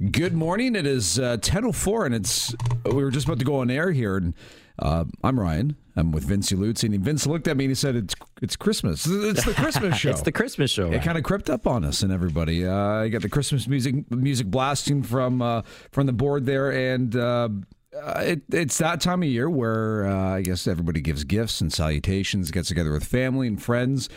Good 0.00 0.32
morning. 0.32 0.76
It 0.76 0.86
is 0.86 1.18
uh, 1.18 1.36
10.04 1.36 2.06
and 2.06 2.14
it's 2.14 2.54
we 2.86 3.04
were 3.04 3.10
just 3.10 3.26
about 3.26 3.38
to 3.40 3.44
go 3.44 3.56
on 3.56 3.70
air 3.70 3.90
here. 3.90 4.16
And 4.16 4.32
uh, 4.78 5.04
I'm 5.22 5.38
Ryan. 5.38 5.76
I'm 5.94 6.10
with 6.10 6.24
Vince 6.24 6.50
Luzzi. 6.52 6.84
And 6.84 7.04
Vince 7.04 7.26
looked 7.26 7.46
at 7.46 7.54
me 7.58 7.64
and 7.64 7.70
he 7.70 7.74
said, 7.74 7.96
it's, 7.96 8.14
it's 8.40 8.56
Christmas. 8.56 9.06
It's 9.06 9.44
the 9.44 9.52
Christmas 9.52 9.96
show. 9.98 10.08
it's 10.08 10.22
the 10.22 10.32
Christmas 10.32 10.70
show. 10.70 10.90
It 10.90 11.02
kind 11.02 11.18
of 11.18 11.24
crept 11.24 11.50
up 11.50 11.66
on 11.66 11.84
us 11.84 12.02
and 12.02 12.10
everybody. 12.10 12.66
Uh, 12.66 13.02
you 13.02 13.10
got 13.10 13.20
the 13.20 13.28
Christmas 13.28 13.68
music 13.68 14.10
music 14.10 14.46
blasting 14.46 15.02
from 15.02 15.42
uh, 15.42 15.62
from 15.92 16.06
the 16.06 16.14
board 16.14 16.46
there. 16.46 16.70
And 16.70 17.14
uh, 17.14 17.50
uh, 17.94 18.20
it, 18.20 18.42
it's 18.50 18.78
that 18.78 19.02
time 19.02 19.22
of 19.22 19.28
year 19.28 19.50
where 19.50 20.06
uh, 20.06 20.36
I 20.36 20.40
guess 20.40 20.66
everybody 20.66 21.02
gives 21.02 21.24
gifts 21.24 21.60
and 21.60 21.70
salutations, 21.70 22.50
gets 22.50 22.68
together 22.68 22.90
with 22.92 23.04
family 23.04 23.48
and 23.48 23.62
friends. 23.62 24.08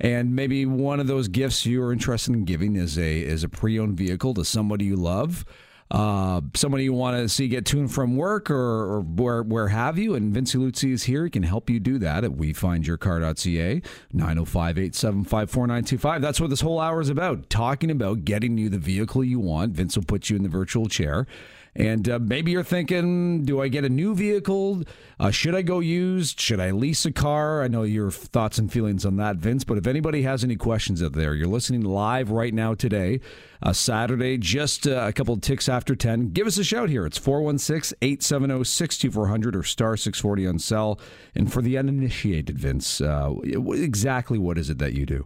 And 0.00 0.34
maybe 0.34 0.64
one 0.64 0.98
of 0.98 1.06
those 1.06 1.28
gifts 1.28 1.66
you're 1.66 1.92
interested 1.92 2.34
in 2.34 2.44
giving 2.44 2.74
is 2.76 2.98
a 2.98 3.20
is 3.20 3.44
a 3.44 3.48
pre-owned 3.48 3.98
vehicle 3.98 4.32
to 4.34 4.44
somebody 4.46 4.86
you 4.86 4.96
love, 4.96 5.44
uh, 5.90 6.40
somebody 6.54 6.84
you 6.84 6.94
want 6.94 7.18
to 7.18 7.28
see 7.28 7.48
get 7.48 7.66
to 7.66 7.80
and 7.80 7.92
from 7.92 8.16
work 8.16 8.50
or, 8.50 8.56
or 8.56 9.02
where 9.02 9.42
where 9.42 9.68
have 9.68 9.98
you. 9.98 10.14
And 10.14 10.32
Vince 10.32 10.54
Luzzi 10.54 10.92
is 10.92 11.02
here. 11.02 11.24
He 11.24 11.30
can 11.30 11.42
help 11.42 11.68
you 11.68 11.78
do 11.80 11.98
that 11.98 12.24
at 12.24 12.30
wefindyourcar.ca 12.30 13.82
905-875-4925. 14.14 16.22
That's 16.22 16.40
what 16.40 16.48
this 16.48 16.62
whole 16.62 16.80
hour 16.80 17.02
is 17.02 17.10
about. 17.10 17.50
Talking 17.50 17.90
about 17.90 18.24
getting 18.24 18.56
you 18.56 18.70
the 18.70 18.78
vehicle 18.78 19.22
you 19.22 19.38
want. 19.38 19.72
Vince 19.72 19.96
will 19.96 20.04
put 20.04 20.30
you 20.30 20.36
in 20.36 20.44
the 20.44 20.48
virtual 20.48 20.88
chair. 20.88 21.26
And 21.74 22.08
uh, 22.08 22.18
maybe 22.18 22.50
you're 22.50 22.64
thinking, 22.64 23.44
do 23.44 23.60
I 23.60 23.68
get 23.68 23.84
a 23.84 23.88
new 23.88 24.14
vehicle? 24.14 24.82
Uh, 25.20 25.30
should 25.30 25.54
I 25.54 25.62
go 25.62 25.78
used? 25.78 26.40
Should 26.40 26.58
I 26.58 26.72
lease 26.72 27.04
a 27.06 27.12
car? 27.12 27.62
I 27.62 27.68
know 27.68 27.84
your 27.84 28.10
thoughts 28.10 28.58
and 28.58 28.72
feelings 28.72 29.06
on 29.06 29.16
that, 29.16 29.36
Vince. 29.36 29.62
But 29.62 29.78
if 29.78 29.86
anybody 29.86 30.22
has 30.22 30.42
any 30.42 30.56
questions 30.56 31.02
out 31.02 31.12
there, 31.12 31.34
you're 31.34 31.46
listening 31.46 31.82
live 31.82 32.30
right 32.30 32.52
now 32.52 32.74
today, 32.74 33.20
uh, 33.62 33.72
Saturday, 33.72 34.36
just 34.36 34.86
uh, 34.86 35.06
a 35.06 35.12
couple 35.12 35.36
ticks 35.36 35.68
after 35.68 35.94
10. 35.94 36.30
Give 36.30 36.46
us 36.46 36.58
a 36.58 36.64
shout 36.64 36.88
here. 36.88 37.06
It's 37.06 37.18
416 37.18 37.96
870 38.02 38.64
6400 38.64 39.54
or 39.54 39.62
star 39.62 39.96
640 39.96 40.46
on 40.46 40.58
cell. 40.58 40.98
And 41.34 41.52
for 41.52 41.62
the 41.62 41.78
uninitiated, 41.78 42.58
Vince, 42.58 43.00
uh, 43.00 43.34
exactly 43.44 44.38
what 44.38 44.58
is 44.58 44.70
it 44.70 44.78
that 44.78 44.94
you 44.94 45.06
do? 45.06 45.24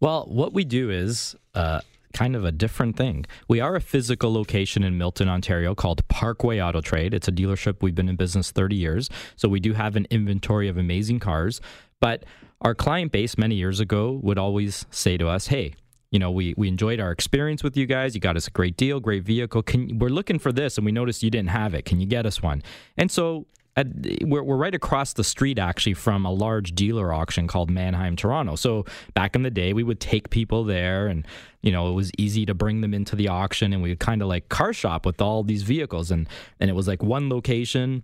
Well, 0.00 0.26
what 0.28 0.52
we 0.52 0.64
do 0.64 0.90
is 0.90 1.36
uh, 1.54 1.80
kind 2.12 2.34
of 2.36 2.44
a 2.44 2.52
different 2.52 2.96
thing. 2.96 3.26
We 3.48 3.60
are 3.60 3.76
a 3.76 3.80
physical 3.80 4.32
location 4.32 4.82
in 4.82 4.98
Milton, 4.98 5.28
Ontario 5.28 5.74
called 5.74 6.06
Parkway 6.08 6.60
Auto 6.60 6.80
Trade. 6.80 7.14
It's 7.14 7.28
a 7.28 7.32
dealership. 7.32 7.82
We've 7.82 7.94
been 7.94 8.08
in 8.08 8.16
business 8.16 8.50
30 8.50 8.76
years. 8.76 9.10
So 9.36 9.48
we 9.48 9.60
do 9.60 9.72
have 9.74 9.96
an 9.96 10.06
inventory 10.10 10.68
of 10.68 10.76
amazing 10.76 11.20
cars. 11.20 11.60
But 12.00 12.24
our 12.60 12.74
client 12.74 13.12
base 13.12 13.38
many 13.38 13.54
years 13.54 13.80
ago 13.80 14.18
would 14.22 14.38
always 14.38 14.86
say 14.90 15.16
to 15.16 15.28
us, 15.28 15.48
hey, 15.48 15.74
you 16.10 16.18
know, 16.18 16.30
we, 16.30 16.54
we 16.56 16.68
enjoyed 16.68 17.00
our 17.00 17.10
experience 17.10 17.62
with 17.62 17.76
you 17.76 17.86
guys. 17.86 18.14
You 18.14 18.20
got 18.20 18.36
us 18.36 18.46
a 18.46 18.50
great 18.50 18.76
deal, 18.76 18.98
great 18.98 19.24
vehicle. 19.24 19.62
Can, 19.62 19.98
we're 19.98 20.08
looking 20.08 20.38
for 20.38 20.52
this, 20.52 20.78
and 20.78 20.84
we 20.84 20.92
noticed 20.92 21.22
you 21.22 21.30
didn't 21.30 21.50
have 21.50 21.74
it. 21.74 21.84
Can 21.84 22.00
you 22.00 22.06
get 22.06 22.24
us 22.24 22.42
one? 22.42 22.62
And 22.96 23.10
so 23.10 23.46
at, 23.78 23.86
we're, 24.22 24.42
we're 24.42 24.56
right 24.56 24.74
across 24.74 25.12
the 25.12 25.22
street 25.22 25.58
actually 25.58 25.94
from 25.94 26.26
a 26.26 26.32
large 26.32 26.74
dealer 26.74 27.12
auction 27.12 27.46
called 27.46 27.70
Manheim 27.70 28.16
Toronto. 28.16 28.56
So 28.56 28.84
back 29.14 29.36
in 29.36 29.42
the 29.42 29.50
day, 29.50 29.72
we 29.72 29.84
would 29.84 30.00
take 30.00 30.30
people 30.30 30.64
there, 30.64 31.06
and 31.06 31.24
you 31.62 31.70
know 31.70 31.88
it 31.88 31.94
was 31.94 32.10
easy 32.18 32.44
to 32.46 32.54
bring 32.54 32.80
them 32.80 32.92
into 32.92 33.14
the 33.14 33.28
auction, 33.28 33.72
and 33.72 33.80
we 33.80 33.90
would 33.90 34.00
kind 34.00 34.20
of 34.20 34.28
like 34.28 34.48
car 34.48 34.72
shop 34.72 35.06
with 35.06 35.20
all 35.20 35.44
these 35.44 35.62
vehicles, 35.62 36.10
and 36.10 36.28
and 36.58 36.68
it 36.68 36.72
was 36.72 36.88
like 36.88 37.02
one 37.02 37.28
location 37.28 38.02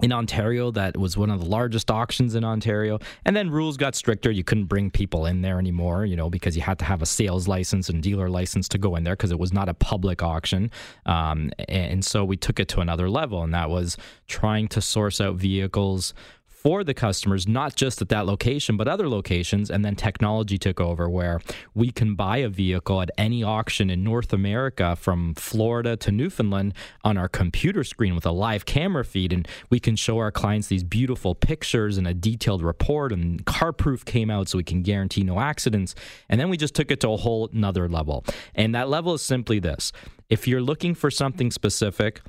in 0.00 0.12
Ontario 0.12 0.70
that 0.72 0.96
was 0.96 1.16
one 1.16 1.30
of 1.30 1.40
the 1.40 1.46
largest 1.46 1.90
auctions 1.90 2.34
in 2.34 2.44
Ontario. 2.44 2.98
And 3.24 3.36
then 3.36 3.50
rules 3.50 3.76
got 3.76 3.94
stricter. 3.94 4.30
You 4.30 4.44
couldn't 4.44 4.66
bring 4.66 4.90
people 4.90 5.26
in 5.26 5.42
there 5.42 5.58
anymore, 5.58 6.04
you 6.04 6.16
know, 6.16 6.30
because 6.30 6.56
you 6.56 6.62
had 6.62 6.78
to 6.80 6.84
have 6.84 7.02
a 7.02 7.06
sales 7.06 7.48
license 7.48 7.88
and 7.88 8.02
dealer 8.02 8.28
license 8.28 8.68
to 8.68 8.78
go 8.78 8.96
in 8.96 9.04
there 9.04 9.14
because 9.14 9.30
it 9.30 9.38
was 9.38 9.52
not 9.52 9.68
a 9.68 9.74
public 9.74 10.22
auction. 10.22 10.70
Um, 11.06 11.50
and 11.68 12.04
so 12.04 12.24
we 12.24 12.36
took 12.36 12.58
it 12.58 12.68
to 12.68 12.80
another 12.80 13.08
level, 13.10 13.42
and 13.42 13.54
that 13.54 13.70
was 13.70 13.96
trying 14.26 14.68
to 14.68 14.80
source 14.80 15.20
out 15.20 15.36
vehicles 15.36 16.14
for 16.62 16.84
the 16.84 16.94
customers, 16.94 17.48
not 17.48 17.74
just 17.74 18.00
at 18.00 18.08
that 18.08 18.24
location, 18.24 18.76
but 18.76 18.86
other 18.86 19.08
locations. 19.08 19.68
And 19.68 19.84
then 19.84 19.96
technology 19.96 20.58
took 20.58 20.80
over 20.80 21.10
where 21.10 21.40
we 21.74 21.90
can 21.90 22.14
buy 22.14 22.36
a 22.36 22.48
vehicle 22.48 23.02
at 23.02 23.10
any 23.18 23.42
auction 23.42 23.90
in 23.90 24.04
North 24.04 24.32
America 24.32 24.94
from 24.94 25.34
Florida 25.34 25.96
to 25.96 26.12
Newfoundland 26.12 26.74
on 27.02 27.18
our 27.18 27.28
computer 27.28 27.82
screen 27.82 28.14
with 28.14 28.24
a 28.24 28.30
live 28.30 28.64
camera 28.64 29.04
feed. 29.04 29.32
And 29.32 29.48
we 29.70 29.80
can 29.80 29.96
show 29.96 30.18
our 30.18 30.30
clients 30.30 30.68
these 30.68 30.84
beautiful 30.84 31.34
pictures 31.34 31.98
and 31.98 32.06
a 32.06 32.14
detailed 32.14 32.62
report. 32.62 33.12
And 33.12 33.44
CarProof 33.44 34.04
came 34.04 34.30
out 34.30 34.48
so 34.48 34.58
we 34.58 34.64
can 34.64 34.82
guarantee 34.82 35.24
no 35.24 35.40
accidents. 35.40 35.96
And 36.28 36.40
then 36.40 36.48
we 36.48 36.56
just 36.56 36.76
took 36.76 36.92
it 36.92 37.00
to 37.00 37.10
a 37.10 37.16
whole 37.16 37.48
nother 37.52 37.88
level. 37.88 38.24
And 38.54 38.72
that 38.76 38.88
level 38.88 39.14
is 39.14 39.22
simply 39.22 39.58
this 39.58 39.90
if 40.30 40.46
you're 40.46 40.62
looking 40.62 40.94
for 40.94 41.10
something 41.10 41.50
specific, 41.50 42.20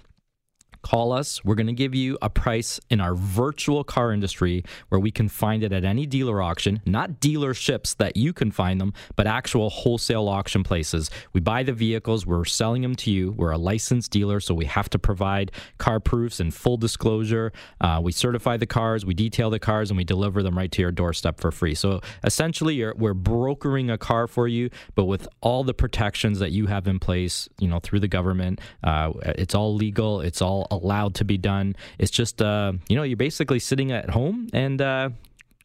Call 0.84 1.12
us. 1.12 1.44
We're 1.44 1.56
going 1.56 1.68
to 1.68 1.74
give 1.74 1.96
you 1.96 2.18
a 2.22 2.30
price 2.30 2.80
in 2.90 3.02
our 3.02 3.16
virtual 3.16 3.84
car 3.84 4.12
industry 4.12 4.64
where 4.90 5.00
we 5.00 5.12
can 5.12 5.30
find 5.30 5.64
it 5.64 5.72
at 5.72 5.84
any 5.84 6.06
dealer 6.06 6.42
auction, 6.42 6.82
not 6.86 7.20
dealerships 7.22 7.96
that 7.98 8.16
you 8.18 8.34
can 8.34 8.52
find 8.52 8.80
them, 8.80 8.94
but 9.16 9.26
actual 9.26 9.70
wholesale 9.70 10.28
auction 10.28 10.64
places. 10.64 11.10
We 11.32 11.40
buy 11.40 11.64
the 11.64 11.74
vehicles, 11.74 12.26
we're 12.26 12.46
selling 12.46 12.82
them 12.82 12.96
to 12.96 13.12
you. 13.12 13.32
We're 13.32 13.52
a 13.52 13.58
licensed 13.58 14.12
dealer, 14.12 14.40
so 14.40 14.54
we 14.54 14.66
have 14.66 14.90
to 14.90 15.00
provide 15.00 15.52
CarProofs 15.80 16.40
and 16.40 16.54
full 16.54 16.78
disclosure. 16.78 17.54
Uh, 17.82 18.02
we 18.04 18.12
certify 18.12 18.58
the 18.58 18.68
cars, 18.68 19.06
we 19.06 19.14
detail 19.14 19.50
the 19.50 19.60
cars, 19.60 19.90
and 19.90 19.98
we 19.98 20.04
deliver 20.04 20.44
them 20.44 20.58
right 20.58 20.72
to 20.72 20.82
your 20.82 20.92
doorstep 20.92 21.40
for 21.40 21.52
free. 21.52 21.76
So 21.76 22.02
essentially, 22.24 22.84
we're 22.94 23.14
brokering 23.14 23.90
a 23.90 23.98
car 23.98 24.28
for 24.28 24.48
you, 24.48 24.70
but 24.96 25.06
with 25.06 25.28
all 25.42 25.64
the 25.64 25.74
protections 25.74 26.40
that 26.40 26.52
you 26.52 26.68
have 26.68 26.88
in 26.88 27.00
place, 27.00 27.48
you 27.60 27.68
know, 27.68 27.80
through 27.80 28.00
the 28.00 28.08
government. 28.08 28.60
Uh, 28.84 29.14
it's 29.24 29.56
all 29.56 29.74
legal. 29.74 30.22
It's 30.22 30.42
all 30.42 30.68
allowed 30.74 31.16
to 31.16 31.26
be 31.26 31.38
done. 31.38 31.76
It's 31.98 32.12
just, 32.12 32.42
uh, 32.42 32.74
you 32.88 32.96
know, 32.96 33.04
you're 33.04 33.18
basically 33.18 33.60
sitting 33.60 33.92
at 33.92 34.10
home 34.10 34.50
and 34.54 34.82
uh, 34.82 35.10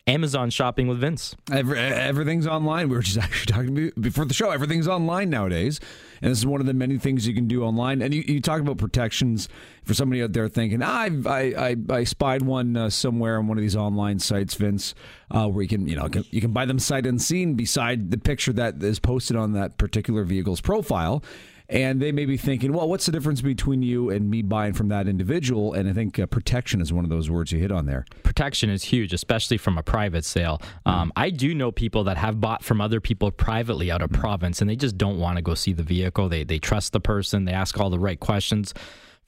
Amazon 0.09 0.49
shopping 0.49 0.89
with 0.89 0.99
Vince. 0.99 1.37
Every, 1.53 1.79
everything's 1.79 2.47
online. 2.47 2.89
We 2.89 2.97
were 2.97 3.03
just 3.03 3.19
actually 3.23 3.53
talking 3.53 3.93
before 4.01 4.25
the 4.25 4.35
show. 4.35 4.51
Everything's 4.51 4.89
online 4.89 5.29
nowadays, 5.29 5.81
and 6.23 6.31
this 6.33 6.39
is 6.39 6.47
one 6.47 6.61
of 6.61 6.67
the 6.67 6.73
many 6.73 6.99
things 6.99 7.29
you 7.29 7.35
can 7.35 7.47
do 7.47 7.63
online. 7.63 8.01
And 8.01 8.15
you, 8.15 8.25
you 8.27 8.41
talk 8.41 8.61
about 8.61 8.79
protections 8.79 9.49
for 9.85 9.93
somebody 9.93 10.23
out 10.23 10.33
there 10.33 10.49
thinking, 10.49 10.83
ah, 10.83 11.09
I, 11.27 11.53
I, 11.57 11.77
I 11.91 12.05
spied 12.05 12.43
one 12.43 12.77
uh, 12.77 12.89
somewhere 12.91 13.39
on 13.39 13.49
one 13.49 13.59
of 13.59 13.63
these 13.63 13.77
online 13.77 14.19
sites, 14.19 14.55
Vince, 14.55 14.95
uh, 15.31 15.47
where 15.47 15.63
you 15.63 15.69
can 15.69 15.87
you 15.87 15.97
know 15.97 16.09
you 16.31 16.41
can 16.41 16.53
buy 16.53 16.65
them 16.65 16.79
sight 16.79 17.07
unseen 17.07 17.55
beside 17.55 18.11
the 18.11 18.19
picture 18.19 18.53
that 18.55 18.83
is 18.83 18.99
posted 18.99 19.37
on 19.37 19.53
that 19.53 19.77
particular 19.77 20.25
vehicle's 20.25 20.63
profile 20.63 21.23
and 21.69 22.01
they 22.01 22.13
may 22.13 22.25
be 22.25 22.37
thinking, 22.37 22.73
well, 22.73 22.89
what's 22.89 23.07
the 23.07 23.13
difference 23.13 23.43
between 23.43 23.83
you 23.83 24.09
and 24.09 24.31
me 24.31 24.41
buying 24.41 24.73
from 24.73 24.89
that 24.89 25.07
individual? 25.07 25.75
And 25.75 25.89
I 25.89 25.93
think 25.93 26.19
uh, 26.19 26.27
protection 26.27 26.81
is 26.81 26.93
one 26.93 27.05
of 27.05 27.11
those 27.11 27.29
words 27.31 27.53
you 27.53 27.59
hit 27.59 27.71
on 27.71 27.85
there. 27.85 28.07
Protection 28.23 28.71
is 28.71 28.85
huge, 28.85 29.13
especially 29.13 29.59
from 29.59 29.77
a 29.77 29.83
private 29.83 30.25
sale. 30.25 30.63
Um, 30.87 31.13
I 31.15 31.29
do 31.29 31.55
know 31.55 31.71
people 31.71 32.05
that 32.05 32.17
have 32.17 32.41
bought 32.41 32.65
from 32.65 32.81
other 32.81 33.01
people 33.01 33.31
privately 33.31 33.91
out 33.91 34.01
of 34.01 34.11
province, 34.11 34.61
and 34.61 34.71
they 34.71 34.77
just 34.77 34.97
don't 34.97 35.19
want 35.19 35.37
to 35.37 35.43
go 35.43 35.55
see 35.55 35.75
the 35.75 35.83
vehicle. 35.83 36.29
They 36.29 36.45
they 36.45 36.59
trust 36.59 36.93
the 36.93 37.01
person. 37.01 37.45
They 37.45 37.53
ask 37.53 37.79
all 37.79 37.91
the 37.91 37.99
right 37.99 38.19
questions. 38.19 38.73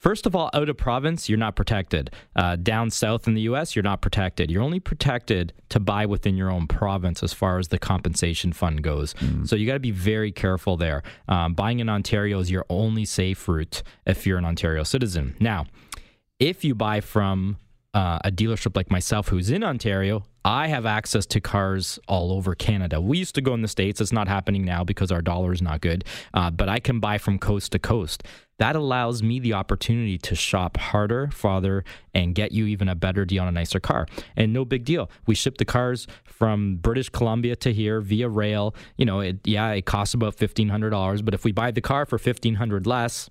First 0.01 0.25
of 0.25 0.35
all, 0.35 0.49
out 0.55 0.67
of 0.67 0.77
province, 0.77 1.29
you're 1.29 1.37
not 1.37 1.55
protected. 1.55 2.09
Uh, 2.35 2.55
down 2.55 2.89
south 2.89 3.27
in 3.27 3.35
the 3.35 3.41
U.S., 3.41 3.75
you're 3.75 3.83
not 3.83 4.01
protected. 4.01 4.49
You're 4.49 4.63
only 4.63 4.79
protected 4.79 5.53
to 5.69 5.79
buy 5.79 6.07
within 6.07 6.35
your 6.35 6.49
own 6.49 6.65
province 6.65 7.21
as 7.21 7.33
far 7.33 7.59
as 7.59 7.67
the 7.67 7.77
compensation 7.77 8.51
fund 8.51 8.81
goes. 8.81 9.13
Mm. 9.13 9.47
So 9.47 9.55
you 9.55 9.67
got 9.67 9.73
to 9.73 9.79
be 9.79 9.91
very 9.91 10.31
careful 10.31 10.75
there. 10.75 11.03
Um, 11.27 11.53
buying 11.53 11.79
in 11.79 11.87
Ontario 11.87 12.39
is 12.39 12.49
your 12.49 12.65
only 12.67 13.05
safe 13.05 13.47
route 13.47 13.83
if 14.07 14.25
you're 14.25 14.39
an 14.39 14.45
Ontario 14.45 14.81
citizen. 14.81 15.35
Now, 15.39 15.67
if 16.39 16.65
you 16.65 16.73
buy 16.73 17.01
from 17.01 17.57
uh, 17.93 18.17
a 18.25 18.31
dealership 18.31 18.75
like 18.75 18.89
myself 18.89 19.27
who's 19.27 19.51
in 19.51 19.63
Ontario, 19.63 20.23
I 20.43 20.67
have 20.67 20.85
access 20.85 21.25
to 21.27 21.39
cars 21.39 21.99
all 22.07 22.31
over 22.31 22.55
Canada. 22.55 22.99
We 22.99 23.19
used 23.19 23.35
to 23.35 23.41
go 23.41 23.53
in 23.53 23.61
the 23.61 23.67
States. 23.67 24.01
It's 24.01 24.11
not 24.11 24.27
happening 24.27 24.65
now 24.65 24.83
because 24.83 25.11
our 25.11 25.21
dollar 25.21 25.53
is 25.53 25.61
not 25.61 25.81
good, 25.81 26.03
uh, 26.33 26.49
but 26.49 26.67
I 26.67 26.79
can 26.79 26.99
buy 26.99 27.17
from 27.17 27.37
coast 27.37 27.71
to 27.73 27.79
coast. 27.79 28.23
That 28.57 28.75
allows 28.75 29.23
me 29.23 29.39
the 29.39 29.53
opportunity 29.53 30.17
to 30.19 30.35
shop 30.35 30.77
harder, 30.77 31.29
farther, 31.31 31.83
and 32.13 32.35
get 32.35 32.51
you 32.51 32.67
even 32.67 32.89
a 32.89 32.95
better 32.95 33.25
deal 33.25 33.41
on 33.41 33.47
a 33.47 33.51
nicer 33.51 33.79
car. 33.79 34.07
And 34.35 34.53
no 34.53 34.65
big 34.65 34.85
deal. 34.85 35.09
We 35.25 35.35
ship 35.35 35.57
the 35.57 35.65
cars 35.65 36.07
from 36.23 36.77
British 36.77 37.09
Columbia 37.09 37.55
to 37.57 37.73
here 37.73 38.01
via 38.01 38.29
rail. 38.29 38.75
You 38.97 39.05
know, 39.05 39.19
it, 39.19 39.39
yeah, 39.45 39.71
it 39.71 39.85
costs 39.85 40.13
about 40.13 40.37
$1,500, 40.37 41.25
but 41.25 41.33
if 41.33 41.43
we 41.43 41.51
buy 41.51 41.71
the 41.71 41.81
car 41.81 42.05
for 42.05 42.17
1500 42.17 42.85
less, 42.85 43.29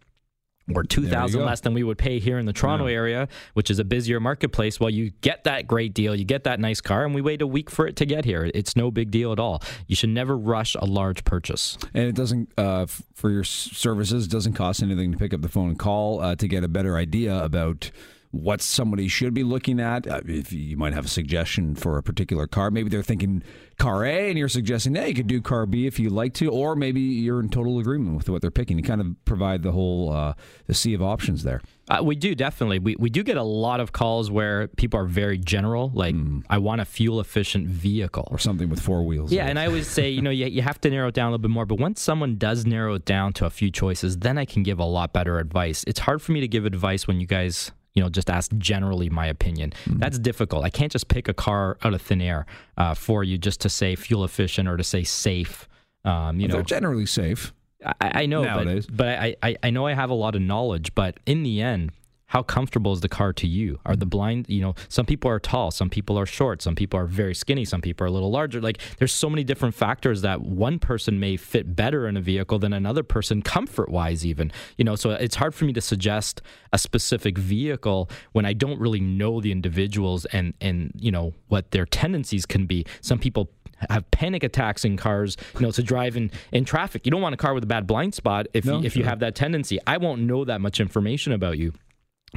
or 0.76 0.84
2000 0.84 1.44
less 1.44 1.60
than 1.60 1.74
we 1.74 1.82
would 1.82 1.98
pay 1.98 2.18
here 2.18 2.38
in 2.38 2.46
the 2.46 2.52
Toronto 2.52 2.86
yeah. 2.86 2.94
area, 2.94 3.28
which 3.54 3.70
is 3.70 3.78
a 3.78 3.84
busier 3.84 4.20
marketplace. 4.20 4.80
Well, 4.80 4.90
you 4.90 5.10
get 5.20 5.44
that 5.44 5.66
great 5.66 5.94
deal, 5.94 6.14
you 6.14 6.24
get 6.24 6.44
that 6.44 6.60
nice 6.60 6.80
car, 6.80 7.04
and 7.04 7.14
we 7.14 7.20
wait 7.20 7.42
a 7.42 7.46
week 7.46 7.70
for 7.70 7.86
it 7.86 7.96
to 7.96 8.06
get 8.06 8.24
here. 8.24 8.50
It's 8.54 8.76
no 8.76 8.90
big 8.90 9.10
deal 9.10 9.32
at 9.32 9.38
all. 9.38 9.62
You 9.86 9.96
should 9.96 10.10
never 10.10 10.36
rush 10.36 10.74
a 10.74 10.84
large 10.84 11.24
purchase. 11.24 11.78
And 11.94 12.04
it 12.04 12.14
doesn't, 12.14 12.52
uh, 12.56 12.86
for 13.14 13.30
your 13.30 13.44
services, 13.44 14.28
doesn't 14.28 14.54
cost 14.54 14.82
anything 14.82 15.12
to 15.12 15.18
pick 15.18 15.34
up 15.34 15.42
the 15.42 15.48
phone 15.48 15.70
and 15.70 15.78
call 15.78 16.20
uh, 16.20 16.36
to 16.36 16.48
get 16.48 16.64
a 16.64 16.68
better 16.68 16.96
idea 16.96 17.42
about 17.42 17.90
what 18.32 18.60
somebody 18.60 19.08
should 19.08 19.34
be 19.34 19.42
looking 19.42 19.80
at. 19.80 20.06
Uh, 20.06 20.20
if 20.26 20.52
you 20.52 20.76
might 20.76 20.92
have 20.92 21.06
a 21.06 21.08
suggestion 21.08 21.74
for 21.74 21.98
a 21.98 22.02
particular 22.02 22.46
car, 22.46 22.70
maybe 22.70 22.88
they're 22.88 23.02
thinking 23.02 23.42
car 23.78 24.04
A, 24.04 24.28
and 24.28 24.38
you're 24.38 24.48
suggesting, 24.48 24.94
hey, 24.94 25.08
you 25.08 25.14
could 25.14 25.26
do 25.26 25.40
car 25.40 25.66
B 25.66 25.86
if 25.86 25.98
you 25.98 26.10
like 26.10 26.34
to, 26.34 26.48
or 26.50 26.76
maybe 26.76 27.00
you're 27.00 27.40
in 27.40 27.48
total 27.48 27.78
agreement 27.78 28.16
with 28.16 28.28
what 28.28 28.40
they're 28.40 28.50
picking. 28.50 28.78
You 28.78 28.84
kind 28.84 29.00
of 29.00 29.08
provide 29.24 29.62
the 29.62 29.72
whole 29.72 30.12
uh, 30.12 30.34
the 30.66 30.74
sea 30.74 30.94
of 30.94 31.02
options 31.02 31.42
there. 31.42 31.60
Uh, 31.88 32.02
we 32.04 32.14
do 32.14 32.36
definitely. 32.36 32.78
We 32.78 32.94
we 32.96 33.10
do 33.10 33.24
get 33.24 33.36
a 33.36 33.42
lot 33.42 33.80
of 33.80 33.90
calls 33.90 34.30
where 34.30 34.68
people 34.68 35.00
are 35.00 35.06
very 35.06 35.38
general, 35.38 35.90
like 35.92 36.14
mm. 36.14 36.44
I 36.48 36.58
want 36.58 36.80
a 36.80 36.84
fuel 36.84 37.18
efficient 37.18 37.66
vehicle 37.66 38.28
or 38.30 38.38
something 38.38 38.68
with 38.68 38.80
four 38.80 39.02
wheels. 39.02 39.32
Yeah, 39.32 39.46
and 39.46 39.58
I 39.58 39.66
always 39.66 39.88
say, 39.88 40.08
you 40.08 40.22
know, 40.22 40.30
you, 40.30 40.46
you 40.46 40.62
have 40.62 40.80
to 40.82 40.90
narrow 40.90 41.08
it 41.08 41.14
down 41.14 41.28
a 41.28 41.30
little 41.32 41.42
bit 41.42 41.50
more. 41.50 41.66
But 41.66 41.80
once 41.80 42.00
someone 42.00 42.36
does 42.36 42.64
narrow 42.64 42.94
it 42.94 43.04
down 43.04 43.32
to 43.34 43.46
a 43.46 43.50
few 43.50 43.72
choices, 43.72 44.18
then 44.18 44.38
I 44.38 44.44
can 44.44 44.62
give 44.62 44.78
a 44.78 44.84
lot 44.84 45.12
better 45.12 45.40
advice. 45.40 45.82
It's 45.88 46.00
hard 46.00 46.22
for 46.22 46.30
me 46.30 46.40
to 46.40 46.48
give 46.48 46.64
advice 46.64 47.08
when 47.08 47.20
you 47.20 47.26
guys 47.26 47.72
you 47.94 48.02
know, 48.02 48.08
just 48.08 48.30
ask 48.30 48.52
generally 48.56 49.08
my 49.10 49.26
opinion. 49.26 49.72
Mm-hmm. 49.84 49.98
That's 49.98 50.18
difficult. 50.18 50.64
I 50.64 50.70
can't 50.70 50.92
just 50.92 51.08
pick 51.08 51.28
a 51.28 51.34
car 51.34 51.76
out 51.82 51.94
of 51.94 52.02
thin 52.02 52.20
air 52.20 52.46
uh, 52.76 52.94
for 52.94 53.24
you 53.24 53.38
just 53.38 53.60
to 53.62 53.68
say 53.68 53.96
fuel 53.96 54.24
efficient 54.24 54.68
or 54.68 54.76
to 54.76 54.84
say 54.84 55.02
safe. 55.02 55.68
Um, 56.04 56.38
you 56.38 56.44
well, 56.44 56.48
know, 56.48 56.54
they're 56.54 56.62
generally 56.62 57.06
safe. 57.06 57.52
I, 57.84 58.22
I 58.22 58.26
know, 58.26 58.42
Nowadays. 58.42 58.86
but, 58.86 58.96
but 58.96 59.08
I, 59.18 59.36
I, 59.42 59.56
I 59.64 59.70
know 59.70 59.86
I 59.86 59.94
have 59.94 60.10
a 60.10 60.14
lot 60.14 60.34
of 60.34 60.42
knowledge. 60.42 60.94
But 60.94 61.18
in 61.26 61.42
the 61.42 61.62
end, 61.62 61.92
how 62.30 62.44
comfortable 62.44 62.92
is 62.92 63.00
the 63.00 63.08
car 63.08 63.32
to 63.32 63.46
you? 63.48 63.80
Are 63.84 63.96
the 63.96 64.04
mm-hmm. 64.04 64.10
blind, 64.10 64.46
you 64.48 64.60
know, 64.60 64.76
some 64.88 65.04
people 65.04 65.28
are 65.28 65.40
tall, 65.40 65.72
some 65.72 65.90
people 65.90 66.16
are 66.16 66.26
short, 66.26 66.62
some 66.62 66.76
people 66.76 66.98
are 66.98 67.06
very 67.06 67.34
skinny, 67.34 67.64
some 67.64 67.80
people 67.80 68.04
are 68.04 68.08
a 68.08 68.12
little 68.12 68.30
larger. 68.30 68.60
Like 68.60 68.78
there's 68.98 69.12
so 69.12 69.28
many 69.28 69.42
different 69.42 69.74
factors 69.74 70.22
that 70.22 70.40
one 70.40 70.78
person 70.78 71.18
may 71.18 71.36
fit 71.36 71.74
better 71.74 72.06
in 72.06 72.16
a 72.16 72.20
vehicle 72.20 72.60
than 72.60 72.72
another 72.72 73.02
person 73.02 73.42
comfort 73.42 73.88
wise 73.90 74.24
even. 74.24 74.52
You 74.78 74.84
know, 74.84 74.94
so 74.94 75.10
it's 75.10 75.34
hard 75.34 75.56
for 75.56 75.64
me 75.64 75.72
to 75.72 75.80
suggest 75.80 76.40
a 76.72 76.78
specific 76.78 77.36
vehicle 77.36 78.08
when 78.30 78.46
I 78.46 78.52
don't 78.52 78.78
really 78.78 79.00
know 79.00 79.40
the 79.40 79.50
individuals 79.50 80.24
and 80.26 80.54
and 80.60 80.92
you 80.94 81.10
know 81.10 81.34
what 81.48 81.72
their 81.72 81.84
tendencies 81.84 82.46
can 82.46 82.66
be. 82.66 82.86
Some 83.00 83.16
mm-hmm. 83.16 83.22
people 83.22 83.50
have 83.88 84.08
panic 84.12 84.44
attacks 84.44 84.84
in 84.84 84.96
cars, 84.96 85.36
you 85.54 85.62
know, 85.62 85.72
to 85.72 85.82
drive 85.82 86.16
in, 86.16 86.30
in 86.52 86.64
traffic. 86.64 87.06
You 87.06 87.10
don't 87.10 87.22
want 87.22 87.34
a 87.34 87.38
car 87.38 87.54
with 87.54 87.64
a 87.64 87.66
bad 87.66 87.86
blind 87.88 88.14
spot 88.14 88.46
if 88.52 88.66
no, 88.66 88.78
you, 88.78 88.84
if 88.84 88.92
sure. 88.92 89.00
you 89.00 89.08
have 89.08 89.20
that 89.20 89.34
tendency. 89.34 89.78
I 89.86 89.96
won't 89.96 90.20
know 90.20 90.44
that 90.44 90.60
much 90.60 90.80
information 90.80 91.32
about 91.32 91.58
you. 91.58 91.72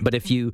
But 0.02 0.14
if 0.14 0.30
you 0.32 0.54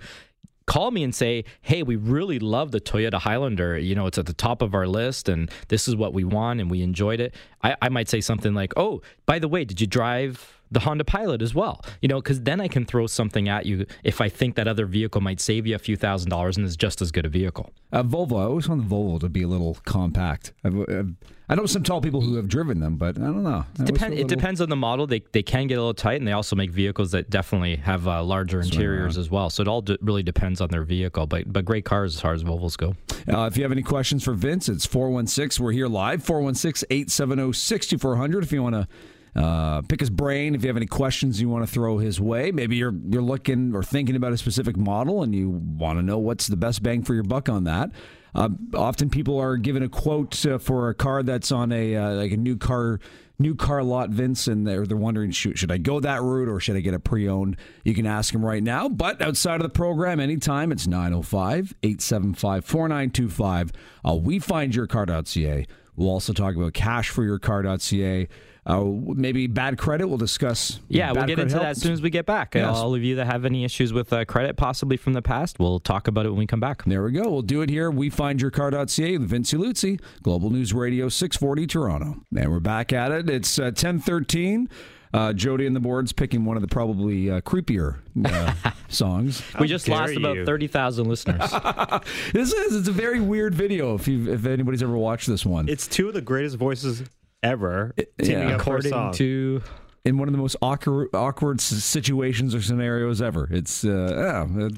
call 0.66 0.92
me 0.92 1.04
and 1.04 1.16
say, 1.16 1.46
"Hey, 1.62 1.82
we 1.82 1.96
really 1.96 2.40
love 2.40 2.72
the 2.72 2.80
Toyota 2.80 3.20
Highlander. 3.20 3.78
You 3.78 3.96
know, 3.96 4.06
it's 4.06 4.18
at 4.18 4.28
the 4.28 4.34
top 4.34 4.62
of 4.62 4.76
our 4.76 4.88
list, 4.88 5.28
and 5.28 5.50
this 5.68 5.88
is 5.88 5.96
what 5.96 6.14
we 6.14 6.24
want, 6.24 6.60
and 6.60 6.70
we 6.70 6.82
enjoyed 6.82 7.20
it." 7.20 7.34
I, 7.64 7.76
I 7.82 7.90
might 7.90 8.08
say 8.08 8.22
something 8.22 8.54
like, 8.54 8.74
"Oh, 8.78 9.02
by 9.26 9.40
the 9.40 9.48
way, 9.48 9.66
did 9.66 9.82
you 9.82 9.88
drive 9.88 10.60
the 10.72 10.80
Honda 10.82 11.04
Pilot 11.04 11.42
as 11.42 11.56
well. 11.56 11.84
You 12.02 12.08
know, 12.08 12.22
because 12.22 12.42
then 12.42 12.62
I 12.62 12.68
can 12.68 12.86
throw 12.86 13.08
something 13.08 13.50
at 13.50 13.66
you 13.66 13.86
if 14.04 14.22
I 14.22 14.30
think 14.30 14.56
that 14.56 14.68
other 14.68 14.86
vehicle 14.86 15.22
might 15.22 15.40
save 15.40 15.66
you 15.66 15.76
a 15.76 15.80
few 15.80 15.96
thousand 15.96 16.30
dollars 16.30 16.58
and 16.58 16.66
is 16.66 16.78
just 16.78 17.02
as 17.02 17.12
good 17.12 17.26
a 17.26 17.30
vehicle. 17.30 17.72
Uh, 17.92 18.04
Volvo, 18.04 18.40
I 18.40 18.44
always 18.44 18.70
want 18.70 18.88
the 18.88 18.96
Volvo 18.96 19.20
to 19.20 19.30
be 19.30 19.42
a 19.42 19.48
little 19.48 19.78
compact. 19.86 20.54
I've, 20.64 20.80
I've, 20.82 21.16
i 21.50 21.56
know 21.56 21.66
some 21.66 21.84
tall 21.84 22.00
people 22.00 22.22
who 22.22 22.36
have 22.36 22.48
driven 22.48 22.80
them, 22.80 22.96
but 22.96 23.18
I 23.18 23.24
don't 23.24 23.44
know. 23.44 23.66
It, 23.80 23.86
depend, 23.86 24.16
little... 24.16 24.26
it 24.26 24.28
depends 24.28 24.62
on 24.62 24.70
the 24.70 24.76
model. 24.76 25.08
They, 25.08 25.24
they 25.32 25.44
can 25.44 25.68
get 25.68 25.76
a 25.76 25.82
little 25.82 25.94
tight, 25.94 26.20
and 26.20 26.28
they 26.28 26.32
also 26.32 26.56
make 26.56 26.72
vehicles 26.72 27.12
that 27.12 27.30
definitely 27.30 27.78
have 27.78 28.08
uh, 28.08 28.24
larger 28.24 28.62
interiors 28.62 29.18
as 29.18 29.30
well. 29.30 29.50
So 29.50 29.62
it 29.62 29.68
all 29.68 29.84
really 30.02 30.24
depends 30.24 30.62
on 30.62 30.70
their 30.70 30.84
vehicle. 30.84 31.28
But 31.28 31.52
but 31.52 31.66
great 31.66 31.86
cars 31.86 32.16
as 32.16 32.22
far 32.22 32.34
as 32.34 32.44
Volvos 32.44 32.78
go. 32.78 32.96
Uh, 33.32 33.46
if 33.46 33.58
you 33.58 33.64
have 33.64 33.72
any 33.72 33.84
questions 33.84 34.24
for 34.24 34.34
Vince, 34.34 34.70
it's 34.70 34.86
416. 34.86 35.64
We're 35.64 35.72
here 35.72 35.88
live, 35.88 36.24
416 36.24 36.88
870 36.90 37.54
6400. 37.54 38.44
If 38.44 38.52
you 38.52 38.64
want 38.64 38.76
to 38.76 38.88
uh, 39.36 39.82
pick 39.84 40.00
his 40.00 40.10
brain 40.10 40.56
if 40.56 40.64
you 40.64 40.68
have 40.68 40.78
any 40.78 40.88
questions 40.88 41.40
you 41.40 41.48
want 41.50 41.66
to 41.66 41.72
throw 41.72 41.98
his 41.98 42.20
way. 42.20 42.52
Maybe 42.52 42.76
you're 42.76 42.94
you're 43.10 43.22
looking 43.22 43.76
or 43.76 43.84
thinking 43.84 44.16
about 44.16 44.34
a 44.34 44.38
specific 44.38 44.76
model 44.76 45.24
and 45.24 45.36
you 45.36 45.50
want 45.50 46.00
to 46.00 46.04
know 46.04 46.18
what's 46.18 46.48
the 46.48 46.58
best 46.58 46.82
bang 46.82 47.04
for 47.04 47.14
your 47.14 47.24
buck 47.24 47.48
on 47.50 47.66
that. 47.66 47.92
Uh, 48.36 48.50
often 48.74 49.10
people 49.10 49.40
are 49.40 49.58
given 49.58 49.84
a 49.84 49.90
quote 49.90 50.46
uh, 50.46 50.58
for 50.58 50.90
a 50.90 50.94
car 50.94 51.24
that's 51.24 51.52
on 51.52 51.72
a 51.72 51.96
uh, 51.96 52.14
like 52.14 52.32
a 52.32 52.38
new 52.38 52.58
car 52.58 53.00
new 53.40 53.56
car 53.56 53.82
lot, 53.84 54.10
Vince, 54.10 54.48
and 54.48 54.68
they're 54.68 54.86
they're 54.86 54.98
wondering 54.98 55.32
should 55.32 55.58
should 55.58 55.72
I 55.72 55.78
go 55.78 56.02
that 56.02 56.22
route 56.22 56.50
or 56.50 56.60
should 56.60 56.76
I 56.76 56.82
get 56.82 56.94
a 56.94 57.00
pre-owned? 57.00 57.58
You 57.84 57.96
can 57.96 58.06
ask 58.06 58.32
him 58.34 58.46
right 58.46 58.62
now. 58.62 58.90
But 58.90 59.22
outside 59.22 59.56
of 59.56 59.64
the 59.64 59.70
program, 59.70 60.20
anytime 60.20 60.72
it's 60.72 60.86
905-875-4925. 60.88 63.72
Uh, 64.08 64.14
we 64.16 64.38
find 64.40 64.76
your 64.76 64.88
car.ca. 64.88 65.66
We'll 65.96 66.10
also 66.10 66.34
talk 66.34 66.56
about 66.56 66.74
cash 66.74 67.10
for 67.10 67.24
your 67.24 67.40
car.ca. 67.40 68.28
Uh, 68.70 68.84
maybe 69.16 69.48
bad 69.48 69.80
credit. 69.80 70.08
We'll 70.08 70.20
discuss. 70.20 70.80
Yeah, 70.90 71.12
we'll 71.12 71.26
get 71.26 71.40
into 71.40 71.56
help. 71.56 71.64
that 71.64 71.72
as 71.72 71.82
soon 71.82 71.92
as 71.92 72.04
we 72.04 72.12
get 72.12 72.28
back. 72.28 72.54
Yes. 72.54 72.78
All 72.78 72.94
of 72.94 73.04
you 73.04 73.16
that 73.16 73.26
have 73.26 73.44
any 73.44 73.64
issues 73.66 73.92
with 73.92 74.14
uh, 74.14 74.26
credit, 74.26 74.58
possibly 74.58 74.96
from 74.96 75.14
the 75.14 75.24
past, 75.24 75.58
we'll 75.58 75.80
talk 75.80 76.08
about 76.08 76.28
it 76.28 76.30
when 76.30 76.38
we 76.38 76.46
come 76.46 76.60
back. 76.60 76.84
There 76.86 77.02
we 77.04 77.12
go. 77.12 77.24
We'll 77.24 77.42
do 77.42 77.64
it 77.64 77.70
here. 77.72 77.90
We 77.90 78.12
find 78.12 78.40
your 78.40 78.52
car.ca 78.52 79.18
with 79.18 79.28
Vince 79.28 79.54
Luzzi, 79.54 80.00
Global 80.22 80.52
News 80.52 80.72
Radio 80.72 81.10
640 81.10 81.66
Toronto. 81.66 82.24
And 82.38 82.52
we're 82.52 82.60
back 82.60 82.94
at 82.94 83.12
it. 83.12 83.28
It's 83.28 83.58
uh, 83.58 83.64
1013. 83.64 84.70
Uh, 85.12 85.34
Jody 85.34 85.66
and 85.66 85.76
the 85.76 85.80
boards 85.80 86.14
picking 86.14 86.46
one 86.46 86.56
of 86.56 86.62
the 86.62 86.68
probably 86.68 87.32
uh, 87.32 87.42
creepier 87.42 87.98
uh, 88.26 88.54
songs. 88.90 89.42
we 89.60 89.68
just 89.68 89.88
lost 89.88 90.14
you. 90.14 90.20
about 90.20 90.46
thirty 90.46 90.68
thousand 90.68 91.08
listeners. 91.08 91.50
this 92.32 92.54
is 92.54 92.76
it's 92.76 92.88
a 92.88 92.92
very 92.92 93.20
weird 93.20 93.56
video. 93.56 93.96
If 93.96 94.08
you 94.08 94.32
if 94.32 94.46
anybody's 94.46 94.84
ever 94.84 94.96
watched 94.96 95.26
this 95.26 95.44
one, 95.44 95.68
it's 95.68 95.88
two 95.88 96.10
of 96.10 96.14
the 96.14 96.22
greatest 96.22 96.58
voices 96.58 97.02
ever 97.44 97.94
teaming 98.22 98.50
yeah. 98.50 98.56
according 98.56 98.92
song. 98.92 99.14
to 99.14 99.62
in 100.06 100.18
one 100.18 100.28
of 100.28 100.32
the 100.32 100.38
most 100.38 100.56
awkward, 100.62 101.10
awkward 101.14 101.62
situations 101.62 102.56
or 102.56 102.62
scenarios 102.62 103.22
ever. 103.22 103.48
It's 103.52 103.84
uh, 103.84 104.46
yeah, 104.50 104.70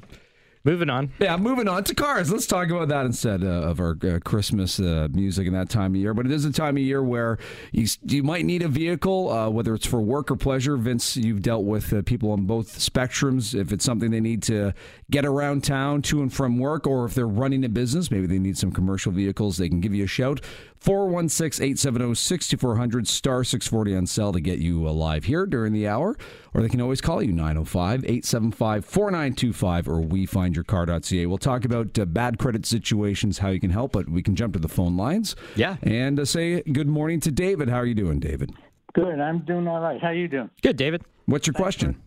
Moving 0.64 0.92
on. 0.92 1.12
Yeah, 1.20 1.38
moving 1.38 1.68
on 1.68 1.84
to 1.86 1.96
cars. 1.96 2.32
Let's 2.32 2.46
talk 2.46 2.70
about 2.70 2.90
that 2.90 3.08
instead 3.08 3.44
uh, 3.44 3.48
of 3.48 3.80
our 3.80 3.98
uh, 4.04 4.20
Christmas 4.24 4.80
uh, 4.80 5.08
music 5.12 5.48
in 5.48 5.54
that 5.54 5.70
time 5.70 5.96
of 5.96 5.96
year. 5.96 6.14
But 6.14 6.28
it 6.28 6.32
is 6.32 6.46
a 6.46 6.52
time 6.52 6.78
of 6.78 6.84
year 6.84 7.02
where 7.02 7.40
you, 7.72 7.88
you 8.04 8.22
might 8.22 8.46
need 8.46 8.62
a 8.62 8.68
vehicle, 8.68 9.32
uh, 9.32 9.50
whether 9.50 9.74
it's 9.74 9.88
for 9.88 10.00
work 10.00 10.30
or 10.30 10.36
pleasure. 10.36 10.78
Vince, 10.78 11.18
you've 11.18 11.42
dealt 11.42 11.66
with 11.66 11.92
uh, 11.92 12.04
people 12.04 12.32
on 12.32 12.46
both 12.46 12.78
spectrums. 12.78 13.60
If 13.60 13.72
it's 13.72 13.84
something 13.84 14.12
they 14.12 14.20
need 14.20 14.44
to 14.44 14.76
get 15.10 15.26
around 15.26 15.64
town 15.64 16.04
to 16.04 16.22
and 16.22 16.32
from 16.32 16.60
work, 16.60 16.86
or 16.86 17.06
if 17.06 17.16
they're 17.16 17.28
running 17.28 17.66
a 17.66 17.70
business, 17.70 18.12
maybe 18.12 18.28
they 18.28 18.40
need 18.40 18.56
some 18.56 18.72
commercial 18.72 19.12
vehicles, 19.12 19.58
they 19.58 19.68
can 19.68 19.82
give 19.82 19.96
you 19.96 20.04
a 20.04 20.08
shout. 20.08 20.42
416 20.82 21.64
870 21.64 22.16
6400 22.16 23.08
star 23.08 23.44
640 23.44 23.96
on 23.96 24.08
cell 24.08 24.34
to 24.34 24.42
get 24.42 24.58
you 24.58 24.88
alive 24.88 25.26
here 25.26 25.46
during 25.46 25.74
the 25.74 25.88
hour. 25.88 26.18
Or 26.54 26.62
they 26.62 26.70
can 26.70 26.82
always 26.82 27.02
call 27.02 27.22
you 27.22 27.32
905 27.32 28.04
875 28.04 28.84
4925 28.84 29.88
or 29.88 30.02
we 30.02 30.26
find 30.26 30.56
your 30.56 30.64
car.ca. 30.64 31.26
We'll 31.28 31.38
talk 31.38 31.66
about 31.66 31.98
uh, 32.00 32.06
bad 32.06 32.40
credit 32.40 32.66
situations, 32.66 33.38
how 33.38 33.50
you 33.50 33.60
can 33.60 33.70
help, 33.70 33.92
but 33.92 34.10
we 34.10 34.24
can 34.24 34.36
jump 34.36 34.54
to 34.54 34.60
the 34.60 34.68
phone 34.68 34.98
lines. 34.98 35.36
Yeah. 35.56 35.78
And 35.84 36.20
uh, 36.20 36.26
say 36.26 36.64
good 36.64 36.88
morning 36.88 37.20
to 37.22 37.32
David. 37.32 37.70
How 37.70 37.78
are 37.78 37.86
you 37.86 37.96
doing, 37.96 38.20
David? 38.20 38.52
Good. 38.94 39.20
I'm 39.20 39.46
doing 39.46 39.68
all 39.68 39.80
right. 39.80 40.02
How 40.02 40.08
are 40.08 40.14
you 40.14 40.28
doing? 40.28 40.50
Good, 40.64 40.78
David. 40.78 41.04
What's 41.28 41.46
your 41.46 41.54
question? 41.54 42.02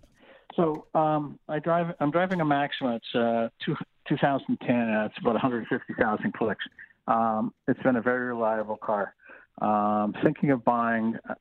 So 0.56 0.86
um, 0.94 1.38
I 1.48 1.58
drive. 1.60 1.94
I'm 2.00 2.10
driving 2.10 2.40
a 2.40 2.44
Maxima. 2.44 2.96
It's 2.96 3.14
uh, 3.14 3.48
two, 3.64 3.76
2010. 4.08 4.76
Uh, 4.76 5.06
it's 5.06 5.14
about 5.20 5.32
150,000 5.34 6.34
clicks. 6.34 6.64
Um, 7.06 7.52
it's 7.68 7.82
been 7.82 7.96
a 7.96 8.02
very 8.02 8.26
reliable 8.26 8.76
car. 8.76 9.14
Um, 9.60 10.14
thinking 10.22 10.50
of 10.50 10.64
buying 10.64 11.16
a 11.28 11.36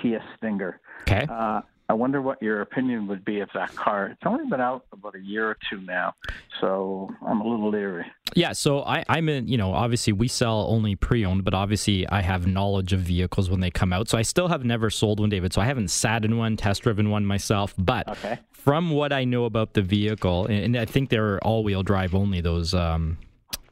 Kia 0.00 0.22
Stinger. 0.36 0.80
Okay. 1.02 1.26
Uh, 1.28 1.62
I 1.90 1.94
wonder 1.94 2.20
what 2.20 2.42
your 2.42 2.60
opinion 2.60 3.06
would 3.06 3.24
be 3.24 3.40
of 3.40 3.48
that 3.54 3.74
car. 3.74 4.08
It's 4.08 4.20
only 4.26 4.46
been 4.46 4.60
out 4.60 4.84
about 4.92 5.14
a 5.14 5.20
year 5.20 5.48
or 5.48 5.56
two 5.70 5.80
now, 5.80 6.14
so 6.60 7.10
I'm 7.26 7.40
a 7.40 7.48
little 7.48 7.70
leery. 7.70 8.04
Yeah, 8.34 8.52
so 8.52 8.82
I, 8.82 9.04
I'm 9.08 9.30
in, 9.30 9.48
you 9.48 9.56
know, 9.56 9.72
obviously 9.72 10.12
we 10.12 10.28
sell 10.28 10.66
only 10.68 10.96
pre 10.96 11.24
owned, 11.24 11.44
but 11.44 11.54
obviously 11.54 12.06
I 12.06 12.20
have 12.20 12.46
knowledge 12.46 12.92
of 12.92 13.00
vehicles 13.00 13.48
when 13.48 13.60
they 13.60 13.70
come 13.70 13.94
out. 13.94 14.10
So 14.10 14.18
I 14.18 14.22
still 14.22 14.48
have 14.48 14.66
never 14.66 14.90
sold 14.90 15.18
one, 15.18 15.30
David. 15.30 15.54
So 15.54 15.62
I 15.62 15.64
haven't 15.64 15.88
sat 15.88 16.26
in 16.26 16.36
one, 16.36 16.58
test 16.58 16.82
driven 16.82 17.08
one 17.08 17.24
myself. 17.24 17.72
But 17.78 18.06
okay. 18.06 18.38
from 18.52 18.90
what 18.90 19.10
I 19.10 19.24
know 19.24 19.46
about 19.46 19.72
the 19.72 19.80
vehicle, 19.82 20.44
and 20.44 20.76
I 20.76 20.84
think 20.84 21.08
they're 21.08 21.42
all 21.42 21.64
wheel 21.64 21.82
drive 21.82 22.14
only, 22.14 22.42
those 22.42 22.74
um, 22.74 23.16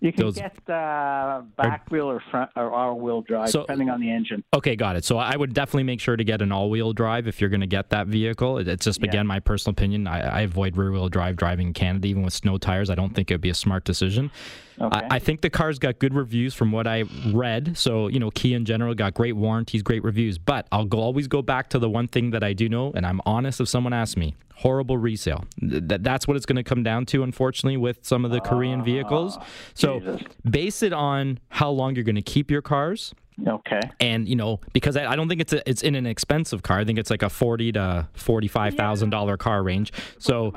you 0.00 0.12
can 0.12 0.24
those, 0.24 0.34
get 0.34 0.56
uh, 0.68 1.42
back 1.56 1.90
wheel 1.90 2.10
or 2.10 2.22
front 2.30 2.50
or 2.54 2.70
all 2.70 3.00
wheel 3.00 3.22
drive, 3.22 3.50
so, 3.50 3.60
depending 3.60 3.88
on 3.88 4.00
the 4.00 4.10
engine. 4.10 4.44
Okay, 4.54 4.76
got 4.76 4.96
it. 4.96 5.04
So 5.04 5.16
I 5.16 5.36
would 5.36 5.54
definitely 5.54 5.84
make 5.84 6.00
sure 6.00 6.16
to 6.16 6.24
get 6.24 6.42
an 6.42 6.52
all 6.52 6.68
wheel 6.68 6.92
drive 6.92 7.26
if 7.26 7.40
you're 7.40 7.50
going 7.50 7.60
to 7.60 7.66
get 7.66 7.90
that 7.90 8.06
vehicle. 8.06 8.58
It's 8.58 8.84
just 8.84 9.00
yeah. 9.00 9.08
again 9.08 9.26
my 9.26 9.40
personal 9.40 9.72
opinion. 9.72 10.06
I, 10.06 10.20
I 10.20 10.40
avoid 10.42 10.76
rear 10.76 10.92
wheel 10.92 11.08
drive 11.08 11.36
driving 11.36 11.68
in 11.68 11.72
Canada, 11.72 12.08
even 12.08 12.22
with 12.22 12.34
snow 12.34 12.58
tires. 12.58 12.90
I 12.90 12.94
don't 12.94 13.14
think 13.14 13.30
it 13.30 13.34
would 13.34 13.40
be 13.40 13.50
a 13.50 13.54
smart 13.54 13.84
decision. 13.84 14.30
Okay. 14.80 15.06
I, 15.10 15.16
I, 15.16 15.18
think 15.18 15.40
the 15.40 15.50
car's 15.50 15.78
got 15.78 15.98
good 15.98 16.14
reviews 16.14 16.54
from 16.54 16.70
what 16.70 16.86
I 16.86 17.04
read. 17.32 17.78
So 17.78 18.08
you 18.08 18.18
know, 18.18 18.30
Kia 18.30 18.56
in 18.56 18.64
general 18.64 18.94
got 18.94 19.14
great 19.14 19.34
warranties, 19.34 19.82
great 19.82 20.04
reviews. 20.04 20.38
But 20.38 20.66
I'll 20.70 20.84
go, 20.84 20.98
always 20.98 21.28
go 21.28 21.42
back 21.42 21.70
to 21.70 21.78
the 21.78 21.88
one 21.88 22.08
thing 22.08 22.30
that 22.30 22.44
I 22.44 22.52
do 22.52 22.68
know, 22.68 22.92
and 22.94 23.06
I'm 23.06 23.20
honest. 23.24 23.60
If 23.60 23.68
someone 23.68 23.92
asks 23.92 24.16
me, 24.16 24.34
horrible 24.56 24.98
resale. 24.98 25.44
Th- 25.60 25.82
that's 26.00 26.26
what 26.26 26.36
it's 26.36 26.46
going 26.46 26.56
to 26.56 26.62
come 26.62 26.82
down 26.82 27.06
to, 27.06 27.22
unfortunately, 27.22 27.76
with 27.76 28.04
some 28.04 28.24
of 28.24 28.30
the 28.30 28.40
Korean 28.40 28.82
vehicles. 28.84 29.38
So 29.74 30.00
Jesus. 30.00 30.22
base 30.48 30.82
it 30.82 30.92
on 30.92 31.38
how 31.48 31.70
long 31.70 31.94
you're 31.94 32.04
going 32.04 32.16
to 32.16 32.22
keep 32.22 32.50
your 32.50 32.62
cars 32.62 33.14
Okay. 33.46 33.80
and 34.00 34.26
you 34.26 34.34
know 34.34 34.60
because 34.72 34.96
I, 34.96 35.12
I 35.12 35.16
don't 35.16 35.28
think 35.28 35.42
it's 35.42 35.52
a, 35.52 35.68
it's 35.68 35.82
in 35.82 35.94
an 35.94 36.06
expensive 36.06 36.62
car. 36.62 36.78
I 36.78 36.84
think 36.84 36.98
it's 36.98 37.10
like 37.10 37.22
a 37.22 37.28
forty 37.28 37.70
to 37.72 38.08
forty 38.14 38.48
five 38.48 38.74
thousand 38.74 39.10
dollar 39.10 39.36
car 39.36 39.62
range. 39.62 39.92
So 40.18 40.54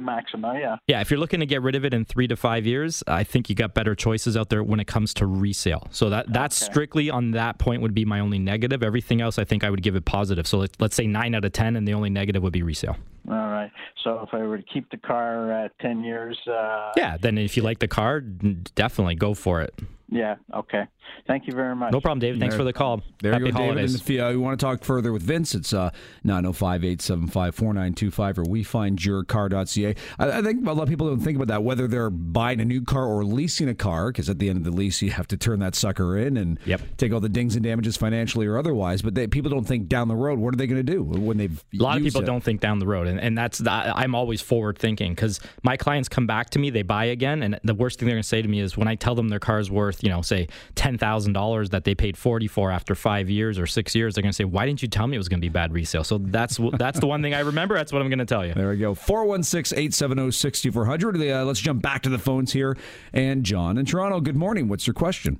Maxima, 0.00 0.58
yeah. 0.58 0.76
yeah, 0.86 1.00
if 1.02 1.10
you're 1.10 1.20
looking 1.20 1.40
to 1.40 1.46
get 1.46 1.60
rid 1.62 1.74
of 1.74 1.84
it 1.84 1.92
in 1.92 2.04
three 2.06 2.26
to 2.28 2.36
five 2.36 2.64
years, 2.66 3.02
I 3.06 3.24
think 3.24 3.50
you 3.50 3.54
got 3.54 3.74
better 3.74 3.94
choices 3.94 4.36
out 4.36 4.48
there 4.48 4.62
when 4.62 4.80
it 4.80 4.86
comes 4.86 5.12
to 5.14 5.26
resale. 5.26 5.86
So 5.90 6.08
that 6.10 6.32
that's 6.32 6.62
Okay. 6.62 6.72
strictly 6.72 7.10
on 7.10 7.32
that 7.32 7.58
point 7.58 7.82
would 7.82 7.94
be 7.94 8.04
my 8.04 8.20
only 8.20 8.38
negative. 8.38 8.82
Everything 8.82 9.20
else, 9.20 9.38
I 9.38 9.44
think 9.44 9.62
I 9.64 9.70
would 9.70 9.82
give 9.82 9.94
it 9.96 10.04
positive. 10.06 10.46
So 10.46 10.58
let, 10.58 10.80
let's 10.80 10.96
say 10.96 11.06
nine 11.06 11.34
out 11.34 11.44
of 11.44 11.52
ten, 11.52 11.76
and 11.76 11.86
the 11.86 11.92
only 11.94 12.10
negative 12.10 12.42
would 12.42 12.52
be 12.52 12.62
resale. 12.62 12.96
All 13.28 13.34
right. 13.34 13.70
So 14.02 14.20
if 14.20 14.30
I 14.34 14.38
were 14.38 14.56
to 14.58 14.64
keep 14.64 14.90
the 14.90 14.96
car 14.96 15.52
at 15.52 15.78
10 15.78 16.02
years, 16.02 16.36
uh, 16.48 16.90
Yeah, 16.96 17.16
then 17.16 17.38
if 17.38 17.56
you 17.56 17.62
like 17.62 17.78
the 17.78 17.86
car, 17.86 18.20
definitely 18.20 19.14
go 19.14 19.32
for 19.34 19.60
it. 19.60 19.72
Yeah, 20.12 20.36
okay. 20.54 20.84
Thank 21.26 21.46
you 21.46 21.52
very 21.54 21.74
much. 21.74 21.92
No 21.92 22.00
problem, 22.00 22.18
David. 22.20 22.38
Thanks 22.40 22.54
There- 22.54 22.60
for 22.60 22.64
the 22.64 22.72
call. 22.72 23.02
There 23.22 23.32
Happy 23.32 23.46
you 23.46 23.52
go, 23.52 23.58
David. 23.58 23.70
holidays. 23.70 23.94
And 23.94 24.02
if 24.02 24.10
you, 24.10 24.24
uh, 24.24 24.30
you 24.30 24.40
want 24.40 24.58
to 24.58 24.64
talk 24.64 24.84
further 24.84 25.12
with 25.12 25.22
Vince, 25.22 25.54
it's 25.54 25.72
uh, 25.72 25.90
905 26.24 26.84
875 26.84 27.54
4925 27.54 28.38
or 28.38 28.44
wefindyourcar.ca. 28.44 29.94
I, 30.18 30.38
I 30.38 30.42
think 30.42 30.66
a 30.66 30.72
lot 30.72 30.82
of 30.84 30.88
people 30.88 31.08
don't 31.08 31.20
think 31.20 31.36
about 31.36 31.48
that, 31.48 31.62
whether 31.62 31.86
they're 31.86 32.10
buying 32.10 32.60
a 32.60 32.64
new 32.64 32.82
car 32.82 33.06
or 33.06 33.24
leasing 33.24 33.68
a 33.68 33.74
car, 33.74 34.08
because 34.10 34.28
at 34.28 34.38
the 34.38 34.48
end 34.48 34.58
of 34.58 34.64
the 34.64 34.70
lease, 34.70 35.02
you 35.02 35.10
have 35.10 35.26
to 35.28 35.36
turn 35.36 35.58
that 35.60 35.74
sucker 35.74 36.16
in 36.18 36.36
and 36.36 36.58
Yep. 36.66 36.80
take 36.96 37.12
all 37.12 37.20
the 37.20 37.28
dings 37.28 37.54
and 37.56 37.64
damages 37.64 37.96
financially 37.96 38.46
or 38.46 38.58
otherwise. 38.58 39.02
But 39.02 39.14
they, 39.14 39.26
people 39.26 39.50
don't 39.50 39.64
think 39.66 39.88
down 39.88 40.08
the 40.08 40.16
road, 40.16 40.38
what 40.38 40.54
are 40.54 40.56
they 40.56 40.66
going 40.66 40.84
to 40.84 40.92
do 40.92 41.02
when 41.02 41.36
they've 41.38 41.64
a 41.78 41.82
lot 41.82 41.96
of 41.96 42.02
people 42.02 42.22
it? 42.22 42.26
don't 42.26 42.42
think 42.42 42.60
down 42.60 42.78
the 42.78 42.86
road 42.86 43.06
and, 43.06 43.20
and 43.20 43.36
that's 43.36 43.64
I- 43.66 43.92
i'm 43.96 44.14
always 44.14 44.40
forward 44.40 44.78
thinking 44.78 45.12
because 45.14 45.40
my 45.62 45.76
clients 45.76 46.08
come 46.08 46.26
back 46.26 46.50
to 46.50 46.58
me 46.58 46.70
they 46.70 46.82
buy 46.82 47.04
again 47.06 47.42
and 47.42 47.58
the 47.64 47.74
worst 47.74 47.98
thing 47.98 48.06
they're 48.06 48.14
going 48.16 48.22
to 48.22 48.28
say 48.28 48.42
to 48.42 48.48
me 48.48 48.60
is 48.60 48.76
when 48.76 48.88
i 48.88 48.94
tell 48.94 49.14
them 49.14 49.28
their 49.28 49.38
car's 49.38 49.70
worth 49.70 50.01
you 50.02 50.08
know 50.08 50.20
say 50.22 50.48
$10000 50.76 51.70
that 51.70 51.84
they 51.84 51.94
paid 51.94 52.16
40 52.16 52.46
for 52.48 52.70
after 52.70 52.94
five 52.94 53.30
years 53.30 53.58
or 53.58 53.66
six 53.66 53.94
years 53.94 54.14
they're 54.14 54.22
going 54.22 54.32
to 54.32 54.36
say 54.36 54.44
why 54.44 54.66
didn't 54.66 54.82
you 54.82 54.88
tell 54.88 55.06
me 55.06 55.14
it 55.14 55.18
was 55.18 55.28
going 55.28 55.40
to 55.40 55.44
be 55.44 55.48
bad 55.48 55.72
resale 55.72 56.04
so 56.04 56.18
that's 56.18 56.58
that's 56.76 57.00
the 57.00 57.06
one 57.06 57.22
thing 57.22 57.34
i 57.34 57.40
remember 57.40 57.74
that's 57.74 57.92
what 57.92 58.02
i'm 58.02 58.08
going 58.08 58.18
to 58.18 58.24
tell 58.26 58.44
you 58.44 58.54
There 58.54 58.68
we 58.70 58.76
go. 58.76 58.94
416 58.94 59.78
870 59.78 60.30
6400. 60.32 61.16
Uh, 61.16 61.44
Let's 61.44 61.60
jump 61.60 61.82
back 61.82 62.02
to 62.02 62.08
the 62.08 62.18
phones 62.18 62.52
here. 62.52 62.76
And 63.12 63.44
John 63.44 63.78
in 63.78 63.86
Toronto, 63.86 64.20
good 64.20 64.36
morning. 64.36 64.68
What's 64.68 64.86
your 64.86 64.94
question? 64.94 65.38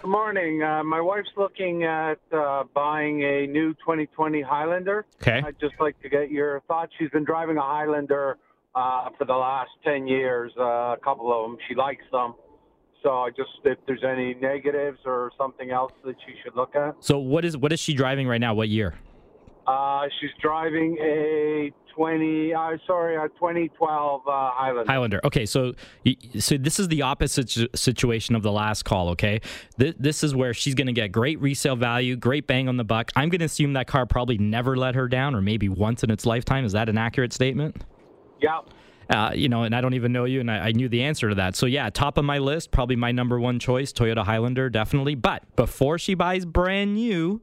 Good 0.00 0.08
morning. 0.10 0.62
Uh, 0.62 0.82
my 0.84 1.00
wife's 1.00 1.30
looking 1.36 1.84
at 1.84 2.18
uh, 2.32 2.64
buying 2.74 3.22
a 3.22 3.46
new 3.46 3.72
2020 3.74 4.40
Highlander. 4.42 5.04
okay 5.22 5.42
I'd 5.44 5.58
just 5.60 5.74
like 5.80 6.00
to 6.02 6.08
get 6.08 6.30
your 6.30 6.60
thoughts. 6.68 6.92
She's 6.98 7.10
been 7.10 7.24
driving 7.24 7.56
a 7.56 7.62
Highlander 7.62 8.36
uh, 8.74 9.08
for 9.18 9.24
the 9.24 9.34
last 9.34 9.70
10 9.84 10.06
years, 10.06 10.52
uh, 10.58 10.62
a 10.62 10.96
couple 11.02 11.32
of 11.32 11.50
them. 11.50 11.58
She 11.68 11.74
likes 11.74 12.04
them. 12.12 12.34
So 13.02 13.26
just, 13.36 13.50
if 13.64 13.78
there's 13.86 14.04
any 14.04 14.34
negatives 14.34 14.98
or 15.04 15.30
something 15.36 15.70
else 15.70 15.92
that 16.04 16.16
she 16.26 16.34
should 16.42 16.54
look 16.56 16.74
at. 16.76 16.94
so 17.00 17.18
what 17.18 17.44
is 17.44 17.56
what 17.56 17.72
is 17.72 17.80
she 17.80 17.94
driving 17.94 18.28
right 18.28 18.40
now 18.40 18.54
what 18.54 18.68
year 18.68 18.94
Uh, 19.66 20.02
she's 20.20 20.30
driving 20.40 20.96
a 21.00 21.72
20, 21.94 22.54
uh, 22.54 22.70
sorry, 22.86 23.16
a 23.16 23.28
2012 23.28 24.22
uh, 24.26 24.50
Highlander. 24.54 24.90
Highlander. 24.90 25.20
Okay, 25.24 25.44
so 25.44 25.74
so 26.38 26.56
this 26.56 26.80
is 26.80 26.88
the 26.88 27.02
opposite 27.02 27.50
situation 27.76 28.34
of 28.34 28.42
the 28.42 28.50
last 28.50 28.84
call. 28.84 29.10
Okay, 29.10 29.40
Th- 29.78 29.94
this 29.98 30.24
is 30.24 30.34
where 30.34 30.54
she's 30.54 30.74
going 30.74 30.86
to 30.86 30.92
get 30.92 31.12
great 31.12 31.40
resale 31.40 31.76
value, 31.76 32.16
great 32.16 32.46
bang 32.46 32.68
on 32.68 32.76
the 32.76 32.84
buck. 32.84 33.12
I'm 33.14 33.28
going 33.28 33.40
to 33.40 33.44
assume 33.44 33.74
that 33.74 33.86
car 33.88 34.06
probably 34.06 34.38
never 34.38 34.74
let 34.76 34.94
her 34.94 35.06
down, 35.06 35.34
or 35.34 35.42
maybe 35.42 35.68
once 35.68 36.02
in 36.02 36.10
its 36.10 36.24
lifetime. 36.24 36.64
Is 36.64 36.72
that 36.72 36.88
an 36.88 36.96
accurate 36.98 37.32
statement? 37.32 37.84
yeah. 38.40 38.60
Uh, 39.12 39.30
you 39.34 39.48
know, 39.48 39.62
and 39.64 39.74
I 39.74 39.80
don't 39.82 39.94
even 39.94 40.12
know 40.12 40.24
you, 40.24 40.40
and 40.40 40.50
I, 40.50 40.68
I 40.68 40.72
knew 40.72 40.88
the 40.88 41.02
answer 41.02 41.28
to 41.28 41.34
that. 41.34 41.54
So 41.54 41.66
yeah, 41.66 41.90
top 41.90 42.16
of 42.16 42.24
my 42.24 42.38
list, 42.38 42.70
probably 42.70 42.96
my 42.96 43.12
number 43.12 43.38
one 43.38 43.58
choice, 43.58 43.92
Toyota 43.92 44.24
Highlander, 44.24 44.70
definitely. 44.70 45.14
But 45.14 45.54
before 45.54 45.98
she 45.98 46.14
buys 46.14 46.46
brand 46.46 46.94
new, 46.94 47.42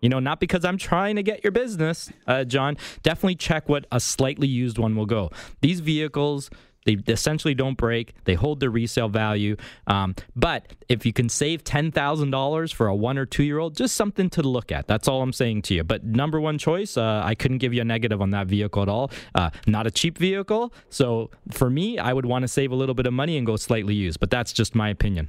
you 0.00 0.08
know, 0.08 0.18
not 0.18 0.40
because 0.40 0.64
I'm 0.64 0.78
trying 0.78 1.14
to 1.16 1.22
get 1.22 1.44
your 1.44 1.52
business, 1.52 2.10
uh, 2.26 2.44
John, 2.44 2.76
definitely 3.02 3.36
check 3.36 3.68
what 3.68 3.86
a 3.92 4.00
slightly 4.00 4.48
used 4.48 4.78
one 4.78 4.96
will 4.96 5.06
go. 5.06 5.30
These 5.60 5.80
vehicles. 5.80 6.50
They 6.86 6.96
essentially 7.08 7.54
don't 7.54 7.76
break. 7.76 8.14
They 8.24 8.34
hold 8.34 8.60
their 8.60 8.70
resale 8.70 9.08
value. 9.08 9.56
Um, 9.86 10.14
but 10.34 10.72
if 10.88 11.04
you 11.04 11.12
can 11.12 11.28
save 11.28 11.64
ten 11.64 11.90
thousand 11.90 12.30
dollars 12.30 12.72
for 12.72 12.86
a 12.86 12.94
one 12.94 13.18
or 13.18 13.26
two 13.26 13.42
year 13.42 13.58
old, 13.58 13.76
just 13.76 13.96
something 13.96 14.30
to 14.30 14.42
look 14.42 14.72
at. 14.72 14.86
That's 14.86 15.08
all 15.08 15.20
I'm 15.20 15.32
saying 15.32 15.62
to 15.62 15.74
you. 15.74 15.84
But 15.84 16.04
number 16.04 16.40
one 16.40 16.58
choice, 16.58 16.96
uh, 16.96 17.22
I 17.24 17.34
couldn't 17.34 17.58
give 17.58 17.74
you 17.74 17.82
a 17.82 17.84
negative 17.84 18.22
on 18.22 18.30
that 18.30 18.46
vehicle 18.46 18.82
at 18.82 18.88
all. 18.88 19.10
Uh, 19.34 19.50
not 19.66 19.86
a 19.86 19.90
cheap 19.90 20.16
vehicle. 20.16 20.72
So 20.88 21.30
for 21.50 21.68
me, 21.68 21.98
I 21.98 22.12
would 22.12 22.26
want 22.26 22.44
to 22.44 22.48
save 22.48 22.70
a 22.70 22.76
little 22.76 22.94
bit 22.94 23.06
of 23.06 23.12
money 23.12 23.36
and 23.36 23.44
go 23.44 23.56
slightly 23.56 23.94
used. 23.94 24.20
But 24.20 24.30
that's 24.30 24.52
just 24.52 24.74
my 24.74 24.88
opinion. 24.88 25.28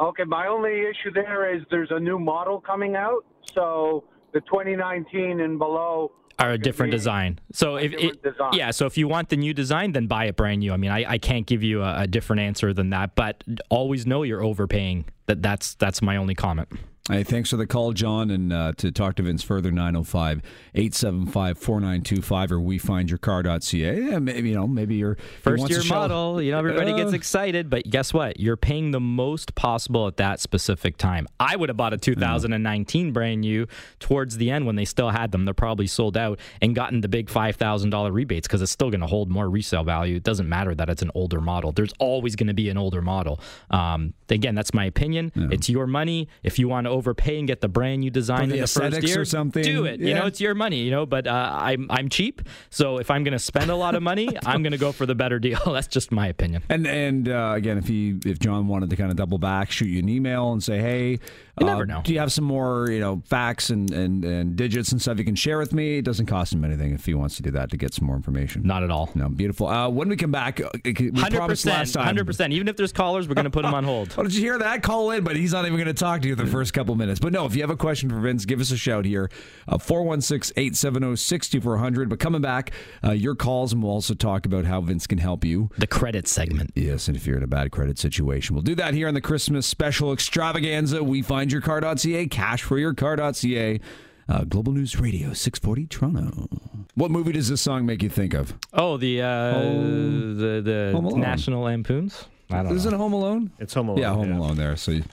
Okay, 0.00 0.24
my 0.24 0.46
only 0.46 0.80
issue 0.80 1.12
there 1.12 1.54
is 1.54 1.62
there's 1.70 1.90
a 1.90 2.00
new 2.00 2.18
model 2.18 2.60
coming 2.60 2.96
out. 2.96 3.24
So 3.52 4.04
the 4.32 4.40
2019 4.42 5.40
and 5.40 5.58
below 5.58 6.12
are 6.38 6.52
a 6.52 6.58
different 6.58 6.92
design. 6.92 7.38
So 7.52 7.76
if 7.76 7.92
it, 7.92 8.22
design. 8.22 8.52
yeah, 8.52 8.70
so 8.70 8.86
if 8.86 8.96
you 8.96 9.08
want 9.08 9.28
the 9.28 9.36
new 9.36 9.52
design, 9.52 9.92
then 9.92 10.06
buy 10.06 10.26
it 10.26 10.36
brand 10.36 10.60
new. 10.60 10.72
I 10.72 10.76
mean, 10.76 10.90
I, 10.90 11.12
I 11.12 11.18
can't 11.18 11.46
give 11.46 11.62
you 11.62 11.82
a, 11.82 12.02
a 12.02 12.06
different 12.06 12.40
answer 12.40 12.72
than 12.72 12.90
that, 12.90 13.14
but 13.14 13.42
always 13.70 14.06
know 14.06 14.22
you're 14.22 14.42
overpaying. 14.42 15.06
That 15.26 15.42
that's 15.42 15.74
that's 15.74 16.00
my 16.00 16.16
only 16.16 16.34
comment. 16.34 16.68
Hey, 17.08 17.22
thanks 17.22 17.50
for 17.50 17.56
the 17.56 17.66
call, 17.66 17.92
John. 17.92 18.30
And 18.30 18.52
uh, 18.52 18.72
to 18.76 18.92
talk 18.92 19.16
to 19.16 19.22
Vince 19.22 19.42
further, 19.42 19.70
905 19.70 20.42
875 20.74 21.58
4925 21.58 22.52
or 22.52 22.58
wefindyourcar.ca. 22.58 24.00
Yeah, 24.10 24.18
maybe, 24.18 24.50
you 24.50 24.54
know, 24.54 24.66
maybe 24.66 24.96
you're 24.96 25.16
First 25.42 25.70
year 25.70 25.82
model, 25.88 26.42
you 26.42 26.50
know, 26.52 26.58
everybody 26.58 26.92
gets 26.94 27.12
Uh, 27.12 27.16
excited, 27.16 27.70
but 27.70 27.88
guess 27.88 28.12
what? 28.12 28.38
You're 28.38 28.56
paying 28.56 28.90
the 28.90 29.00
most 29.00 29.54
possible 29.54 30.06
at 30.06 30.16
that 30.18 30.40
specific 30.40 30.96
time. 30.96 31.26
I 31.40 31.56
would 31.56 31.68
have 31.68 31.76
bought 31.76 31.92
a 31.94 31.98
2019 31.98 33.12
brand 33.12 33.40
new 33.40 33.66
towards 34.00 34.36
the 34.36 34.50
end 34.50 34.66
when 34.66 34.76
they 34.76 34.84
still 34.84 35.10
had 35.10 35.32
them. 35.32 35.44
They're 35.44 35.54
probably 35.54 35.86
sold 35.86 36.16
out 36.16 36.38
and 36.60 36.74
gotten 36.74 37.00
the 37.00 37.08
big 37.08 37.28
$5,000 37.28 38.12
rebates 38.12 38.46
because 38.46 38.62
it's 38.62 38.72
still 38.72 38.90
going 38.90 39.00
to 39.00 39.06
hold 39.06 39.30
more 39.30 39.48
resale 39.48 39.84
value. 39.84 40.16
It 40.16 40.22
doesn't 40.24 40.48
matter 40.48 40.74
that 40.74 40.88
it's 40.90 41.02
an 41.02 41.10
older 41.14 41.40
model. 41.40 41.72
There's 41.72 41.92
always 41.98 42.36
going 42.36 42.48
to 42.48 42.54
be 42.54 42.68
an 42.68 42.76
older 42.76 43.02
model. 43.02 43.40
Um, 43.70 44.14
again, 44.28 44.54
that's 44.54 44.74
my 44.74 44.84
opinion. 44.84 45.32
It's 45.50 45.68
your 45.68 45.86
money. 45.86 46.28
If 46.42 46.58
you 46.58 46.68
want 46.68 46.84
to 46.86 46.90
overpay 46.98 47.38
and 47.38 47.48
get 47.48 47.60
the 47.60 47.68
brand 47.68 48.04
you 48.04 48.10
design 48.10 48.50
For 48.50 48.54
in 48.54 48.60
the 48.60 48.66
first 48.66 49.02
year, 49.02 49.20
or 49.20 49.24
something. 49.24 49.62
do 49.62 49.84
it. 49.86 50.00
You 50.00 50.14
know, 50.14 50.26
it's 50.26 50.40
your 50.40 50.54
money. 50.54 50.82
You 50.82 50.90
know, 50.90 51.06
but 51.06 51.26
uh, 51.26 51.56
I'm 51.58 51.86
I'm 51.90 52.08
cheap, 52.08 52.42
so 52.70 52.98
if 52.98 53.10
I'm 53.10 53.24
going 53.24 53.32
to 53.32 53.38
spend 53.38 53.70
a 53.70 53.76
lot 53.76 53.94
of 53.94 54.02
money, 54.02 54.28
I'm 54.46 54.62
going 54.62 54.72
to 54.72 54.78
go 54.78 54.92
for 54.92 55.06
the 55.06 55.14
better 55.14 55.38
deal. 55.38 55.60
That's 55.66 55.86
just 55.86 56.12
my 56.12 56.26
opinion. 56.26 56.62
And 56.68 56.86
and 56.86 57.28
uh, 57.28 57.52
again, 57.56 57.78
if 57.78 57.88
he 57.88 58.18
if 58.26 58.38
John 58.38 58.68
wanted 58.68 58.90
to 58.90 58.96
kind 58.96 59.10
of 59.10 59.16
double 59.16 59.38
back, 59.38 59.70
shoot 59.70 59.86
you 59.86 60.00
an 60.00 60.08
email 60.08 60.52
and 60.52 60.62
say, 60.62 60.78
hey, 60.78 61.18
You 61.60 61.66
uh, 61.66 61.70
never 61.72 61.86
know. 61.86 62.00
do 62.02 62.12
you 62.12 62.18
have 62.20 62.32
some 62.32 62.44
more 62.44 62.90
you 62.90 63.00
know 63.00 63.22
facts 63.26 63.70
and, 63.70 63.90
and 63.92 64.24
and 64.24 64.56
digits 64.56 64.92
and 64.92 65.00
stuff 65.00 65.18
you 65.18 65.24
can 65.24 65.34
share 65.34 65.58
with 65.58 65.72
me? 65.72 65.98
It 65.98 66.04
doesn't 66.04 66.26
cost 66.26 66.52
him 66.52 66.64
anything 66.64 66.92
if 66.92 67.04
he 67.06 67.14
wants 67.14 67.36
to 67.36 67.42
do 67.42 67.50
that 67.52 67.70
to 67.70 67.76
get 67.76 67.94
some 67.94 68.06
more 68.06 68.16
information. 68.16 68.62
Not 68.64 68.82
at 68.82 68.90
all. 68.90 69.10
No, 69.14 69.28
beautiful. 69.28 69.66
Uh, 69.68 69.88
when 69.88 70.08
we 70.08 70.16
come 70.16 70.30
back, 70.30 70.60
uh, 70.60 70.68
we 70.84 70.92
Hundred 70.92 71.36
promised 71.36 71.64
percent, 71.64 71.78
last 71.78 71.92
time. 71.92 72.04
hundred 72.04 72.26
percent. 72.26 72.52
Even 72.52 72.68
if 72.68 72.76
there's 72.76 72.92
callers, 72.92 73.28
we're 73.28 73.34
going 73.34 73.44
to 73.44 73.50
put 73.50 73.62
them 73.62 73.74
on 73.74 73.84
hold. 73.84 74.12
Oh, 74.18 74.22
did 74.24 74.34
you 74.34 74.40
hear 74.40 74.58
that? 74.58 74.82
Call 74.82 75.10
in, 75.12 75.22
but 75.22 75.36
he's 75.36 75.52
not 75.52 75.64
even 75.64 75.76
going 75.76 75.86
to 75.86 75.94
talk 75.94 76.22
to 76.22 76.28
you 76.28 76.34
the 76.34 76.46
first 76.46 76.72
couple 76.72 76.94
minutes. 76.96 77.20
But 77.20 77.32
no, 77.32 77.46
if 77.46 77.54
you 77.54 77.62
have 77.62 77.70
a 77.70 77.76
question 77.76 78.08
for 78.10 78.18
Vince, 78.18 78.44
give 78.44 78.60
us 78.60 78.70
a 78.72 78.76
shout 78.76 79.04
here. 79.04 79.30
Uh, 79.68 79.78
416 79.78 80.54
870 80.56 81.16
6400. 81.16 82.08
But 82.08 82.18
coming 82.18 82.40
back, 82.40 82.72
uh, 83.04 83.12
your 83.12 83.34
calls, 83.34 83.72
and 83.72 83.82
we'll 83.82 83.92
also 83.92 84.14
talk 84.14 84.44
about 84.46 84.64
how 84.64 84.80
Vince 84.80 85.06
can 85.06 85.18
help 85.18 85.44
you. 85.44 85.70
The 85.78 85.86
credit 85.86 86.26
segment. 86.26 86.72
Yes, 86.74 87.06
and 87.08 87.16
if 87.16 87.26
you're 87.26 87.36
in 87.36 87.42
a 87.42 87.46
bad 87.48 87.70
credit 87.70 87.98
situation, 87.98 88.54
we'll 88.54 88.62
do 88.62 88.74
that 88.76 88.94
here 88.94 89.06
on 89.08 89.14
the 89.14 89.20
Christmas 89.20 89.66
special 89.66 90.12
extravaganza. 90.12 91.02
We 91.04 91.22
find 91.22 91.47
your 91.52 91.60
car.ca, 91.60 92.26
cash 92.26 92.62
for 92.62 92.78
your 92.78 92.94
car.ca. 92.94 93.80
Uh, 94.28 94.44
Global 94.44 94.72
News 94.72 95.00
Radio, 95.00 95.32
640 95.32 95.86
Toronto. 95.86 96.48
What 96.94 97.10
movie 97.10 97.32
does 97.32 97.48
this 97.48 97.62
song 97.62 97.86
make 97.86 98.02
you 98.02 98.10
think 98.10 98.34
of? 98.34 98.52
Oh, 98.74 98.96
the 98.98 99.22
uh, 99.22 99.52
Home- 99.54 100.38
the 100.38 100.60
the 100.60 101.12
National 101.16 101.62
Lampoons. 101.62 102.24
I 102.50 102.62
don't 102.62 102.74
Is 102.76 102.84
know. 102.84 102.92
it 102.92 102.96
Home 102.96 103.12
Alone? 103.14 103.50
It's 103.58 103.72
Home 103.74 103.88
Alone. 103.88 104.00
yeah, 104.02 104.12
Home 104.12 104.32
Alone 104.32 104.56
there. 104.56 104.76
So, 104.76 104.90
you- 104.92 105.04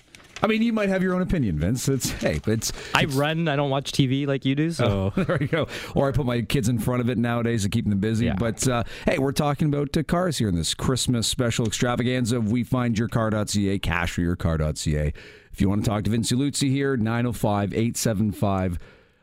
I 0.43 0.47
mean, 0.47 0.61
you 0.61 0.73
might 0.73 0.89
have 0.89 1.01
your 1.01 1.15
own 1.15 1.21
opinion, 1.21 1.57
Vince. 1.57 1.87
It's, 1.87 2.11
hey, 2.11 2.39
but 2.43 2.51
it's, 2.55 2.73
I 2.93 3.05
run. 3.05 3.47
I 3.47 3.55
don't 3.55 3.69
watch 3.69 3.93
TV 3.93 4.27
like 4.27 4.43
you 4.43 4.53
do. 4.53 4.69
So 4.71 5.13
there 5.15 5.37
you 5.41 5.47
go. 5.47 5.67
Or 5.95 6.09
I 6.09 6.11
put 6.11 6.25
my 6.25 6.41
kids 6.41 6.67
in 6.67 6.77
front 6.77 6.99
of 7.01 7.09
it 7.09 7.17
nowadays 7.17 7.63
to 7.63 7.69
keep 7.69 7.87
them 7.87 7.99
busy. 7.99 8.25
Yeah. 8.25 8.35
But 8.37 8.67
uh, 8.67 8.83
hey, 9.05 9.17
we're 9.17 9.31
talking 9.31 9.69
about 9.69 9.95
uh, 9.95 10.03
cars 10.03 10.37
here 10.37 10.49
in 10.49 10.55
this 10.55 10.73
Christmas 10.73 11.25
special 11.25 11.65
extravaganza 11.65 12.35
of 12.37 12.51
We 12.51 12.63
Find 12.65 12.99
Your 12.99 13.07
Car.ca, 13.07 13.79
cash 13.79 14.11
for 14.11 14.21
your 14.21 14.35
car.ca. 14.35 15.13
If 15.55 15.61
you 15.61 15.69
want 15.69 15.85
to 15.85 15.89
talk 15.89 16.03
to 16.03 16.09
Vince 16.09 16.33
Luzzi 16.33 16.69
here, 16.69 16.97
905 16.97 17.73
875 17.73 18.77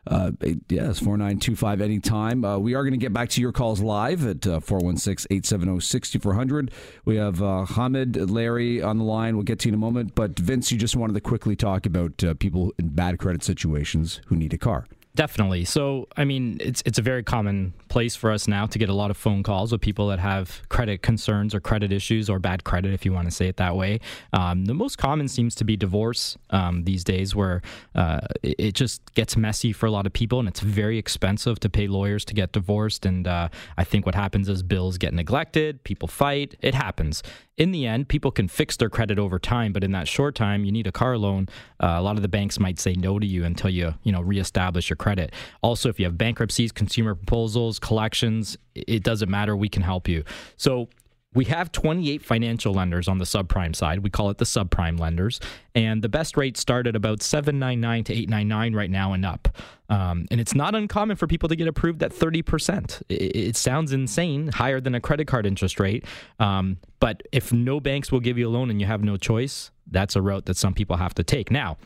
uh, 0.07 0.31
yes, 0.67 0.97
4925 0.97 1.79
anytime. 1.79 2.43
Uh, 2.43 2.57
we 2.57 2.73
are 2.73 2.81
going 2.81 2.93
to 2.93 2.97
get 2.97 3.13
back 3.13 3.29
to 3.29 3.39
your 3.39 3.51
calls 3.51 3.81
live 3.81 4.25
at 4.25 4.47
uh, 4.47 4.59
416 4.59 5.27
870 5.29 5.79
6400. 5.79 6.71
We 7.05 7.17
have 7.17 7.39
uh, 7.43 7.65
Hamid, 7.65 8.31
Larry 8.31 8.81
on 8.81 8.97
the 8.97 9.03
line. 9.03 9.35
We'll 9.35 9.43
get 9.43 9.59
to 9.59 9.67
you 9.67 9.73
in 9.73 9.75
a 9.75 9.77
moment. 9.77 10.15
But 10.15 10.39
Vince, 10.39 10.71
you 10.71 10.79
just 10.79 10.95
wanted 10.95 11.13
to 11.13 11.21
quickly 11.21 11.55
talk 11.55 11.85
about 11.85 12.23
uh, 12.23 12.33
people 12.33 12.73
in 12.79 12.89
bad 12.89 13.19
credit 13.19 13.43
situations 13.43 14.19
who 14.25 14.35
need 14.35 14.55
a 14.55 14.57
car. 14.57 14.87
Definitely. 15.15 15.65
So, 15.65 16.07
I 16.17 16.23
mean, 16.23 16.57
it's 16.59 16.81
it's 16.87 16.97
a 16.97 17.03
very 17.03 17.21
common 17.21 17.73
place 17.87 18.15
for 18.15 18.31
us 18.31 18.47
now 18.47 18.65
to 18.65 18.79
get 18.79 18.89
a 18.89 18.95
lot 18.95 19.11
of 19.11 19.17
phone 19.17 19.43
calls 19.43 19.71
with 19.71 19.79
people 19.79 20.07
that 20.07 20.17
have 20.17 20.63
credit 20.69 21.03
concerns 21.03 21.53
or 21.53 21.59
credit 21.59 21.91
issues 21.91 22.31
or 22.31 22.39
bad 22.39 22.63
credit, 22.63 22.93
if 22.93 23.05
you 23.05 23.13
want 23.13 23.25
to 23.25 23.31
say 23.31 23.47
it 23.47 23.57
that 23.57 23.75
way. 23.75 23.99
Um, 24.33 24.65
the 24.65 24.73
most 24.73 24.97
common 24.97 25.27
seems 25.27 25.53
to 25.55 25.63
be 25.63 25.77
divorce 25.77 26.35
um, 26.49 26.85
these 26.85 27.03
days, 27.03 27.35
where 27.35 27.61
uh, 27.93 28.21
it, 28.41 28.55
it, 28.57 28.71
just 28.73 29.13
gets 29.13 29.37
messy 29.37 29.71
for 29.71 29.85
a 29.85 29.91
lot 29.91 30.07
of 30.07 30.13
people, 30.13 30.39
and 30.39 30.47
it's 30.47 30.61
very 30.61 30.97
expensive 30.97 31.59
to 31.59 31.69
pay 31.69 31.85
lawyers 31.85 32.25
to 32.25 32.33
get 32.33 32.51
divorced. 32.51 33.05
And 33.05 33.27
uh, 33.27 33.49
I 33.77 33.83
think 33.83 34.07
what 34.07 34.15
happens 34.15 34.49
is 34.49 34.63
bills 34.63 34.97
get 34.97 35.13
neglected, 35.13 35.83
people 35.83 36.07
fight. 36.07 36.55
It 36.61 36.73
happens 36.73 37.21
in 37.57 37.71
the 37.71 37.85
end, 37.85 38.07
people 38.07 38.31
can 38.31 38.47
fix 38.47 38.77
their 38.77 38.89
credit 38.89 39.19
over 39.19 39.37
time, 39.37 39.73
but 39.73 39.83
in 39.83 39.91
that 39.91 40.07
short 40.07 40.33
time, 40.35 40.65
you 40.65 40.71
need 40.71 40.87
a 40.87 40.91
car 40.91 41.17
loan. 41.17 41.47
Uh, 41.79 41.95
a 41.97 42.01
lot 42.01 42.15
of 42.15 42.23
the 42.23 42.27
banks 42.27 42.59
might 42.59 42.79
say 42.79 42.93
no 42.93 43.19
to 43.19 43.25
you 43.25 43.43
until 43.45 43.69
you, 43.69 43.93
you 44.03 44.11
know, 44.11 44.21
reestablish 44.21 44.89
your 44.89 44.97
credit. 44.97 45.31
Also, 45.61 45.87
if 45.87 45.99
you 45.99 46.05
have 46.05 46.17
bankruptcies, 46.17 46.71
consumer 46.71 47.13
proposals, 47.13 47.77
collections, 47.79 48.57
it 48.73 49.03
doesn't 49.03 49.29
matter. 49.29 49.55
We 49.55 49.69
can 49.69 49.83
help 49.83 50.07
you. 50.07 50.23
So 50.57 50.89
we 51.35 51.45
have 51.45 51.71
28 51.71 52.23
financial 52.23 52.73
lenders 52.73 53.07
on 53.07 53.17
the 53.17 53.25
subprime 53.25 53.75
side. 53.75 53.99
We 53.99 54.09
call 54.09 54.29
it 54.29 54.37
the 54.37 54.45
subprime 54.45 54.99
lenders. 54.99 55.39
And 55.75 56.01
the 56.01 56.09
best 56.09 56.37
rates 56.37 56.59
start 56.59 56.87
at 56.87 56.95
about 56.95 57.21
799 57.21 58.03
to 58.05 58.13
899 58.13 58.75
right 58.75 58.89
now 58.89 59.13
and 59.13 59.25
up. 59.25 59.47
Um, 59.89 60.25
and 60.31 60.39
it's 60.39 60.55
not 60.55 60.75
uncommon 60.75 61.17
for 61.17 61.27
people 61.27 61.49
to 61.49 61.55
get 61.55 61.67
approved 61.67 62.01
at 62.03 62.11
30%. 62.11 63.01
It, 63.09 63.15
it 63.15 63.55
sounds 63.55 63.93
insane, 63.93 64.49
higher 64.49 64.79
than 64.79 64.95
a 64.95 65.01
credit 65.01 65.27
card 65.27 65.45
interest 65.45 65.79
rate. 65.79 66.05
Um, 66.39 66.77
but 66.99 67.23
if 67.31 67.51
no 67.51 67.79
banks 67.79 68.11
will 68.11 68.19
give 68.19 68.37
you 68.37 68.47
a 68.47 68.51
loan 68.51 68.69
and 68.69 68.79
you 68.79 68.87
have 68.87 69.03
no 69.03 69.17
choice, 69.17 69.71
that's 69.89 70.15
a 70.15 70.21
route 70.21 70.45
that 70.45 70.57
some 70.57 70.73
people 70.73 70.97
have 70.97 71.13
to 71.15 71.23
take. 71.23 71.51
Now, 71.51 71.77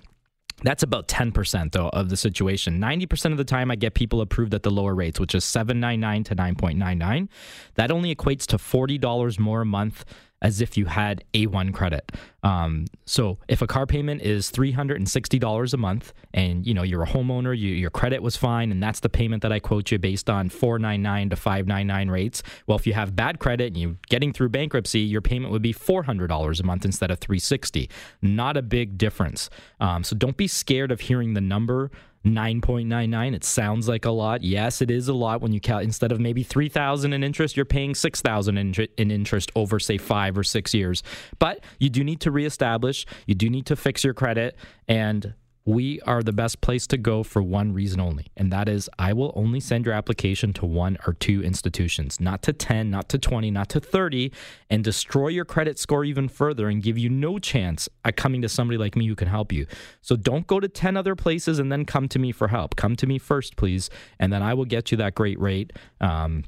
that's 0.64 0.84
about 0.84 1.08
10% 1.08 1.72
though 1.72 1.90
of 1.90 2.10
the 2.10 2.18
situation. 2.18 2.80
90% 2.80 3.32
of 3.32 3.38
the 3.38 3.44
time 3.44 3.70
I 3.70 3.76
get 3.76 3.94
people 3.94 4.22
approved 4.22 4.54
at 4.54 4.64
the 4.64 4.72
lower 4.72 4.96
rates, 4.96 5.20
which 5.20 5.36
is 5.36 5.46
799 5.46 6.24
to 6.26 6.36
9.99. 6.36 7.30
That 7.76 7.92
only 7.92 8.16
equates 8.16 8.46
to 8.48 8.58
$40 8.58 9.40
more 9.40 9.62
a 9.62 9.66
month 9.66 10.04
as 10.41 10.62
if 10.62 10.77
you 10.77 10.86
had 10.86 11.24
A1 11.34 11.74
credit. 11.74 12.12
Um, 12.44 12.86
so 13.06 13.39
if 13.48 13.62
a 13.62 13.67
car 13.67 13.86
payment 13.86 14.22
is 14.22 14.51
$360 14.51 15.74
a 15.74 15.77
month 15.77 16.13
and 16.34 16.65
you 16.65 16.74
know 16.74 16.84
you're 16.84 17.03
a 17.03 17.08
homeowner, 17.08 17.58
you, 17.58 17.70
your 17.70 17.89
credit 17.89 18.22
was 18.22 18.38
fine 18.38 18.72
and 18.72 18.82
that's 18.82 19.00
the 19.00 19.10
payment 19.10 19.41
that 19.41 19.51
I 19.51 19.60
quote 19.60 19.91
you 19.91 19.98
based 19.98 20.29
on 20.29 20.50
499 20.50 21.32
to 21.32 21.36
599 21.36 22.10
rates. 22.10 22.44
Well, 22.67 22.77
if 22.77 22.86
you 22.86 22.94
have 22.94 23.15
bad 23.15 23.39
credit 23.39 23.67
and 23.67 23.77
you're 23.77 23.96
getting 24.10 24.32
through 24.32 24.50
bankruptcy, 24.50 25.00
your 25.00 25.22
payment 25.22 25.51
would 25.51 25.62
be 25.62 25.74
$400 25.74 26.60
a 26.60 26.63
month 26.63 26.86
instead 26.86 27.12
of 27.12 27.20
360. 27.20 27.89
Not 28.22 28.58
a 28.58 28.62
big 28.62 28.98
difference. 28.98 29.50
Um, 29.79 30.03
so 30.03 30.15
don't 30.15 30.38
be 30.38 30.48
scared 30.48 30.91
of 30.91 31.01
hearing 31.01 31.34
the 31.34 31.41
number 31.41 31.91
9.99 32.36 33.36
it 33.36 33.43
sounds 33.43 33.88
like 33.88 34.05
a 34.05 34.12
lot. 34.12 34.43
Yes 34.43 34.81
it 34.81 34.91
is 34.91 35.07
a 35.07 35.13
lot 35.13 35.41
when 35.41 35.51
you 35.53 35.60
count 35.60 35.84
instead 35.84 36.12
of 36.12 36.19
maybe 36.19 36.43
3000 36.43 37.13
in 37.13 37.24
interest 37.24 37.55
you're 37.55 37.65
paying 37.65 37.96
6000 37.96 38.57
in, 38.57 38.74
in 38.98 39.12
interest 39.12 39.51
over 39.55 39.79
say 39.79 39.98
5 39.98 40.38
or 40.38 40.43
6 40.43 40.74
years. 40.74 41.03
But 41.39 41.63
you 41.79 41.89
do 41.89 42.03
need 42.03 42.22
to 42.22 42.31
reestablish. 42.31 43.05
You 43.25 43.36
do 43.36 43.50
need 43.50 43.65
to 43.67 43.75
fix 43.75 44.03
your 44.03 44.13
credit. 44.13 44.57
And 44.88 45.34
we 45.67 46.00
are 46.01 46.24
the 46.24 46.31
best 46.31 46.62
place 46.62 46.88
to 46.88 46.97
go 46.97 47.24
for 47.24 47.43
one 47.43 47.74
reason 47.74 48.00
only, 48.00 48.27
and 48.38 48.53
that 48.53 48.69
is 48.69 48.89
I 48.97 49.12
will 49.12 49.33
only 49.36 49.59
send 49.59 49.86
your 49.86 49.93
application 49.93 50.53
to 50.53 50.65
one 50.65 50.97
or 51.05 51.12
two 51.12 51.43
institutions, 51.43 52.21
not 52.21 52.41
to 52.43 52.53
10, 52.53 52.89
not 52.89 53.09
to 53.09 53.17
20, 53.17 53.51
not 53.51 53.67
to 53.69 53.81
30, 53.81 54.31
and 54.69 54.81
destroy 54.81 55.27
your 55.27 55.43
credit 55.43 55.77
score 55.77 56.05
even 56.05 56.29
further 56.29 56.69
and 56.69 56.81
give 56.81 56.97
you 56.97 57.09
no 57.09 57.38
chance 57.38 57.89
at 58.05 58.15
coming 58.15 58.41
to 58.43 58.47
somebody 58.47 58.77
like 58.77 58.95
me 58.95 59.07
who 59.07 59.15
can 59.15 59.27
help 59.27 59.51
you. 59.51 59.67
So 60.01 60.15
don't 60.15 60.47
go 60.47 60.62
to 60.62 60.69
10 60.69 60.95
other 60.95 61.15
places 61.15 61.59
and 61.59 61.69
then 61.69 61.83
come 61.83 62.07
to 62.07 62.17
me 62.17 62.31
for 62.31 62.47
help. 62.47 62.77
Come 62.77 62.95
to 62.95 63.05
me 63.05 63.19
first, 63.19 63.57
please, 63.57 63.89
and 64.19 64.31
then 64.31 64.41
I 64.41 64.53
will 64.53 64.63
get 64.63 64.89
you 64.91 64.97
that 65.00 65.15
great 65.15 65.38
rate. 65.38 65.74
Um, 66.00 66.45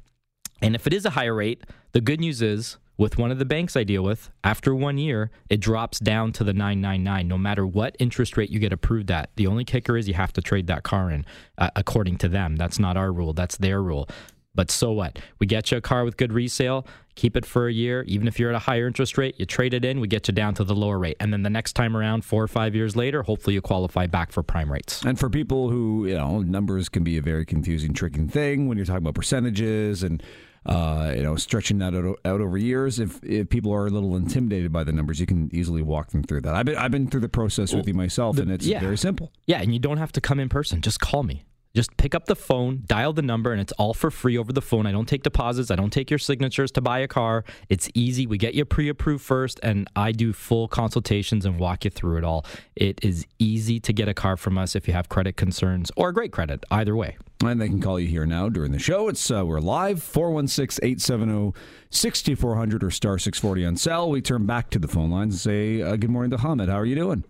and 0.61 0.75
if 0.75 0.87
it 0.87 0.93
is 0.93 1.05
a 1.05 1.09
higher 1.09 1.35
rate, 1.35 1.65
the 1.91 1.99
good 1.99 2.21
news 2.21 2.41
is 2.41 2.77
with 2.99 3.17
one 3.17 3.31
of 3.31 3.39
the 3.39 3.45
banks 3.45 3.77
I 3.77 3.85
deal 3.85 4.03
with, 4.03 4.29
after 4.43 4.75
one 4.75 4.97
year, 4.97 5.31
it 5.49 5.61
drops 5.61 5.99
down 5.99 6.33
to 6.33 6.43
the 6.43 6.51
999, 6.51 7.29
no 7.29 7.37
matter 7.37 7.65
what 7.65 7.95
interest 7.97 8.35
rate 8.35 8.49
you 8.49 8.59
get 8.59 8.73
approved 8.73 9.09
at. 9.09 9.29
The 9.37 9.47
only 9.47 9.63
kicker 9.63 9.95
is 9.95 10.09
you 10.09 10.15
have 10.15 10.33
to 10.33 10.41
trade 10.41 10.67
that 10.67 10.83
car 10.83 11.09
in, 11.09 11.25
uh, 11.57 11.69
according 11.77 12.17
to 12.17 12.27
them. 12.27 12.57
That's 12.57 12.77
not 12.77 12.97
our 12.97 13.13
rule, 13.13 13.31
that's 13.31 13.55
their 13.55 13.81
rule. 13.81 14.09
But 14.53 14.69
so 14.69 14.91
what? 14.91 15.19
We 15.39 15.47
get 15.47 15.71
you 15.71 15.77
a 15.77 15.81
car 15.81 16.03
with 16.03 16.17
good 16.17 16.33
resale, 16.33 16.85
keep 17.15 17.37
it 17.37 17.45
for 17.45 17.69
a 17.69 17.71
year. 17.71 18.03
Even 18.05 18.27
if 18.27 18.37
you're 18.37 18.49
at 18.49 18.55
a 18.55 18.59
higher 18.59 18.87
interest 18.87 19.17
rate, 19.17 19.35
you 19.37 19.45
trade 19.45 19.73
it 19.73 19.85
in, 19.85 20.01
we 20.01 20.09
get 20.09 20.27
you 20.27 20.33
down 20.33 20.53
to 20.55 20.65
the 20.65 20.75
lower 20.75 20.99
rate. 20.99 21.15
And 21.21 21.31
then 21.31 21.43
the 21.43 21.49
next 21.49 21.73
time 21.73 21.95
around, 21.95 22.25
four 22.25 22.43
or 22.43 22.49
five 22.49 22.75
years 22.75 22.97
later, 22.97 23.23
hopefully 23.23 23.53
you 23.53 23.61
qualify 23.61 24.07
back 24.07 24.33
for 24.33 24.43
prime 24.43 24.69
rates. 24.69 25.05
And 25.05 25.17
for 25.17 25.29
people 25.29 25.69
who, 25.69 26.07
you 26.07 26.15
know, 26.15 26.41
numbers 26.41 26.89
can 26.89 27.05
be 27.05 27.17
a 27.17 27.21
very 27.21 27.45
confusing, 27.45 27.93
tricking 27.93 28.27
thing 28.27 28.67
when 28.67 28.77
you're 28.77 28.85
talking 28.85 29.03
about 29.03 29.15
percentages 29.15 30.03
and 30.03 30.21
uh, 30.69 31.13
you 31.15 31.23
know, 31.23 31.35
stretching 31.35 31.79
that 31.79 31.95
out, 31.95 32.19
out 32.25 32.41
over 32.41 32.57
years. 32.57 32.99
If, 32.99 33.19
if 33.23 33.49
people 33.49 33.73
are 33.73 33.87
a 33.87 33.89
little 33.89 34.15
intimidated 34.15 34.71
by 34.71 34.83
the 34.83 34.91
numbers, 34.91 35.19
you 35.19 35.25
can 35.25 35.49
easily 35.51 35.81
walk 35.81 36.11
them 36.11 36.21
through 36.21 36.41
that. 36.41 36.53
I've 36.53 36.65
been 36.65 36.77
I've 36.77 36.91
been 36.91 37.07
through 37.07 37.21
the 37.21 37.29
process 37.29 37.73
with 37.73 37.87
you 37.87 37.95
myself, 37.95 38.37
and 38.37 38.51
it's 38.51 38.65
yeah. 38.65 38.79
very 38.79 38.97
simple. 38.97 39.31
Yeah, 39.47 39.61
and 39.61 39.73
you 39.73 39.79
don't 39.79 39.97
have 39.97 40.11
to 40.13 40.21
come 40.21 40.39
in 40.39 40.47
person. 40.47 40.81
Just 40.81 40.99
call 40.99 41.23
me. 41.23 41.43
Just 41.75 41.95
pick 41.97 42.15
up 42.15 42.25
the 42.25 42.35
phone, 42.35 42.81
dial 42.87 43.13
the 43.13 43.21
number, 43.21 43.51
and 43.51 43.61
it's 43.61 43.71
all 43.73 43.93
for 43.93 44.09
free 44.09 44.39
over 44.39 44.51
the 44.51 44.61
phone. 44.61 44.87
I 44.87 44.91
don't 44.91 45.07
take 45.07 45.21
deposits. 45.21 45.69
I 45.69 45.75
don't 45.75 45.91
take 45.91 46.09
your 46.09 46.17
signatures 46.17 46.71
to 46.71 46.81
buy 46.81 46.99
a 46.99 47.07
car. 47.07 47.45
It's 47.69 47.89
easy. 47.93 48.25
We 48.25 48.39
get 48.39 48.55
you 48.55 48.65
pre 48.65 48.89
approved 48.89 49.23
first, 49.23 49.59
and 49.61 49.87
I 49.95 50.11
do 50.11 50.33
full 50.33 50.67
consultations 50.67 51.45
and 51.45 51.59
walk 51.59 51.85
you 51.85 51.91
through 51.91 52.17
it 52.17 52.23
all. 52.23 52.43
It 52.75 52.99
is 53.03 53.27
easy 53.37 53.79
to 53.81 53.93
get 53.93 54.07
a 54.07 54.15
car 54.15 54.35
from 54.35 54.57
us 54.57 54.75
if 54.75 54.87
you 54.87 54.95
have 54.95 55.09
credit 55.09 55.37
concerns 55.37 55.91
or 55.95 56.11
great 56.11 56.31
credit, 56.31 56.65
either 56.71 56.95
way. 56.95 57.17
And 57.43 57.61
they 57.61 57.67
can 57.67 57.79
call 57.79 57.99
you 57.99 58.07
here 58.07 58.25
now 58.25 58.49
during 58.49 58.71
the 58.71 58.79
show. 58.79 59.07
It's 59.07 59.29
uh, 59.29 59.45
We're 59.45 59.59
live, 59.59 60.01
416 60.01 60.83
870 60.83 61.53
6400 61.91 62.83
or 62.83 62.89
star 62.89 63.19
640 63.19 63.65
on 63.65 63.77
cell. 63.77 64.09
We 64.09 64.21
turn 64.21 64.47
back 64.47 64.71
to 64.71 64.79
the 64.79 64.87
phone 64.87 65.11
lines 65.11 65.35
and 65.35 65.39
say 65.39 65.81
uh, 65.83 65.95
good 65.97 66.09
morning 66.09 66.31
to 66.31 66.37
Hamid. 66.37 66.67
How 66.69 66.79
are 66.79 66.85
you 66.85 66.95
doing? 66.95 67.23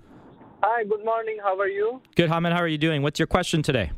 Hi, 0.63 0.85
good 0.85 1.03
morning. 1.03 1.37
How 1.43 1.59
are 1.59 1.67
you? 1.67 2.01
Good, 2.15 2.29
Hamid. 2.29 2.53
How 2.53 2.59
are 2.59 2.67
you 2.67 2.77
doing? 2.77 3.01
What's 3.01 3.19
your 3.19 3.27
question 3.27 3.61
today? 3.61 3.91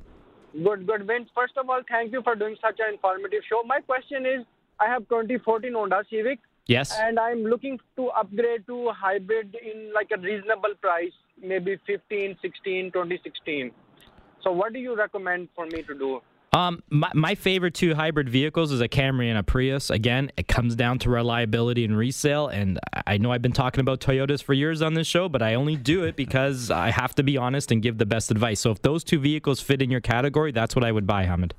Good, 0.53 0.85
good. 0.85 1.07
Vince, 1.07 1.29
first 1.33 1.57
of 1.57 1.69
all, 1.69 1.81
thank 1.89 2.11
you 2.11 2.21
for 2.21 2.35
doing 2.35 2.55
such 2.61 2.79
an 2.79 2.93
informative 2.93 3.43
show. 3.47 3.63
My 3.63 3.79
question 3.79 4.25
is 4.25 4.45
I 4.79 4.87
have 4.87 5.07
2014 5.07 5.73
Honda 5.73 6.03
Civic. 6.09 6.39
Yes. 6.67 6.97
And 6.99 7.19
I'm 7.19 7.43
looking 7.43 7.79
to 7.95 8.09
upgrade 8.09 8.67
to 8.67 8.91
hybrid 8.91 9.55
in 9.55 9.91
like 9.93 10.11
a 10.15 10.19
reasonable 10.19 10.75
price, 10.81 11.11
maybe 11.41 11.77
15, 11.87 12.37
16, 12.41 12.91
2016. 12.91 13.71
So, 14.43 14.51
what 14.51 14.73
do 14.73 14.79
you 14.79 14.95
recommend 14.95 15.49
for 15.55 15.65
me 15.65 15.83
to 15.83 15.93
do? 15.93 16.21
Um, 16.53 16.83
my, 16.89 17.09
my 17.13 17.35
favorite 17.35 17.73
two 17.73 17.95
hybrid 17.95 18.29
vehicles 18.29 18.73
is 18.73 18.81
a 18.81 18.89
Camry 18.89 19.29
and 19.29 19.37
a 19.37 19.43
Prius. 19.43 19.89
Again, 19.89 20.31
it 20.35 20.49
comes 20.49 20.75
down 20.75 20.99
to 20.99 21.09
reliability 21.09 21.85
and 21.85 21.97
resale. 21.97 22.47
And 22.47 22.77
I 23.07 23.17
know 23.17 23.31
I've 23.31 23.41
been 23.41 23.53
talking 23.53 23.79
about 23.79 24.01
Toyotas 24.01 24.43
for 24.43 24.53
years 24.53 24.81
on 24.81 24.93
this 24.93 25.07
show, 25.07 25.29
but 25.29 25.41
I 25.41 25.53
only 25.53 25.77
do 25.77 26.03
it 26.03 26.17
because 26.17 26.69
I 26.69 26.91
have 26.91 27.15
to 27.15 27.23
be 27.23 27.37
honest 27.37 27.71
and 27.71 27.81
give 27.81 27.99
the 27.99 28.05
best 28.05 28.31
advice. 28.31 28.59
So 28.59 28.71
if 28.71 28.81
those 28.81 29.05
two 29.05 29.19
vehicles 29.19 29.61
fit 29.61 29.81
in 29.81 29.89
your 29.89 30.01
category, 30.01 30.51
that's 30.51 30.75
what 30.75 30.83
I 30.83 30.91
would 30.91 31.07
buy, 31.07 31.23
Hamid 31.25 31.53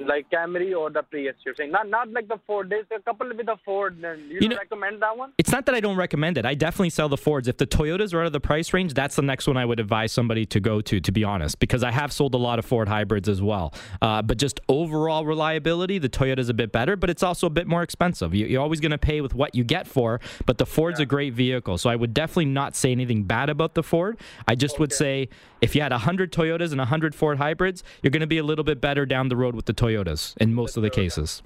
like 0.00 0.30
Camry 0.30 0.76
or 0.76 0.90
the 0.90 1.02
Prius. 1.02 1.34
You're 1.44 1.54
saying 1.54 1.70
not 1.70 1.88
not 1.88 2.10
like 2.10 2.28
the 2.28 2.38
Ford. 2.46 2.70
There's 2.70 2.86
a 2.94 3.00
couple 3.00 3.28
with 3.28 3.46
the 3.46 3.56
Ford. 3.64 3.98
You, 4.00 4.38
you 4.40 4.48
know, 4.48 4.56
recommend 4.56 5.02
that 5.02 5.16
one? 5.16 5.32
It's 5.38 5.50
not 5.50 5.66
that 5.66 5.74
I 5.74 5.80
don't 5.80 5.96
recommend 5.96 6.38
it. 6.38 6.46
I 6.46 6.54
definitely 6.54 6.90
sell 6.90 7.08
the 7.08 7.16
Fords. 7.16 7.48
If 7.48 7.56
the 7.56 7.66
Toyotas 7.66 8.14
are 8.14 8.20
out 8.20 8.26
of 8.26 8.32
the 8.32 8.40
price 8.40 8.72
range, 8.72 8.94
that's 8.94 9.16
the 9.16 9.22
next 9.22 9.46
one 9.46 9.56
I 9.56 9.64
would 9.64 9.80
advise 9.80 10.12
somebody 10.12 10.46
to 10.46 10.60
go 10.60 10.80
to. 10.80 11.00
To 11.00 11.12
be 11.12 11.24
honest, 11.24 11.58
because 11.58 11.82
I 11.82 11.90
have 11.90 12.12
sold 12.12 12.34
a 12.34 12.38
lot 12.38 12.58
of 12.58 12.64
Ford 12.64 12.88
hybrids 12.88 13.28
as 13.28 13.42
well. 13.42 13.74
Uh, 14.00 14.22
but 14.22 14.38
just 14.38 14.60
overall 14.68 15.24
reliability, 15.24 15.98
the 15.98 16.08
Toyota's 16.08 16.48
a 16.48 16.54
bit 16.54 16.72
better, 16.72 16.96
but 16.96 17.10
it's 17.10 17.22
also 17.22 17.46
a 17.46 17.50
bit 17.50 17.66
more 17.66 17.82
expensive. 17.82 18.34
You, 18.34 18.58
are 18.58 18.62
always 18.62 18.80
going 18.80 18.92
to 18.92 18.98
pay 18.98 19.20
with 19.20 19.34
what 19.34 19.54
you 19.54 19.64
get 19.64 19.86
for. 19.86 20.20
But 20.46 20.58
the 20.58 20.66
Ford's 20.66 20.98
yeah. 20.98 21.04
a 21.04 21.06
great 21.06 21.34
vehicle, 21.34 21.78
so 21.78 21.90
I 21.90 21.96
would 21.96 22.14
definitely 22.14 22.46
not 22.46 22.76
say 22.76 22.92
anything 22.92 23.24
bad 23.24 23.50
about 23.50 23.74
the 23.74 23.82
Ford. 23.82 24.18
I 24.48 24.54
just 24.54 24.74
okay. 24.74 24.80
would 24.80 24.92
say 24.92 25.28
if 25.60 25.74
you 25.74 25.82
had 25.82 25.92
100 25.92 26.32
Toyotas 26.32 26.70
and 26.70 26.78
100 26.78 27.14
Ford 27.14 27.38
hybrids, 27.38 27.82
you're 28.02 28.10
going 28.10 28.20
to 28.20 28.26
be 28.26 28.38
a 28.38 28.44
little 28.44 28.64
bit 28.64 28.80
better 28.80 29.04
down 29.04 29.28
the 29.28 29.36
road 29.36 29.54
with 29.54 29.66
the 29.66 29.74
Toyotas 29.90 30.36
in 30.38 30.54
most 30.54 30.76
of 30.76 30.82
the 30.82 30.90
cases. 30.90 31.42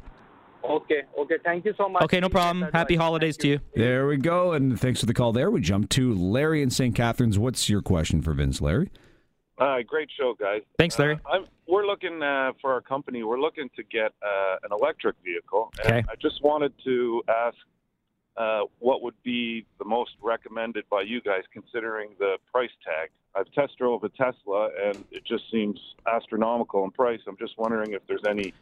Okay, 0.65 1.03
okay. 1.19 1.35
Thank 1.45 1.67
you 1.67 1.75
so 1.77 1.89
much. 1.89 2.03
Okay, 2.05 2.21
no 2.21 2.31
problem. 2.31 2.71
Happy 2.73 2.97
holidays 2.97 3.37
to 3.39 3.49
you. 3.49 3.61
There 3.75 4.07
we 4.07 4.17
go. 4.17 4.53
And 4.53 4.81
thanks 4.81 5.01
for 5.01 5.07
the 5.07 5.13
call 5.13 5.33
there. 5.33 5.51
We 5.51 5.61
jump 5.61 5.91
to 5.91 6.15
Larry 6.15 6.63
in 6.63 6.71
St. 6.71 6.95
Catharines. 6.95 7.39
What's 7.39 7.69
your 7.69 7.83
question 7.83 8.23
for 8.23 8.33
Vince, 8.33 8.63
Larry? 8.63 8.91
Uh, 9.59 9.77
great 9.87 10.09
show, 10.19 10.35
guys. 10.39 10.63
Thanks, 10.79 10.99
Larry. 10.99 11.21
Uh, 11.27 11.41
we're 11.69 11.87
looking 11.87 12.23
uh, 12.23 12.53
for 12.61 12.73
our 12.73 12.81
company. 12.81 13.23
We're 13.23 13.41
looking 13.41 13.69
to 13.77 13.83
get 13.85 14.13
uh, 14.23 14.57
an 14.63 14.71
electric 14.73 15.17
vehicle. 15.23 15.71
Okay. 15.81 16.03
I 16.09 16.15
just 16.21 16.43
wanted 16.43 16.73
to 16.85 17.23
ask 17.29 17.57
uh, 18.37 18.63
what 18.79 19.03
would 19.03 19.21
be 19.23 19.65
the 19.79 19.85
most 19.85 20.13
recommended 20.23 20.85
by 20.91 21.03
you 21.03 21.21
guys, 21.21 21.43
considering 21.53 22.11
the 22.19 22.37
price 22.51 22.71
tag. 22.85 23.11
I've 23.37 23.51
test 23.53 23.79
drove 23.79 24.05
a 24.05 24.09
Tesla, 24.11 24.71
and 24.85 25.05
it 25.11 25.25
just 25.25 25.51
seems 25.51 25.81
astronomical 26.13 26.85
in 26.85 26.91
price. 26.91 27.21
I'm 27.27 27.37
just 27.37 27.59
wondering 27.59 27.93
if 27.93 28.07
there's 28.07 28.25
any 28.29 28.53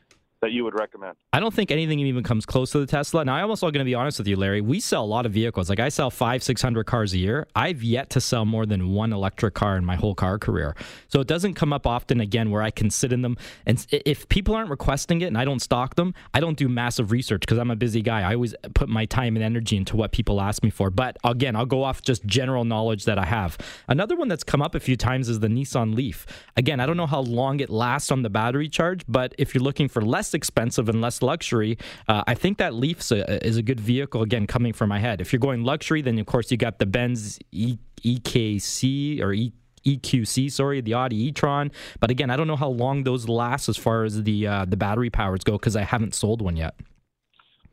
that 0.42 0.52
you 0.52 0.64
would 0.64 0.74
recommend? 0.74 1.16
I 1.32 1.40
don't 1.40 1.54
think 1.54 1.70
anything 1.70 2.00
even 2.00 2.22
comes 2.22 2.44
close 2.44 2.72
to 2.72 2.80
the 2.80 2.86
Tesla. 2.86 3.24
Now, 3.24 3.36
I'm 3.36 3.48
also 3.48 3.70
going 3.70 3.84
to 3.84 3.88
be 3.88 3.94
honest 3.94 4.18
with 4.18 4.28
you, 4.28 4.36
Larry. 4.36 4.60
We 4.60 4.80
sell 4.80 5.04
a 5.04 5.06
lot 5.06 5.24
of 5.24 5.32
vehicles. 5.32 5.70
Like 5.70 5.80
I 5.80 5.88
sell 5.88 6.10
five, 6.10 6.42
six 6.42 6.60
hundred 6.60 6.84
cars 6.84 7.14
a 7.14 7.18
year. 7.18 7.46
I've 7.54 7.82
yet 7.82 8.10
to 8.10 8.20
sell 8.20 8.44
more 8.44 8.66
than 8.66 8.90
one 8.90 9.12
electric 9.12 9.54
car 9.54 9.76
in 9.76 9.84
my 9.84 9.96
whole 9.96 10.14
car 10.14 10.38
career. 10.38 10.76
So 11.08 11.20
it 11.20 11.28
doesn't 11.28 11.54
come 11.54 11.72
up 11.72 11.86
often 11.86 12.20
again 12.20 12.50
where 12.50 12.62
I 12.62 12.70
can 12.70 12.90
sit 12.90 13.12
in 13.12 13.22
them. 13.22 13.36
And 13.66 13.86
if 13.90 14.28
people 14.28 14.54
aren't 14.54 14.70
requesting 14.70 15.20
it 15.22 15.26
and 15.26 15.38
I 15.38 15.44
don't 15.44 15.60
stock 15.60 15.94
them, 15.94 16.12
I 16.34 16.40
don't 16.40 16.58
do 16.58 16.68
massive 16.68 17.12
research 17.12 17.40
because 17.40 17.58
I'm 17.58 17.70
a 17.70 17.76
busy 17.76 18.02
guy. 18.02 18.22
I 18.22 18.34
always 18.34 18.54
put 18.74 18.88
my 18.88 19.06
time 19.06 19.36
and 19.36 19.44
energy 19.44 19.76
into 19.76 19.96
what 19.96 20.12
people 20.12 20.40
ask 20.40 20.62
me 20.64 20.70
for. 20.70 20.90
But 20.90 21.16
again, 21.24 21.54
I'll 21.54 21.66
go 21.66 21.84
off 21.84 22.02
just 22.02 22.26
general 22.26 22.64
knowledge 22.64 23.04
that 23.04 23.18
I 23.18 23.24
have. 23.24 23.56
Another 23.86 24.16
one 24.16 24.28
that's 24.28 24.44
come 24.44 24.60
up 24.60 24.74
a 24.74 24.80
few 24.80 24.96
times 24.96 25.28
is 25.28 25.40
the 25.40 25.48
Nissan 25.48 25.94
Leaf. 25.94 26.26
Again, 26.56 26.80
I 26.80 26.86
don't 26.86 26.96
know 26.96 27.06
how 27.06 27.20
long 27.20 27.60
it 27.60 27.70
lasts 27.70 28.10
on 28.10 28.22
the 28.22 28.30
battery 28.30 28.68
charge, 28.68 29.04
but 29.06 29.34
if 29.38 29.54
you're 29.54 29.62
looking 29.62 29.88
for 29.88 30.02
less 30.02 30.31
expensive 30.34 30.88
and 30.88 31.00
less 31.00 31.22
luxury, 31.22 31.78
uh, 32.08 32.22
I 32.26 32.34
think 32.34 32.58
that 32.58 32.74
Leaf 32.74 33.00
is 33.10 33.56
a 33.56 33.62
good 33.62 33.80
vehicle. 33.80 34.22
Again, 34.22 34.46
coming 34.46 34.72
from 34.72 34.88
my 34.88 34.98
head. 34.98 35.20
If 35.20 35.32
you're 35.32 35.40
going 35.40 35.64
luxury, 35.64 36.02
then 36.02 36.18
of 36.18 36.26
course 36.26 36.50
you 36.50 36.56
got 36.56 36.78
the 36.78 36.86
Benz 36.86 37.38
e- 37.50 37.78
EKC 38.02 39.20
or. 39.20 39.34
EQC, 39.84 40.52
sorry, 40.52 40.80
the 40.80 40.94
Audi 40.94 41.16
e-tron. 41.24 41.72
But 41.98 42.08
again, 42.12 42.30
I 42.30 42.36
don't 42.36 42.46
know 42.46 42.54
how 42.54 42.68
long 42.68 43.02
those 43.02 43.28
last 43.28 43.68
as 43.68 43.76
far 43.76 44.04
as 44.04 44.22
the 44.22 44.46
uh, 44.46 44.64
the 44.64 44.76
battery 44.76 45.10
powers 45.10 45.40
go 45.42 45.54
because 45.54 45.74
I 45.74 45.82
haven't 45.82 46.14
sold 46.14 46.40
one 46.40 46.56
yet. 46.56 46.76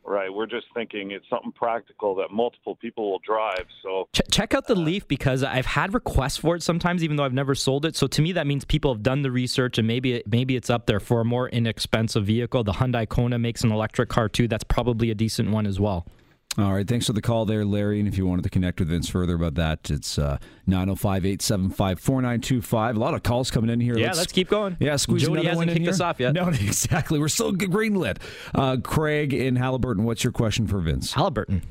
Right. 0.09 0.33
We're 0.33 0.47
just 0.47 0.65
thinking 0.73 1.11
it's 1.11 1.29
something 1.29 1.51
practical 1.51 2.15
that 2.15 2.31
multiple 2.31 2.75
people 2.75 3.11
will 3.11 3.21
drive. 3.23 3.67
So 3.83 4.09
Ch- 4.11 4.21
check 4.31 4.55
out 4.55 4.65
the 4.65 4.73
uh, 4.73 4.79
Leaf 4.79 5.07
because 5.07 5.43
I've 5.43 5.67
had 5.67 5.93
requests 5.93 6.37
for 6.37 6.55
it 6.55 6.63
sometimes, 6.63 7.03
even 7.03 7.15
though 7.15 7.25
I've 7.25 7.31
never 7.31 7.53
sold 7.53 7.85
it. 7.85 7.95
So 7.95 8.07
to 8.07 8.21
me, 8.23 8.31
that 8.31 8.47
means 8.47 8.65
people 8.65 8.91
have 8.91 9.03
done 9.03 9.21
the 9.21 9.29
research 9.29 9.77
and 9.77 9.87
maybe 9.87 10.13
it, 10.13 10.27
maybe 10.27 10.55
it's 10.55 10.71
up 10.71 10.87
there 10.87 10.99
for 10.99 11.21
a 11.21 11.25
more 11.25 11.47
inexpensive 11.49 12.25
vehicle. 12.25 12.63
The 12.63 12.71
Hyundai 12.71 13.07
Kona 13.07 13.37
makes 13.37 13.63
an 13.63 13.71
electric 13.71 14.09
car 14.09 14.27
too. 14.27 14.47
That's 14.47 14.63
probably 14.63 15.11
a 15.11 15.15
decent 15.15 15.51
one 15.51 15.67
as 15.67 15.79
well. 15.79 16.07
All 16.57 16.73
right. 16.73 16.85
Thanks 16.87 17.05
for 17.05 17.13
the 17.13 17.21
call 17.21 17.45
there, 17.45 17.63
Larry. 17.63 17.99
And 17.99 18.07
if 18.07 18.17
you 18.17 18.25
wanted 18.25 18.41
to 18.43 18.49
connect 18.49 18.79
with 18.79 18.89
Vince 18.89 19.07
further 19.07 19.35
about 19.35 19.55
that, 19.55 19.89
it's 19.91 20.17
905 20.17 21.25
875 21.25 21.99
4925. 21.99 22.95
A 22.95 22.99
lot 22.99 23.13
of 23.13 23.23
calls 23.23 23.51
coming 23.51 23.69
in 23.69 23.79
here. 23.79 23.97
Yeah, 23.97 24.07
let's, 24.07 24.17
let's 24.19 24.31
keep 24.31 24.49
going. 24.49 24.75
Yeah, 24.79 24.95
squeeze 24.97 25.21
Jody 25.21 25.33
another 25.33 25.49
hasn't 25.49 25.57
one 25.59 25.69
in 25.69 25.75
kicked 25.75 25.83
here. 25.85 25.93
us 25.93 26.01
off 26.01 26.19
yet. 26.19 26.33
No, 26.39 26.47
exactly. 26.49 27.19
We're 27.19 27.27
still 27.29 27.53
greenlit. 27.53 28.17
Uh, 28.53 28.77
Craig 28.83 29.33
in 29.33 29.55
Haliburton, 29.57 30.01
what's 30.01 30.23
your 30.23 30.33
question 30.33 30.67
for 30.67 30.79
Vince? 30.79 31.13
Haliburton. 31.13 31.61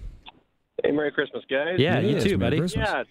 Hey, 0.84 0.92
Merry 0.92 1.10
Christmas, 1.10 1.42
guys. 1.50 1.78
Yeah, 1.78 1.98
you 1.98 2.10
Yes, 2.14 2.22
too, 2.22 2.38
Merry 2.38 2.50
buddy. 2.50 2.58
Christmas. 2.58 2.88
Yeah. 2.88 3.02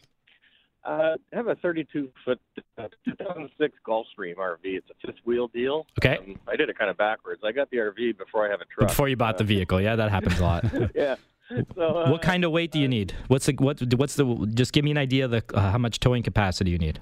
Uh, 0.89 1.17
I 1.33 1.35
have 1.35 1.47
a 1.47 1.55
32 1.55 2.09
foot 2.23 2.39
uh, 2.77 2.87
2006 3.03 3.75
Gulfstream 3.85 4.35
RV. 4.37 4.59
It's 4.63 4.87
a 4.89 5.05
fifth 5.05 5.17
wheel 5.25 5.49
deal. 5.49 5.85
Okay. 5.99 6.17
Um, 6.17 6.39
I 6.47 6.55
did 6.55 6.69
it 6.69 6.77
kind 6.77 6.89
of 6.89 6.97
backwards. 6.97 7.41
I 7.45 7.51
got 7.51 7.69
the 7.71 7.77
RV 7.77 8.17
before 8.17 8.47
I 8.47 8.51
have 8.51 8.61
a 8.61 8.65
truck. 8.65 8.87
Before 8.87 9.09
you 9.09 9.17
bought 9.17 9.37
the 9.37 9.43
vehicle, 9.43 9.81
yeah, 9.81 9.97
that 9.97 10.09
happens 10.11 10.39
a 10.39 10.43
lot. 10.43 10.63
yeah. 10.95 11.15
So, 11.75 11.81
uh, 11.81 12.11
what 12.11 12.21
kind 12.21 12.43
of 12.43 12.51
weight 12.51 12.71
do 12.71 12.79
you 12.79 12.87
need? 12.87 13.13
What's 13.27 13.45
the 13.45 13.53
what? 13.53 13.81
What's 13.93 14.15
the? 14.15 14.25
Just 14.53 14.73
give 14.73 14.83
me 14.83 14.91
an 14.91 14.97
idea 14.97 15.25
of 15.25 15.31
the 15.31 15.43
uh, 15.53 15.71
how 15.71 15.77
much 15.77 15.99
towing 15.99 16.23
capacity 16.23 16.71
you 16.71 16.77
need. 16.77 17.01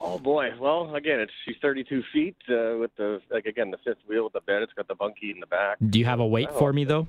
Oh 0.00 0.18
boy. 0.18 0.50
Well, 0.60 0.94
again, 0.94 1.20
it's 1.20 1.32
she's 1.44 1.56
32 1.62 2.02
feet 2.12 2.36
uh, 2.48 2.76
with 2.78 2.94
the 2.96 3.20
like 3.30 3.46
again 3.46 3.70
the 3.70 3.78
fifth 3.78 3.98
wheel 4.08 4.24
with 4.24 4.34
the 4.34 4.40
bed. 4.40 4.62
It's 4.62 4.72
got 4.74 4.86
the 4.86 4.94
bunkie 4.94 5.30
in 5.30 5.40
the 5.40 5.46
back. 5.46 5.78
Do 5.90 5.98
you 5.98 6.04
have 6.04 6.20
a 6.20 6.26
weight 6.26 6.52
for 6.52 6.72
me 6.72 6.84
though? 6.84 7.08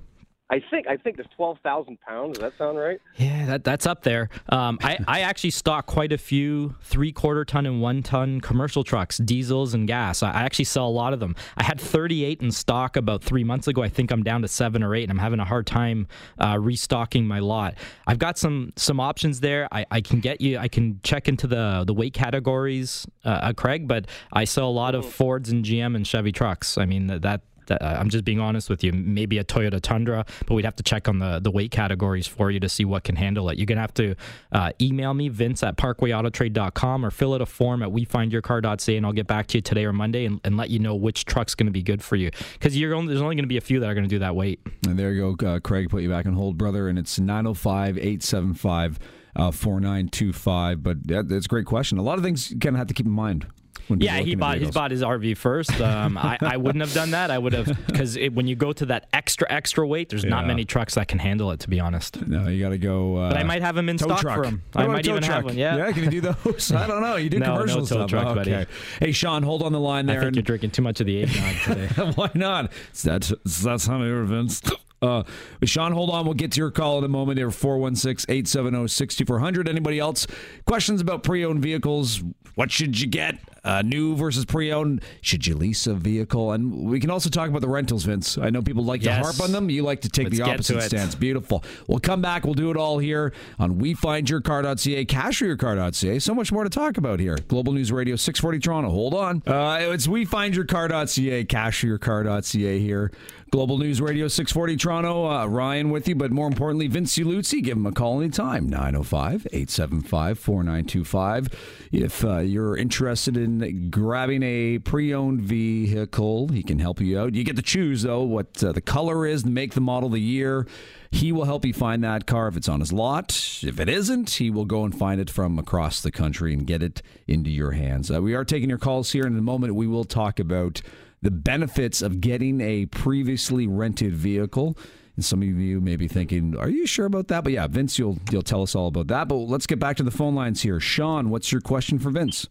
I 0.50 0.62
think 0.72 0.88
I 0.88 0.96
think 0.96 1.20
it's 1.20 1.28
12,000 1.36 2.00
pounds. 2.00 2.38
Does 2.38 2.42
that 2.42 2.58
sound 2.58 2.78
right? 2.78 3.02
Yeah, 3.18 3.46
that, 3.48 3.66
that's 3.66 3.86
up 3.86 4.04
there. 4.04 4.30
Um, 4.48 4.80
I, 4.82 4.98
I 5.08 5.20
actually 5.22 5.50
stock 5.50 5.88
quite 5.88 6.14
a 6.14 6.18
few 6.18 6.76
three 6.82 7.12
quarter 7.12 7.44
ton 7.44 7.66
and 7.66 7.82
one 7.82 8.02
ton 8.02 8.40
commercial 8.40 8.86
trucks, 8.86 9.18
diesels 9.18 9.74
and 9.74 9.88
gas. 9.88 10.24
I, 10.24 10.32
I 10.32 10.42
actually 10.44 10.66
sell 10.66 10.88
a 10.88 10.90
lot 10.90 11.12
of 11.12 11.20
them. 11.20 11.36
I 11.58 11.64
had 11.64 11.82
38 11.82 12.42
in 12.42 12.52
stock 12.52 12.96
about 12.96 13.24
three 13.24 13.44
months 13.44 13.68
ago. 13.68 13.84
I 13.84 13.90
think 13.90 14.10
I'm 14.10 14.24
down 14.24 14.42
to 14.42 14.48
seven 14.48 14.84
or 14.84 14.96
eight, 14.96 15.04
and 15.04 15.12
I'm 15.12 15.18
having 15.18 15.42
a 15.42 15.46
hard 15.46 15.68
time 15.68 16.08
uh, 16.40 16.58
restocking 16.58 17.28
my 17.28 17.40
lot. 17.40 17.76
I've 18.06 18.20
got 18.20 18.38
some 18.38 18.72
some 18.78 19.02
options 19.02 19.42
there. 19.42 19.68
I, 19.74 19.86
I 19.92 20.00
can 20.00 20.22
get 20.22 20.40
you. 20.40 20.60
I 20.60 20.70
can 20.70 21.02
check 21.04 21.28
into 21.28 21.48
the 21.48 21.84
the 21.86 21.94
weight 21.94 22.14
categories, 22.14 23.06
uh, 23.26 23.30
uh, 23.30 23.54
Craig. 23.54 23.86
But 23.86 24.08
I 24.32 24.46
sell 24.46 24.70
a 24.70 24.72
lot 24.72 24.96
of 24.96 25.06
Fords 25.06 25.50
and 25.50 25.66
GM 25.66 25.96
and 25.96 26.08
Chevy 26.08 26.32
trucks. 26.32 26.78
I 26.78 26.86
mean 26.86 27.08
that. 27.08 27.42
That 27.68 27.82
uh, 27.82 27.98
I'm 28.00 28.10
just 28.10 28.26
being 28.26 28.40
honest 28.40 28.70
with 28.70 28.84
you. 28.84 28.92
Maybe 28.92 29.38
a 29.38 29.44
Toyota 29.44 29.80
Tundra, 29.82 30.26
but 30.46 30.56
we'd 30.56 30.66
have 30.66 30.76
to 30.78 30.84
check 30.84 31.08
on 31.08 31.20
the, 31.20 31.40
the 31.40 31.52
weight 31.52 31.72
categories 31.72 32.28
for 32.28 32.52
you 32.52 32.60
to 32.60 32.70
see 32.70 32.86
what 32.86 33.04
can 33.04 33.16
handle 33.16 33.50
it. 33.50 33.58
You're 33.58 33.66
going 33.66 33.78
to 33.78 33.82
have 33.82 33.94
to 33.96 34.16
uh, 34.52 34.72
email 34.82 35.14
me, 35.14 35.30
vince 35.30 35.64
at 35.64 35.78
parkwayautotrade.com, 35.78 37.06
or 37.06 37.12
fill 37.12 37.34
out 37.34 37.42
a 37.42 37.46
form 37.46 37.84
at 37.84 37.90
wefindyourcar.ca, 37.90 38.98
and 38.98 39.06
I'll 39.06 39.14
get 39.14 39.28
back 39.28 39.48
to 39.48 39.58
you 39.58 39.62
today 39.62 39.86
or 39.86 39.94
Monday 39.94 40.26
and, 40.26 40.42
and 40.44 40.58
let 40.58 40.70
you 40.70 40.80
know 40.80 40.96
which 40.96 41.26
truck's 41.26 41.56
going 41.56 41.68
to 41.68 41.72
be 41.72 41.84
good 41.84 42.02
for 42.02 42.16
you. 42.16 42.32
Because 42.54 42.74
there's 42.74 43.22
only 43.22 43.36
going 43.36 43.38
to 43.38 43.48
be 43.48 43.58
a 43.58 43.62
few 43.62 43.80
that 43.80 43.90
are 43.90 43.94
going 43.94 44.04
to 44.04 44.10
do 44.10 44.20
that 44.20 44.36
weight. 44.36 44.60
And 44.88 44.98
there 44.98 45.12
you 45.12 45.36
go, 45.36 45.48
uh, 45.48 45.60
Craig. 45.60 45.90
Put 45.90 46.02
you 46.02 46.10
back 46.10 46.26
on 46.26 46.34
hold, 46.34 46.58
brother. 46.58 46.88
And 46.88 46.98
it's 46.98 47.20
905 47.20 47.98
875 47.98 49.00
4925. 49.38 50.84
But 50.84 51.08
that, 51.08 51.30
that's 51.30 51.46
a 51.46 51.50
great 51.50 51.66
question. 51.66 51.98
A 51.98 52.02
lot 52.02 52.18
of 52.18 52.24
things 52.24 52.52
you 52.52 52.60
kind 52.60 52.76
of 52.76 52.80
have 52.80 52.88
to 52.88 52.94
keep 52.94 53.06
in 53.06 53.12
mind. 53.12 53.48
Yeah, 53.90 54.18
he 54.20 54.36
bought 54.36 54.56
he 54.56 54.60
vehicles. 54.60 54.76
bought 54.76 54.92
his 54.92 55.02
RV 55.02 55.38
first. 55.38 55.80
Um, 55.80 56.18
I, 56.18 56.38
I 56.42 56.58
wouldn't 56.58 56.84
have 56.84 56.94
done 56.94 57.12
that. 57.12 57.32
I 57.32 57.38
would 57.38 57.54
have 57.54 57.68
because 57.88 58.18
when 58.34 58.48
you 58.48 58.56
go 58.56 58.74
to 58.74 58.86
that 58.88 59.08
extra 59.14 59.48
extra 59.50 59.88
weight, 59.88 60.10
there's 60.10 60.26
not 60.26 60.42
Yeah. 60.44 60.48
many 60.48 60.66
trucks 60.66 60.96
that 60.96 61.08
can 61.08 61.20
handle 61.20 61.52
it. 61.52 61.60
To 61.62 61.70
be 61.70 61.80
honest, 61.80 62.26
No, 62.28 62.48
you 62.48 62.62
got 62.62 62.70
to 62.70 62.78
go. 62.78 63.16
Uh, 63.18 63.30
but 63.30 63.38
I 63.38 63.44
might 63.44 63.62
have 63.62 63.78
him 63.78 63.88
in 63.90 63.98
tow 63.98 64.08
stock 64.08 64.20
truck. 64.22 64.36
for 64.38 64.44
him. 64.44 64.62
What 64.74 64.82
I 64.82 64.84
about 64.86 64.94
might 64.94 65.06
tow 65.06 65.12
even 65.12 65.24
truck? 65.24 65.36
have 65.36 65.46
one. 65.46 65.58
Yeah. 65.58 65.78
Yeah, 65.78 65.92
can 65.92 66.04
you 66.04 66.10
do 66.10 66.22
those? 66.22 66.72
I 66.72 66.88
don't 66.88 67.02
know. 67.02 67.16
You 67.16 67.30
do 67.30 67.40
No, 67.40 67.46
no 67.46 67.54
commercial 67.54 67.80
tow 67.82 67.86
stuff. 67.86 68.10
truck, 68.10 68.36
buddy. 68.36 68.54
okay. 68.54 68.72
Hey, 69.00 69.12
Sean, 69.12 69.44
hold 69.44 69.64
on 69.64 69.72
the 69.72 69.80
line 69.80 70.06
there. 70.06 70.18
I 70.18 70.20
there. 70.20 70.28
think 70.28 70.36
you're 70.38 70.44
drinking 70.44 70.72
too 70.72 70.82
much 70.82 71.00
of 71.00 71.06
the 71.08 71.24
eggnog 71.24 71.56
today. 71.64 71.88
Why 72.16 72.30
not? 72.34 72.72
That's 73.04 73.34
that's 73.64 73.88
how 73.88 73.98
many 74.00 74.26
Vince. 74.28 74.62
Uh, 75.02 75.24
Sean, 75.64 75.92
hold 75.92 76.10
on. 76.10 76.26
We'll 76.26 76.34
get 76.34 76.52
to 76.54 76.60
your 76.60 76.72
call 76.72 76.98
in 76.98 77.04
a 77.04 77.08
moment. 77.10 77.38
Here, 77.38 77.50
416-870-6400. 77.50 79.70
Anybody 79.70 80.00
else? 80.00 80.26
Questions 80.66 81.02
about 81.02 81.22
pre-owned 81.24 81.62
vehicles? 81.62 82.24
What 82.56 82.72
should 82.72 83.00
you 83.00 83.08
get? 83.08 83.38
Uh, 83.64 83.82
new 83.84 84.16
versus 84.16 84.46
pre-owned? 84.46 85.02
Should 85.22 85.46
you 85.46 85.56
lease 85.56 85.86
a 85.88 85.94
vehicle? 85.94 86.54
And 86.54 86.90
we 86.90 87.00
can 87.02 87.12
also 87.12 87.30
talk 87.30 87.50
about 87.50 87.60
the 87.62 87.68
rentals, 87.68 88.06
Vince. 88.06 88.38
I 88.38 88.50
know 88.50 88.62
people 88.62 88.84
like 88.84 89.02
to 89.02 89.14
harp 89.14 89.42
on 89.42 89.52
them. 89.52 89.70
You 89.70 89.84
like 89.84 90.02
to 90.02 90.10
take 90.10 90.26
Let's 90.28 90.38
the 90.38 90.44
opposite 90.44 90.82
stance. 90.84 91.16
Beautiful. 91.16 91.64
We'll 91.88 92.00
come 92.00 92.22
back. 92.22 92.46
We'll 92.46 92.54
do 92.54 92.72
it 92.72 92.78
all 92.78 92.98
here 92.98 93.34
on 93.60 93.76
WeFindYourCar.ca, 93.80 95.06
CashForYourCar.ca. 95.06 96.20
So 96.20 96.34
much 96.34 96.52
more 96.52 96.64
to 96.64 96.70
talk 96.70 96.98
about 96.98 97.20
here. 97.20 97.38
Global 97.50 97.74
News 97.74 97.92
Radio 97.92 98.16
640 98.16 98.60
Toronto. 98.60 98.90
Hold 98.90 99.14
on. 99.14 99.44
Uh, 99.46 99.80
it's 99.92 100.08
WeFindYourCar.ca, 100.08 101.44
CashForYourCar.ca 101.46 102.80
here. 102.80 103.12
Global 103.50 103.78
News 103.78 104.02
Radio 104.02 104.28
640 104.28 104.76
Toronto. 104.76 105.26
Uh, 105.26 105.46
Ryan 105.46 105.90
with 105.90 106.06
you, 106.10 106.16
but 106.16 106.32
more 106.32 106.48
importantly, 106.48 106.88
Vince 106.88 107.18
Uluzzi. 107.18 107.64
Give 107.64 107.78
him 107.78 107.86
a 107.86 107.94
call 107.94 108.20
anytime. 108.20 108.68
905 108.68 109.48
875 109.54 110.38
4925. 110.38 111.48
If 111.94 112.26
uh, 112.26 112.40
you're 112.40 112.76
interested 112.76 113.38
in 113.38 113.90
grabbing 113.90 114.44
a 114.44 114.80
pre 114.80 115.14
owned 115.14 115.42
vehicle, 115.42 116.50
he 116.50 116.62
can 116.62 116.80
help 116.80 117.00
you 117.00 117.18
out. 117.18 117.36
You 117.36 117.46
get 117.46 117.56
to 117.56 117.62
choose, 117.62 118.04
though, 118.04 118.24
what 118.24 118.62
uh, 118.62 118.74
the 118.74 118.82
color 118.82 119.26
is, 119.26 119.44
the 119.44 119.50
make, 119.50 119.74
the 119.74 119.82
model, 119.82 120.10
the 120.10 120.20
year. 120.20 120.68
He 121.10 121.32
will 121.32 121.46
help 121.46 121.64
you 121.64 121.74
find 121.74 122.04
that 122.04 122.26
car 122.26 122.50
if 122.50 122.58
it's 122.58 122.68
on 122.68 122.82
his 122.82 122.92
lot. 122.92 123.32
If 123.64 123.80
it 123.80 123.88
isn't, 123.88 124.30
he 124.32 124.50
will 124.50 124.66
go 124.66 124.84
and 124.84 124.94
find 124.94 125.22
it 125.22 125.30
from 125.30 125.58
across 125.58 126.02
the 126.02 126.12
country 126.12 126.52
and 126.54 126.68
get 126.68 126.84
it 126.84 127.02
into 127.28 127.50
your 127.50 127.72
hands. 127.72 128.12
Uh, 128.12 128.22
we 128.22 128.36
are 128.36 128.44
taking 128.44 128.68
your 128.68 128.78
calls 128.78 129.14
here. 129.14 129.26
In 129.26 129.38
a 129.38 129.42
moment, 129.42 129.74
we 129.74 129.88
will 129.88 130.04
talk 130.04 130.38
about 130.38 130.82
the 131.22 131.32
benefits 131.32 132.02
of 132.02 132.22
getting 132.22 132.62
a 132.62 132.86
previously 132.88 133.68
rented 133.68 134.14
vehicle. 134.14 134.78
And 135.16 135.26
some 135.26 135.42
of 135.42 135.48
you 135.48 135.82
may 135.82 135.96
be 135.96 136.08
thinking, 136.08 136.56
"Are 136.56 136.70
you 136.70 136.86
sure 136.86 137.08
about 137.08 137.28
that?" 137.30 137.44
But 137.44 137.54
yeah, 137.54 137.66
Vince, 137.68 137.98
you'll 137.98 138.20
you'll 138.32 138.44
tell 138.44 138.62
us 138.62 138.76
all 138.76 138.88
about 138.88 139.08
that. 139.08 139.28
But 139.28 139.36
let's 139.36 139.66
get 139.66 139.80
back 139.80 139.98
to 139.98 140.04
the 140.04 140.12
phone 140.12 140.36
lines 140.36 140.62
here. 140.62 140.80
Sean, 140.80 141.30
what's 141.30 141.52
your 141.52 141.62
question 141.62 141.98
for 141.98 142.12
Vince? 142.12 142.48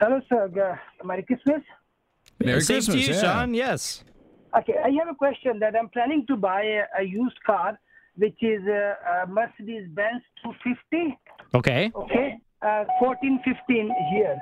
Hello, 0.00 0.20
sir. 0.28 0.50
Uh, 1.02 1.06
Merry 1.06 1.22
Christmas. 1.22 1.62
Merry 2.40 2.60
Same 2.60 2.76
Christmas, 2.76 2.96
to 2.96 3.00
you, 3.00 3.14
yeah. 3.14 3.20
Sean. 3.20 3.54
Yes. 3.54 4.04
Okay, 4.56 4.74
I 4.84 4.90
have 4.98 5.08
a 5.08 5.14
question 5.14 5.58
that 5.60 5.74
I'm 5.74 5.88
planning 5.88 6.26
to 6.28 6.36
buy 6.36 6.62
a, 6.62 7.00
a 7.00 7.04
used 7.04 7.42
car, 7.44 7.78
which 8.16 8.36
is 8.40 8.62
a, 8.66 8.96
a 9.22 9.26
Mercedes-Benz 9.26 10.22
250. 10.42 11.18
Okay. 11.54 11.90
Okay, 11.94 12.38
uh, 12.62 12.84
14, 12.98 13.40
15 13.44 13.94
here. 14.12 14.36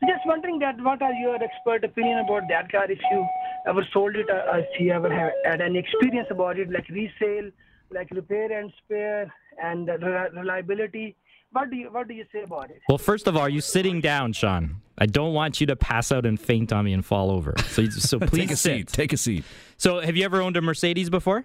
So 0.00 0.06
just 0.06 0.24
wondering 0.26 0.58
that 0.60 0.80
what 0.80 1.02
are 1.02 1.12
your 1.12 1.36
expert 1.42 1.82
opinion 1.84 2.20
about 2.20 2.42
that 2.48 2.70
car? 2.70 2.90
If 2.90 3.00
you 3.10 3.26
ever 3.66 3.86
sold 3.92 4.14
it, 4.16 4.30
uh, 4.30 4.58
if 4.58 4.80
you 4.80 4.92
ever 4.92 5.12
have 5.12 5.32
had 5.44 5.60
any 5.60 5.78
experience 5.78 6.28
about 6.30 6.58
it, 6.58 6.70
like 6.70 6.88
resale, 6.88 7.50
like 7.90 8.10
repair 8.10 8.60
and 8.60 8.72
spare, 8.84 9.32
and 9.62 9.90
uh, 9.90 9.98
reliability. 10.34 11.16
What 11.50 11.70
do 11.70 11.76
you 11.76 11.88
What 11.90 12.06
do 12.08 12.14
you 12.14 12.26
say 12.32 12.42
about 12.42 12.70
it? 12.70 12.80
Well, 12.88 12.98
first 12.98 13.26
of 13.26 13.34
all, 13.34 13.42
are 13.42 13.48
you 13.48 13.60
sitting 13.60 14.00
down, 14.00 14.32
Sean? 14.34 14.76
I 14.98 15.06
don't 15.06 15.32
want 15.32 15.60
you 15.60 15.66
to 15.68 15.76
pass 15.76 16.12
out 16.12 16.26
and 16.26 16.38
faint 16.38 16.72
on 16.72 16.84
me 16.84 16.92
and 16.92 17.04
fall 17.04 17.30
over. 17.30 17.54
So, 17.68 17.88
so 17.88 18.18
please 18.20 18.42
Take 18.42 18.50
a 18.50 18.56
sit. 18.56 18.76
seat. 18.76 18.88
Take 18.88 19.12
a 19.12 19.16
seat. 19.16 19.44
So, 19.78 20.00
have 20.00 20.16
you 20.16 20.24
ever 20.24 20.42
owned 20.42 20.56
a 20.56 20.60
Mercedes 20.60 21.08
before? 21.08 21.44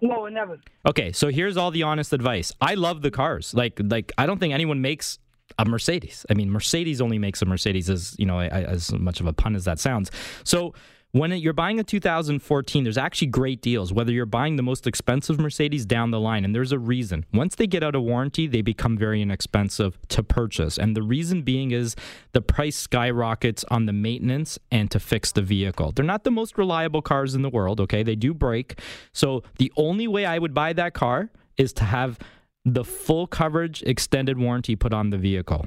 No, 0.00 0.26
never. 0.28 0.58
Okay, 0.86 1.12
so 1.12 1.28
here's 1.28 1.56
all 1.56 1.70
the 1.70 1.82
honest 1.82 2.12
advice. 2.12 2.52
I 2.60 2.74
love 2.74 3.02
the 3.02 3.10
cars. 3.10 3.52
Like, 3.52 3.80
like 3.82 4.12
I 4.16 4.24
don't 4.26 4.38
think 4.38 4.54
anyone 4.54 4.80
makes 4.80 5.18
a 5.58 5.64
Mercedes. 5.64 6.24
I 6.30 6.34
mean, 6.34 6.50
Mercedes 6.50 7.00
only 7.00 7.18
makes 7.18 7.42
a 7.42 7.46
Mercedes, 7.46 7.90
as 7.90 8.16
you 8.18 8.26
know, 8.26 8.40
as 8.40 8.92
much 8.92 9.20
of 9.20 9.26
a 9.26 9.32
pun 9.32 9.54
as 9.54 9.64
that 9.64 9.78
sounds. 9.78 10.10
So. 10.44 10.74
when 11.12 11.32
you're 11.32 11.52
buying 11.52 11.80
a 11.80 11.82
2014, 11.82 12.84
there's 12.84 12.96
actually 12.96 13.26
great 13.26 13.60
deals, 13.60 13.92
whether 13.92 14.12
you're 14.12 14.26
buying 14.26 14.54
the 14.54 14.62
most 14.62 14.86
expensive 14.86 15.40
Mercedes 15.40 15.84
down 15.84 16.12
the 16.12 16.20
line. 16.20 16.44
And 16.44 16.54
there's 16.54 16.70
a 16.70 16.78
reason. 16.78 17.26
Once 17.32 17.56
they 17.56 17.66
get 17.66 17.82
out 17.82 17.96
of 17.96 18.02
warranty, 18.02 18.46
they 18.46 18.62
become 18.62 18.96
very 18.96 19.20
inexpensive 19.20 19.98
to 20.10 20.22
purchase. 20.22 20.78
And 20.78 20.96
the 20.96 21.02
reason 21.02 21.42
being 21.42 21.72
is 21.72 21.96
the 22.32 22.40
price 22.40 22.76
skyrockets 22.76 23.64
on 23.72 23.86
the 23.86 23.92
maintenance 23.92 24.56
and 24.70 24.88
to 24.92 25.00
fix 25.00 25.32
the 25.32 25.42
vehicle. 25.42 25.90
They're 25.90 26.04
not 26.04 26.22
the 26.22 26.30
most 26.30 26.56
reliable 26.56 27.02
cars 27.02 27.34
in 27.34 27.42
the 27.42 27.50
world, 27.50 27.80
okay? 27.80 28.04
They 28.04 28.14
do 28.14 28.32
break. 28.32 28.78
So 29.12 29.42
the 29.58 29.72
only 29.76 30.06
way 30.06 30.26
I 30.26 30.38
would 30.38 30.54
buy 30.54 30.72
that 30.74 30.94
car 30.94 31.28
is 31.56 31.72
to 31.72 31.84
have 31.84 32.20
the 32.64 32.84
full 32.84 33.26
coverage 33.26 33.82
extended 33.82 34.38
warranty 34.38 34.76
put 34.76 34.92
on 34.92 35.10
the 35.10 35.18
vehicle. 35.18 35.66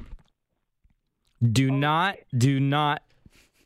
Do 1.42 1.70
oh, 1.70 1.74
not, 1.74 2.16
do 2.36 2.60
not 2.60 3.02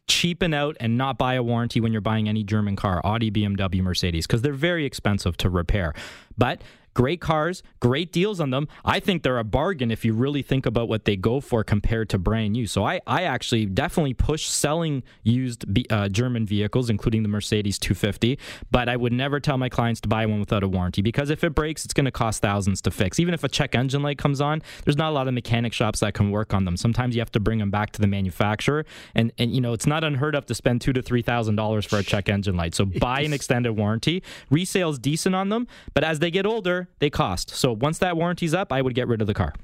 cheapen 0.08 0.54
out 0.54 0.76
and 0.80 0.96
not 0.96 1.18
buy 1.18 1.34
a 1.34 1.42
warranty 1.42 1.80
when 1.80 1.92
you're 1.92 2.00
buying 2.00 2.28
any 2.28 2.42
German 2.42 2.76
car, 2.76 3.00
Audi, 3.04 3.30
BMW, 3.30 3.82
Mercedes, 3.82 4.26
because 4.26 4.42
they're 4.42 4.52
very 4.52 4.84
expensive 4.84 5.36
to 5.36 5.50
repair. 5.50 5.94
But 6.36 6.62
great 6.98 7.20
cars, 7.20 7.62
great 7.78 8.11
deals 8.11 8.40
on 8.40 8.50
them. 8.50 8.66
I 8.84 8.98
think 8.98 9.22
they're 9.22 9.38
a 9.38 9.44
bargain 9.44 9.92
if 9.92 10.04
you 10.04 10.12
really 10.14 10.42
think 10.42 10.66
about 10.66 10.88
what 10.88 11.04
they 11.04 11.14
go 11.14 11.40
for 11.40 11.62
compared 11.62 12.08
to 12.08 12.18
brand 12.18 12.54
new. 12.54 12.66
So 12.66 12.84
I, 12.84 13.00
I 13.06 13.22
actually 13.22 13.66
definitely 13.66 14.14
push 14.14 14.46
selling 14.46 15.04
used 15.22 15.64
uh, 15.92 16.08
German 16.08 16.44
vehicles, 16.44 16.90
including 16.90 17.22
the 17.22 17.28
Mercedes 17.28 17.78
250. 17.78 18.37
But 18.72 18.88
I 18.88 18.96
would 18.96 19.12
never 19.12 19.38
tell 19.38 19.56
my 19.58 19.68
clients 19.68 20.00
to 20.00 20.08
buy 20.08 20.26
one 20.26 20.40
without 20.40 20.64
a 20.64 20.68
warranty 20.68 21.00
because 21.00 21.30
if 21.30 21.44
it 21.44 21.54
breaks, 21.54 21.84
it's 21.84 21.94
going 21.94 22.06
to 22.06 22.11
cost 22.11 22.42
thousands 22.42 22.80
to 22.82 22.90
fix. 22.90 23.20
Even 23.20 23.32
if 23.32 23.44
a 23.44 23.48
check 23.48 23.76
engine 23.76 24.02
light 24.02 24.18
comes 24.18 24.40
on, 24.40 24.61
there's 24.84 24.96
not 24.96 25.11
a 25.11 25.14
lot 25.14 25.28
of 25.28 25.34
mechanic 25.34 25.72
shops 25.72 26.00
that 26.00 26.14
can 26.14 26.32
work 26.32 26.52
on 26.52 26.64
them. 26.64 26.76
Sometimes 26.76 27.14
you 27.14 27.20
have 27.20 27.30
to 27.30 27.38
bring 27.38 27.61
them 27.61 27.70
back 27.70 27.92
to 27.92 28.00
the 28.00 28.08
manufacturer, 28.08 28.84
and 29.14 29.30
and 29.38 29.54
you 29.54 29.61
know 29.61 29.72
it's 29.72 29.87
not 29.87 30.02
unheard 30.02 30.34
of 30.34 30.46
to 30.46 30.54
spend 30.54 30.80
two 30.80 30.92
to 30.94 31.00
three 31.00 31.22
thousand 31.22 31.54
dollars 31.54 31.87
for 31.87 32.00
a 32.00 32.02
check 32.02 32.28
engine 32.28 32.56
light. 32.56 32.74
So 32.74 32.87
buy 32.87 33.20
an 33.20 33.32
extended 33.32 33.74
warranty. 33.74 34.24
Resale's 34.50 34.98
decent 34.98 35.37
on 35.37 35.48
them, 35.48 35.68
but 35.94 36.02
as 36.02 36.18
they 36.18 36.32
get 36.32 36.44
older, 36.44 36.88
they 36.98 37.11
cost. 37.11 37.51
So 37.51 37.72
once 37.72 37.98
that 37.98 38.16
warranty's 38.16 38.55
up, 38.55 38.72
I 38.72 38.83
would 38.83 38.94
get 38.94 39.09
rid 39.09 39.20
of 39.20 39.27
the 39.27 39.35
car. 39.35 39.55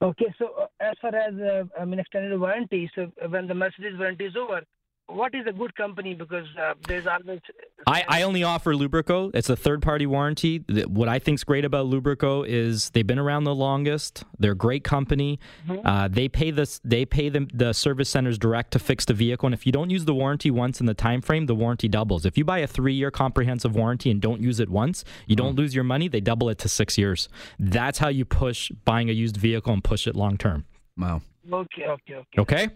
Okay, 0.00 0.32
so 0.38 0.50
uh, 0.60 0.66
as 0.80 0.94
far 1.00 1.14
as 1.14 1.34
uh, 1.34 1.64
I 1.78 1.84
mean 1.84 1.98
extended 1.98 2.38
warranty, 2.38 2.88
so 2.94 3.10
when 3.28 3.48
the 3.48 3.54
Mercedes 3.54 3.98
warranty 3.98 4.26
is 4.26 4.36
over, 4.36 4.62
what 5.08 5.34
is 5.34 5.46
a 5.46 5.52
good 5.52 5.74
company? 5.74 6.14
Because 6.14 6.46
uh, 6.60 6.74
there's 6.86 7.06
always 7.06 7.40
I, 7.86 8.04
I 8.08 8.22
only 8.22 8.44
offer 8.44 8.74
Lubrico. 8.74 9.30
It's 9.34 9.48
a 9.48 9.56
third 9.56 9.82
party 9.82 10.06
warranty 10.06 10.64
what 10.86 11.08
i 11.08 11.18
think's 11.18 11.44
great 11.44 11.64
about 11.64 11.86
Lubrico 11.86 12.46
is 12.46 12.90
they've 12.90 13.06
been 13.06 13.18
around 13.18 13.44
the 13.44 13.54
longest. 13.54 14.24
They're 14.38 14.52
a 14.52 14.56
great 14.56 14.84
company. 14.84 15.40
Mm-hmm. 15.66 15.86
uh, 15.86 16.08
they 16.08 16.28
pay 16.28 16.50
this 16.50 16.80
they 16.84 17.04
pay 17.04 17.28
them 17.28 17.48
the 17.52 17.72
service 17.72 18.10
centers 18.10 18.38
direct 18.38 18.72
to 18.72 18.78
fix 18.78 19.04
the 19.04 19.14
vehicle. 19.14 19.46
And 19.46 19.54
if 19.54 19.66
you 19.66 19.72
don't 19.72 19.90
use 19.90 20.04
the 20.04 20.14
warranty 20.14 20.50
once 20.50 20.80
in 20.80 20.86
the 20.86 20.94
time 20.94 21.22
frame 21.22 21.46
the 21.46 21.54
warranty 21.54 21.88
doubles. 21.88 22.26
If 22.26 22.36
you 22.36 22.44
buy 22.44 22.58
a 22.58 22.66
three 22.66 22.94
year 22.94 23.10
comprehensive 23.10 23.74
warranty 23.74 24.10
and 24.10 24.20
don't 24.20 24.42
use 24.42 24.60
it 24.60 24.68
once 24.68 25.04
you 25.26 25.36
don't 25.36 25.50
mm-hmm. 25.50 25.58
lose 25.58 25.74
your 25.74 25.84
money 25.84 26.08
they 26.08 26.20
double 26.20 26.48
it 26.50 26.58
to 26.58 26.68
six 26.68 26.98
years. 26.98 27.28
That's 27.58 27.98
how 27.98 28.08
you 28.08 28.24
push 28.24 28.70
buying 28.84 29.08
a 29.08 29.12
used 29.12 29.36
vehicle 29.36 29.72
and 29.72 29.82
push 29.82 30.06
it 30.06 30.14
long 30.14 30.36
term 30.36 30.66
wow 30.98 31.22
Okay, 31.50 31.84
okay, 31.86 32.14
okay. 32.14 32.40
Okay? 32.40 32.68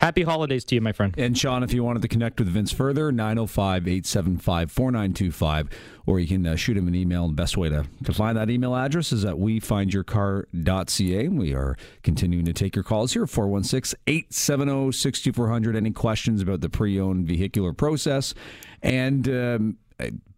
Happy 0.00 0.22
holidays 0.22 0.64
to 0.66 0.74
you, 0.74 0.80
my 0.80 0.92
friend. 0.92 1.14
And 1.18 1.36
Sean, 1.36 1.62
if 1.62 1.72
you 1.72 1.84
wanted 1.84 2.02
to 2.02 2.08
connect 2.08 2.38
with 2.38 2.48
Vince 2.48 2.72
further, 2.72 3.12
905 3.12 3.86
875 3.86 4.72
4925, 4.72 5.68
or 6.06 6.18
you 6.18 6.26
can 6.26 6.46
uh, 6.46 6.56
shoot 6.56 6.76
him 6.76 6.88
an 6.88 6.94
email. 6.94 7.28
The 7.28 7.34
best 7.34 7.56
way 7.56 7.68
to, 7.68 7.84
to 8.04 8.12
find 8.12 8.36
that 8.38 8.48
email 8.50 8.74
address 8.74 9.12
is 9.12 9.24
at 9.24 9.34
wefindyourcar.ca. 9.34 11.28
We 11.28 11.54
are 11.54 11.76
continuing 12.02 12.44
to 12.46 12.52
take 12.52 12.74
your 12.74 12.84
calls 12.84 13.12
here 13.12 13.26
416 13.26 13.98
870 14.06 14.92
6400. 14.92 15.76
Any 15.76 15.90
questions 15.90 16.40
about 16.40 16.60
the 16.62 16.70
pre 16.70 16.98
owned 16.98 17.26
vehicular 17.26 17.72
process? 17.72 18.34
And. 18.82 19.28
Um, 19.28 19.76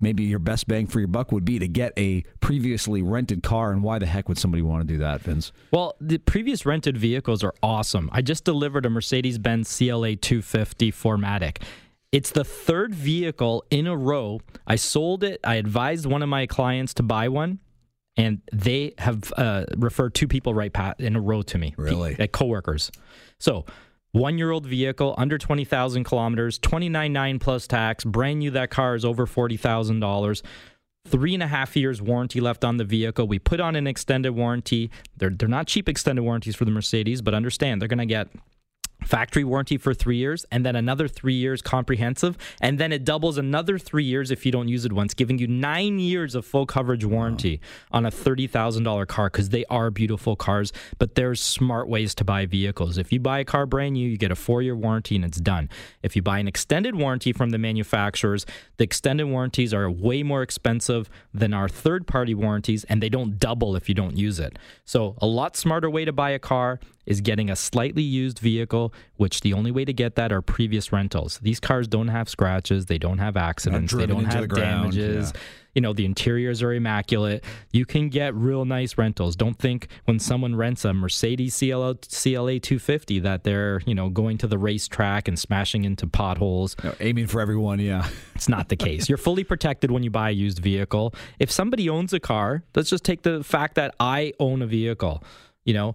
maybe 0.00 0.24
your 0.24 0.38
best 0.38 0.66
bang 0.66 0.86
for 0.86 1.00
your 1.00 1.08
buck 1.08 1.32
would 1.32 1.44
be 1.44 1.58
to 1.58 1.68
get 1.68 1.92
a 1.96 2.22
previously 2.40 3.02
rented 3.02 3.42
car. 3.42 3.72
And 3.72 3.82
why 3.82 3.98
the 3.98 4.06
heck 4.06 4.28
would 4.28 4.38
somebody 4.38 4.62
want 4.62 4.86
to 4.86 4.92
do 4.92 4.98
that, 4.98 5.20
Vince? 5.20 5.52
Well, 5.70 5.96
the 6.00 6.18
previous 6.18 6.64
rented 6.64 6.96
vehicles 6.96 7.44
are 7.44 7.54
awesome. 7.62 8.08
I 8.12 8.22
just 8.22 8.44
delivered 8.44 8.86
a 8.86 8.90
Mercedes 8.90 9.38
Benz 9.38 9.76
CLA 9.76 10.16
250 10.16 10.92
4MATIC. 10.92 11.62
It's 12.12 12.30
the 12.30 12.44
third 12.44 12.94
vehicle 12.94 13.64
in 13.70 13.86
a 13.86 13.96
row. 13.96 14.40
I 14.66 14.76
sold 14.76 15.22
it. 15.22 15.40
I 15.44 15.56
advised 15.56 16.06
one 16.06 16.22
of 16.22 16.28
my 16.28 16.46
clients 16.46 16.94
to 16.94 17.04
buy 17.04 17.28
one, 17.28 17.60
and 18.16 18.40
they 18.52 18.94
have 18.98 19.32
uh, 19.36 19.66
referred 19.76 20.14
two 20.14 20.26
people 20.26 20.52
right 20.52 20.74
in 20.98 21.14
a 21.14 21.20
row 21.20 21.42
to 21.42 21.58
me. 21.58 21.74
Really? 21.76 22.16
Like 22.18 22.32
coworkers. 22.32 22.90
So 23.38 23.64
one 24.12 24.38
year 24.38 24.50
old 24.50 24.66
vehicle, 24.66 25.14
under 25.18 25.38
20,000 25.38 26.04
kilometers, 26.04 26.58
29.9 26.58 27.40
plus 27.40 27.66
tax, 27.66 28.04
brand 28.04 28.40
new. 28.40 28.50
That 28.50 28.70
car 28.70 28.94
is 28.94 29.04
over 29.04 29.26
$40,000. 29.26 30.42
Three 31.06 31.34
and 31.34 31.42
a 31.42 31.46
half 31.46 31.76
years 31.76 32.02
warranty 32.02 32.40
left 32.40 32.64
on 32.64 32.76
the 32.76 32.84
vehicle. 32.84 33.26
We 33.26 33.38
put 33.38 33.58
on 33.58 33.74
an 33.74 33.86
extended 33.86 34.32
warranty. 34.32 34.90
They're, 35.16 35.30
they're 35.30 35.48
not 35.48 35.66
cheap 35.66 35.88
extended 35.88 36.22
warranties 36.22 36.56
for 36.56 36.66
the 36.66 36.70
Mercedes, 36.70 37.22
but 37.22 37.32
understand 37.32 37.80
they're 37.80 37.88
going 37.88 37.98
to 37.98 38.06
get 38.06 38.28
factory 39.04 39.44
warranty 39.44 39.76
for 39.76 39.94
three 39.94 40.16
years 40.16 40.44
and 40.50 40.64
then 40.64 40.76
another 40.76 41.08
three 41.08 41.34
years 41.34 41.62
comprehensive 41.62 42.36
and 42.60 42.78
then 42.78 42.92
it 42.92 43.04
doubles 43.04 43.38
another 43.38 43.78
three 43.78 44.04
years 44.04 44.30
if 44.30 44.44
you 44.44 44.52
don't 44.52 44.68
use 44.68 44.84
it 44.84 44.92
once 44.92 45.14
giving 45.14 45.38
you 45.38 45.46
nine 45.46 45.98
years 45.98 46.34
of 46.34 46.44
full 46.44 46.66
coverage 46.66 47.04
warranty 47.04 47.60
wow. 47.90 47.98
on 47.98 48.06
a 48.06 48.10
$30000 48.10 49.06
car 49.06 49.30
because 49.30 49.48
they 49.50 49.64
are 49.66 49.90
beautiful 49.90 50.36
cars 50.36 50.72
but 50.98 51.14
there's 51.14 51.40
smart 51.40 51.88
ways 51.88 52.14
to 52.14 52.24
buy 52.24 52.46
vehicles. 52.46 52.98
If 52.98 53.12
you 53.12 53.20
buy 53.20 53.40
a 53.40 53.44
car 53.44 53.66
brand 53.66 53.94
new 53.94 54.08
you 54.08 54.16
get 54.16 54.30
a 54.30 54.36
four 54.36 54.62
year 54.62 54.76
warranty 54.76 55.16
and 55.16 55.24
it's 55.24 55.40
done. 55.40 55.68
If 56.02 56.16
you 56.16 56.22
buy 56.22 56.38
an 56.38 56.48
extended 56.48 56.94
warranty 56.94 57.32
from 57.32 57.50
the 57.50 57.58
manufacturers 57.58 58.46
the 58.76 58.84
extended 58.84 59.26
warranties 59.26 59.74
are 59.74 59.90
way 59.90 60.22
more 60.22 60.42
expensive 60.42 61.08
than 61.32 61.54
our 61.54 61.68
third 61.68 62.06
party 62.06 62.34
warranties 62.34 62.84
and 62.84 63.02
they 63.02 63.08
don't 63.08 63.38
double 63.38 63.76
if 63.76 63.88
you 63.88 63.94
don't 63.94 64.16
use 64.16 64.38
it. 64.38 64.58
So 64.84 65.16
a 65.18 65.26
lot 65.26 65.56
smarter 65.56 65.88
way 65.88 66.04
to 66.04 66.12
buy 66.12 66.30
a 66.30 66.38
car 66.38 66.80
is 67.06 67.20
getting 67.20 67.50
a 67.50 67.56
slightly 67.56 68.02
used 68.02 68.38
vehicle, 68.38 68.92
which 69.16 69.40
the 69.40 69.52
only 69.52 69.70
way 69.70 69.84
to 69.84 69.92
get 69.92 70.14
that 70.16 70.32
are 70.32 70.42
previous 70.42 70.92
rentals. 70.92 71.38
These 71.42 71.60
cars 71.60 71.88
don't 71.88 72.08
have 72.08 72.28
scratches, 72.28 72.86
they 72.86 72.98
don't 72.98 73.18
have 73.18 73.36
accidents, 73.36 73.92
they 73.92 74.06
don't 74.06 74.24
have 74.24 74.48
the 74.48 74.56
damages. 74.56 75.32
Yeah. 75.34 75.40
You 75.74 75.82
know, 75.82 75.92
the 75.92 76.04
interiors 76.04 76.62
are 76.62 76.72
immaculate. 76.72 77.44
You 77.70 77.86
can 77.86 78.08
get 78.08 78.34
real 78.34 78.64
nice 78.64 78.98
rentals. 78.98 79.36
Don't 79.36 79.56
think 79.56 79.86
when 80.04 80.18
someone 80.18 80.56
rents 80.56 80.84
a 80.84 80.92
Mercedes 80.92 81.56
CLA, 81.56 81.94
CLA 81.94 82.58
250 82.58 83.20
that 83.20 83.44
they're, 83.44 83.80
you 83.86 83.94
know, 83.94 84.08
going 84.08 84.36
to 84.38 84.48
the 84.48 84.58
racetrack 84.58 85.28
and 85.28 85.38
smashing 85.38 85.84
into 85.84 86.08
potholes. 86.08 86.74
No, 86.82 86.92
aiming 86.98 87.28
for 87.28 87.40
everyone, 87.40 87.78
yeah. 87.78 88.08
It's 88.34 88.48
not 88.48 88.70
the 88.70 88.76
case. 88.76 89.06
You're 89.08 89.18
fully 89.18 89.44
protected 89.44 89.90
when 89.90 90.02
you 90.02 90.10
buy 90.10 90.30
a 90.30 90.32
used 90.32 90.60
vehicle. 90.60 91.14
If 91.38 91.50
somebody 91.50 91.90
owns 91.90 92.14
a 92.14 92.20
car, 92.20 92.64
let's 92.74 92.88
just 92.88 93.04
take 93.04 93.22
the 93.22 93.44
fact 93.44 93.74
that 93.74 93.94
I 94.00 94.32
own 94.40 94.62
a 94.62 94.66
vehicle. 94.66 95.22
You 95.64 95.74
know, 95.74 95.94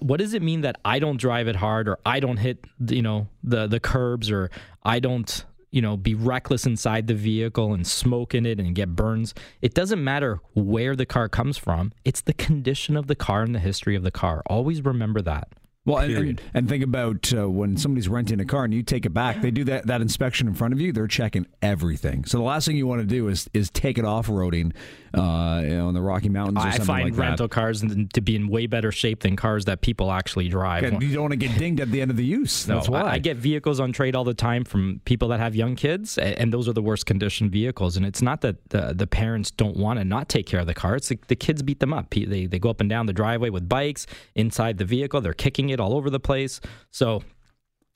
what 0.00 0.18
does 0.18 0.34
it 0.34 0.42
mean 0.42 0.62
that 0.62 0.76
I 0.84 0.98
don't 0.98 1.16
drive 1.16 1.48
it 1.48 1.56
hard 1.56 1.88
or 1.88 1.98
I 2.06 2.20
don't 2.20 2.36
hit 2.36 2.64
you 2.88 3.02
know 3.02 3.28
the 3.42 3.66
the 3.66 3.80
curbs 3.80 4.30
or 4.30 4.50
I 4.82 5.00
don't 5.00 5.44
you 5.70 5.82
know 5.82 5.96
be 5.96 6.14
reckless 6.14 6.66
inside 6.66 7.06
the 7.06 7.14
vehicle 7.14 7.74
and 7.74 7.86
smoke 7.86 8.34
in 8.34 8.46
it 8.46 8.60
and 8.60 8.74
get 8.74 8.94
burns? 8.94 9.34
It 9.60 9.74
doesn't 9.74 10.02
matter 10.02 10.40
where 10.54 10.94
the 10.96 11.06
car 11.06 11.28
comes 11.28 11.58
from. 11.58 11.92
It's 12.04 12.20
the 12.20 12.34
condition 12.34 12.96
of 12.96 13.06
the 13.06 13.16
car 13.16 13.42
and 13.42 13.54
the 13.54 13.60
history 13.60 13.96
of 13.96 14.02
the 14.02 14.10
car. 14.10 14.42
Always 14.46 14.84
remember 14.84 15.22
that 15.22 15.48
well, 15.86 15.98
and, 15.98 16.40
and, 16.54 16.68
think 16.68 16.82
about 16.82 17.30
uh, 17.36 17.48
when 17.48 17.76
somebody's 17.76 18.08
renting 18.08 18.40
a 18.40 18.44
car 18.46 18.64
and 18.64 18.72
you 18.72 18.82
take 18.82 19.04
it 19.04 19.10
back, 19.10 19.42
they 19.42 19.50
do 19.50 19.64
that, 19.64 19.86
that 19.86 20.00
inspection 20.00 20.48
in 20.48 20.54
front 20.54 20.72
of 20.72 20.80
you. 20.80 20.92
They're 20.92 21.06
checking 21.06 21.46
everything. 21.60 22.24
So 22.24 22.38
the 22.38 22.44
last 22.44 22.66
thing 22.66 22.76
you 22.76 22.86
want 22.86 23.02
to 23.02 23.06
do 23.06 23.28
is 23.28 23.50
is 23.52 23.68
take 23.68 23.98
it 23.98 24.04
off 24.04 24.28
roading 24.28 24.72
uh, 25.14 25.62
you 25.62 25.76
know, 25.76 25.88
in 25.88 25.94
the 25.94 26.00
Rocky 26.00 26.28
Mountains. 26.28 26.58
I 26.60 26.78
find 26.78 27.10
like 27.10 27.18
rental 27.18 27.46
that. 27.46 27.54
cars 27.54 27.84
to 28.14 28.20
be 28.20 28.34
in 28.36 28.48
way 28.48 28.66
better 28.66 28.90
shape 28.90 29.20
than 29.20 29.36
cars 29.36 29.66
that 29.66 29.80
people 29.80 30.10
actually 30.10 30.48
drive. 30.48 30.82
you 31.02 31.12
don't 31.12 31.22
want 31.22 31.32
to 31.32 31.36
get 31.36 31.56
dinged 31.56 31.80
at 31.80 31.90
the 31.90 32.00
end 32.00 32.10
of 32.10 32.16
the 32.16 32.24
use. 32.24 32.64
That's 32.64 32.88
no, 32.88 32.92
why 32.92 33.02
I, 33.02 33.12
I, 33.12 33.18
get 33.18 33.36
vehicles 33.36 33.78
on 33.78 33.92
trade 33.92 34.16
all 34.16 34.24
the 34.24 34.34
time 34.34 34.64
from 34.64 35.00
people 35.04 35.28
that 35.28 35.40
have 35.40 35.54
young 35.54 35.76
kids, 35.76 36.18
and 36.18 36.52
those 36.52 36.68
are 36.68 36.72
the 36.72 36.82
worst 36.82 37.06
conditioned 37.06 37.52
vehicles. 37.52 37.96
And 37.96 38.04
it's 38.04 38.22
not 38.22 38.40
that 38.40 38.70
the, 38.70 38.92
the 38.94 39.06
parents 39.06 39.50
don't 39.50 39.76
want 39.76 39.98
to 39.98 40.04
not 40.04 40.28
take 40.28 40.46
care 40.46 40.60
of 40.60 40.66
the 40.66 40.74
car; 40.74 40.96
it's 40.96 41.08
the, 41.08 41.18
the 41.28 41.36
kids 41.36 41.62
beat 41.62 41.80
them 41.80 41.92
up. 41.92 42.10
They 42.10 42.46
they 42.46 42.58
go 42.58 42.70
up 42.70 42.80
and 42.80 42.90
down 42.90 43.06
the 43.06 43.12
driveway 43.12 43.50
with 43.50 43.68
bikes 43.68 44.06
inside 44.34 44.78
the 44.78 44.84
vehicle. 44.84 45.20
They're 45.20 45.32
kicking 45.32 45.70
it 45.70 45.73
all 45.80 45.94
over 45.94 46.10
the 46.10 46.20
place. 46.20 46.60
So 46.90 47.22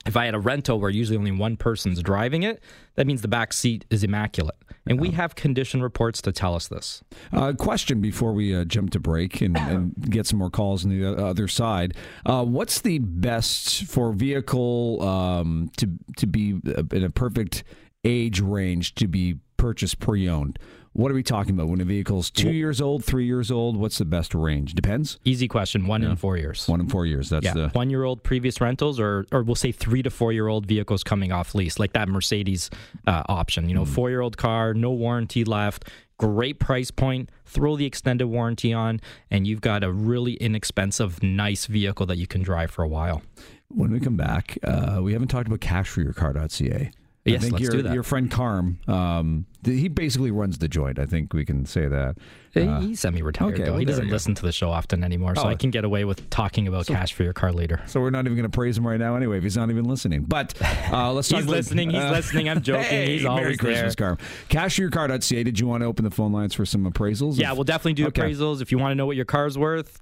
if 0.05 0.15
I 0.15 0.25
had 0.25 0.33
a 0.33 0.39
rental 0.39 0.79
where 0.79 0.89
usually 0.89 1.17
only 1.17 1.31
one 1.31 1.57
person's 1.57 2.01
driving 2.01 2.43
it, 2.43 2.61
that 2.95 3.05
means 3.05 3.21
the 3.21 3.27
back 3.27 3.51
seat 3.53 3.85
is 3.89 4.03
immaculate. 4.03 4.55
And 4.87 4.99
we 4.99 5.11
have 5.11 5.35
condition 5.35 5.83
reports 5.83 6.21
to 6.23 6.31
tell 6.31 6.55
us 6.55 6.67
this. 6.67 7.03
Uh, 7.31 7.53
question 7.53 8.01
before 8.01 8.33
we 8.33 8.55
uh, 8.55 8.63
jump 8.65 8.91
to 8.91 8.99
break 8.99 9.41
and, 9.41 9.57
and, 9.57 9.93
get 10.09 10.25
some 10.25 10.39
more 10.39 10.49
calls 10.49 10.85
on 10.85 10.91
the 10.91 11.05
other 11.05 11.47
side. 11.47 11.95
Uh, 12.25 12.43
what's 12.45 12.81
the 12.81 12.99
best 12.99 13.83
for 13.83 14.13
vehicle 14.13 15.01
um, 15.03 15.69
to 15.77 15.89
to 16.17 16.25
be 16.25 16.59
in 16.91 17.03
a 17.03 17.09
perfect 17.09 17.63
age 18.03 18.39
range 18.39 18.95
to 18.95 19.07
be 19.07 19.35
purchased 19.59 19.99
pre-owned. 19.99 20.57
What 20.99 21.11
are 21.11 21.15
we 21.15 21.23
talking 21.23 21.53
about 21.53 21.69
when 21.69 21.79
a 21.79 21.85
vehicle's 21.85 22.29
two 22.29 22.51
years 22.51 22.81
old, 22.81 23.05
three 23.05 23.25
years 23.25 23.51
old? 23.51 23.77
What's 23.77 23.99
the 23.99 24.03
best 24.03 24.35
range? 24.35 24.73
Depends. 24.73 25.17
Easy 25.23 25.47
question. 25.47 25.87
One 25.87 26.03
in 26.03 26.17
four 26.17 26.35
years. 26.35 26.67
One 26.67 26.81
in 26.81 26.89
four 26.89 27.05
years. 27.05 27.29
That's 27.29 27.45
yeah, 27.45 27.53
the 27.53 27.69
one 27.69 27.89
year 27.89 28.03
old 28.03 28.21
previous 28.21 28.59
rentals, 28.59 28.99
or 28.99 29.25
or 29.31 29.43
we'll 29.43 29.55
say 29.55 29.71
three 29.71 30.03
to 30.03 30.09
four 30.09 30.33
year 30.33 30.49
old 30.49 30.65
vehicles 30.65 31.05
coming 31.05 31.31
off 31.31 31.55
lease, 31.55 31.79
like 31.79 31.93
that 31.93 32.09
Mercedes 32.09 32.69
uh, 33.07 33.23
option. 33.29 33.69
You 33.69 33.75
know, 33.75 33.85
Mm. 33.85 33.95
four 33.95 34.09
year 34.09 34.19
old 34.19 34.35
car, 34.35 34.73
no 34.73 34.91
warranty 34.91 35.45
left, 35.45 35.85
great 36.17 36.59
price 36.59 36.91
point. 36.91 37.29
Throw 37.45 37.77
the 37.77 37.85
extended 37.85 38.27
warranty 38.27 38.73
on, 38.73 38.99
and 39.31 39.47
you've 39.47 39.61
got 39.61 39.85
a 39.85 39.93
really 39.93 40.33
inexpensive, 40.33 41.23
nice 41.23 41.65
vehicle 41.65 42.07
that 42.07 42.17
you 42.17 42.27
can 42.27 42.43
drive 42.43 42.71
for 42.71 42.83
a 42.83 42.89
while. 42.89 43.21
when 43.69 43.91
we 43.91 44.01
come 44.01 44.17
back, 44.17 44.57
uh, 44.65 44.99
we 45.01 45.13
haven't 45.13 45.29
talked 45.29 45.47
about 45.47 45.61
cashforyourcar.ca. 45.61 46.91
I 47.29 47.33
Yes, 47.33 47.41
think 47.41 47.53
let's 47.53 47.63
your, 47.63 47.71
do 47.71 47.81
that. 47.83 47.93
Your 47.93 48.03
friend 48.03 48.29
Carm, 48.31 48.79
um, 48.87 49.45
th- 49.63 49.79
he 49.79 49.87
basically 49.87 50.31
runs 50.31 50.57
the 50.57 50.67
joint. 50.67 50.99
I 50.99 51.05
think 51.05 51.33
we 51.33 51.45
can 51.45 51.65
say 51.65 51.87
that. 51.87 52.17
Uh, 52.55 52.79
He's 52.81 52.99
semi-retired 52.99 53.53
okay, 53.53 53.63
though. 53.63 53.71
well, 53.73 53.79
he 53.79 53.85
there 53.85 53.93
doesn't 53.93 54.07
go. 54.07 54.11
listen 54.13 54.33
to 54.33 54.41
the 54.41 54.51
show 54.51 54.71
often 54.71 55.03
anymore, 55.03 55.35
so 55.35 55.43
Oh. 55.43 55.47
I 55.49 55.53
can 55.55 55.69
get 55.69 55.85
away 55.85 56.03
with 56.03 56.27
talking 56.31 56.67
about 56.67 56.87
cash 56.87 57.13
for 57.13 57.21
your 57.23 57.31
car 57.33 57.51
later. 57.53 57.79
so 57.85 58.01
we're 58.01 58.09
not 58.09 58.25
even 58.25 58.35
going 58.35 58.49
to 58.49 58.55
praise 58.55 58.75
him 58.75 58.87
right 58.87 58.99
now 58.99 59.15
anyway 59.15 59.37
if 59.37 59.43
he's 59.43 59.55
not 59.55 59.69
even 59.69 59.85
listening. 59.85 60.23
But 60.23 60.55
uh, 60.91 61.13
let's 61.13 61.27
talk 61.29 61.37
He's 61.37 61.45
about- 61.45 61.55
listening, 61.57 61.91
he's 61.91 61.99
uh, 62.01 62.09
listening, 62.11 62.49
I'm 62.49 62.61
joking, 62.63 62.83
Hey, 62.89 63.13
he's 63.13 63.23
Merry 63.23 63.35
always 63.43 63.57
Christmas, 63.57 63.95
there. 63.95 64.15
Carm. 64.15 64.17
Cashforyourcar.ca. 64.49 65.43
Did 65.43 65.59
you 65.59 65.67
want 65.67 65.81
to 65.81 65.85
open 65.85 66.05
the 66.05 66.11
phone 66.11 66.31
lines 66.31 66.55
for 66.55 66.65
some 66.65 66.91
appraisals? 66.91 67.37
Yeah, 67.39 67.53
we'll 67.53 67.63
definitely 67.65 67.93
do 67.93 68.07
Okay. 68.07 68.21
appraisals. 68.23 68.61
If 68.61 68.71
you 68.71 68.79
want 68.79 68.91
to 68.91 68.95
know 68.95 69.05
what 69.05 69.15
your 69.15 69.25
car's 69.25 69.57
worth, 69.57 70.01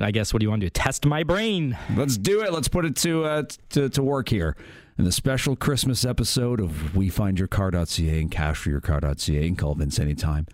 I 0.00 0.10
guess 0.10 0.32
what 0.32 0.40
do 0.40 0.44
you 0.44 0.50
want 0.50 0.60
to 0.60 0.66
do? 0.66 0.70
Test 0.70 1.04
my 1.04 1.22
brain. 1.22 1.76
Let's 1.96 2.16
do 2.16 2.42
it. 2.42 2.52
Let's 2.52 2.68
put 2.68 2.84
it 2.86 2.96
to 2.96 3.24
uh, 3.24 3.42
t- 3.42 3.56
to, 3.70 3.88
to 3.90 4.02
work 4.02 4.28
here. 4.30 4.56
In 4.98 5.04
the 5.04 5.12
special 5.12 5.56
Christmas 5.56 6.06
episode 6.06 6.58
of 6.58 6.70
WeFindYourCar.ca 6.94 8.18
and 8.18 8.30
CashForYourCar.ca, 8.30 9.46
and 9.46 9.58
call 9.58 9.74
Vince 9.74 9.98
anytime. 9.98 10.46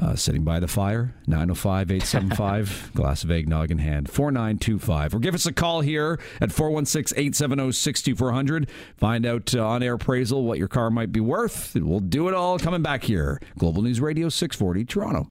Uh, 0.00 0.16
sitting 0.16 0.42
by 0.42 0.58
the 0.58 0.66
fire, 0.66 1.14
905 1.28 1.90
875, 1.90 2.90
glass 2.94 3.22
of 3.22 3.30
eggnog 3.30 3.70
in 3.70 3.78
hand, 3.78 4.08
4925. 4.10 5.14
Or 5.14 5.18
give 5.20 5.34
us 5.36 5.46
a 5.46 5.52
call 5.52 5.82
here 5.82 6.18
at 6.40 6.50
416 6.50 7.16
870 7.16 7.70
6400. 7.72 8.68
Find 8.96 9.24
out 9.24 9.54
uh, 9.54 9.64
on 9.64 9.84
air 9.84 9.94
appraisal 9.94 10.44
what 10.44 10.58
your 10.58 10.66
car 10.66 10.90
might 10.90 11.12
be 11.12 11.20
worth. 11.20 11.76
We'll 11.76 12.00
do 12.00 12.28
it 12.28 12.34
all 12.34 12.58
coming 12.58 12.82
back 12.82 13.04
here. 13.04 13.40
Global 13.56 13.82
News 13.82 14.00
Radio 14.00 14.28
640, 14.28 14.84
Toronto. 14.84 15.28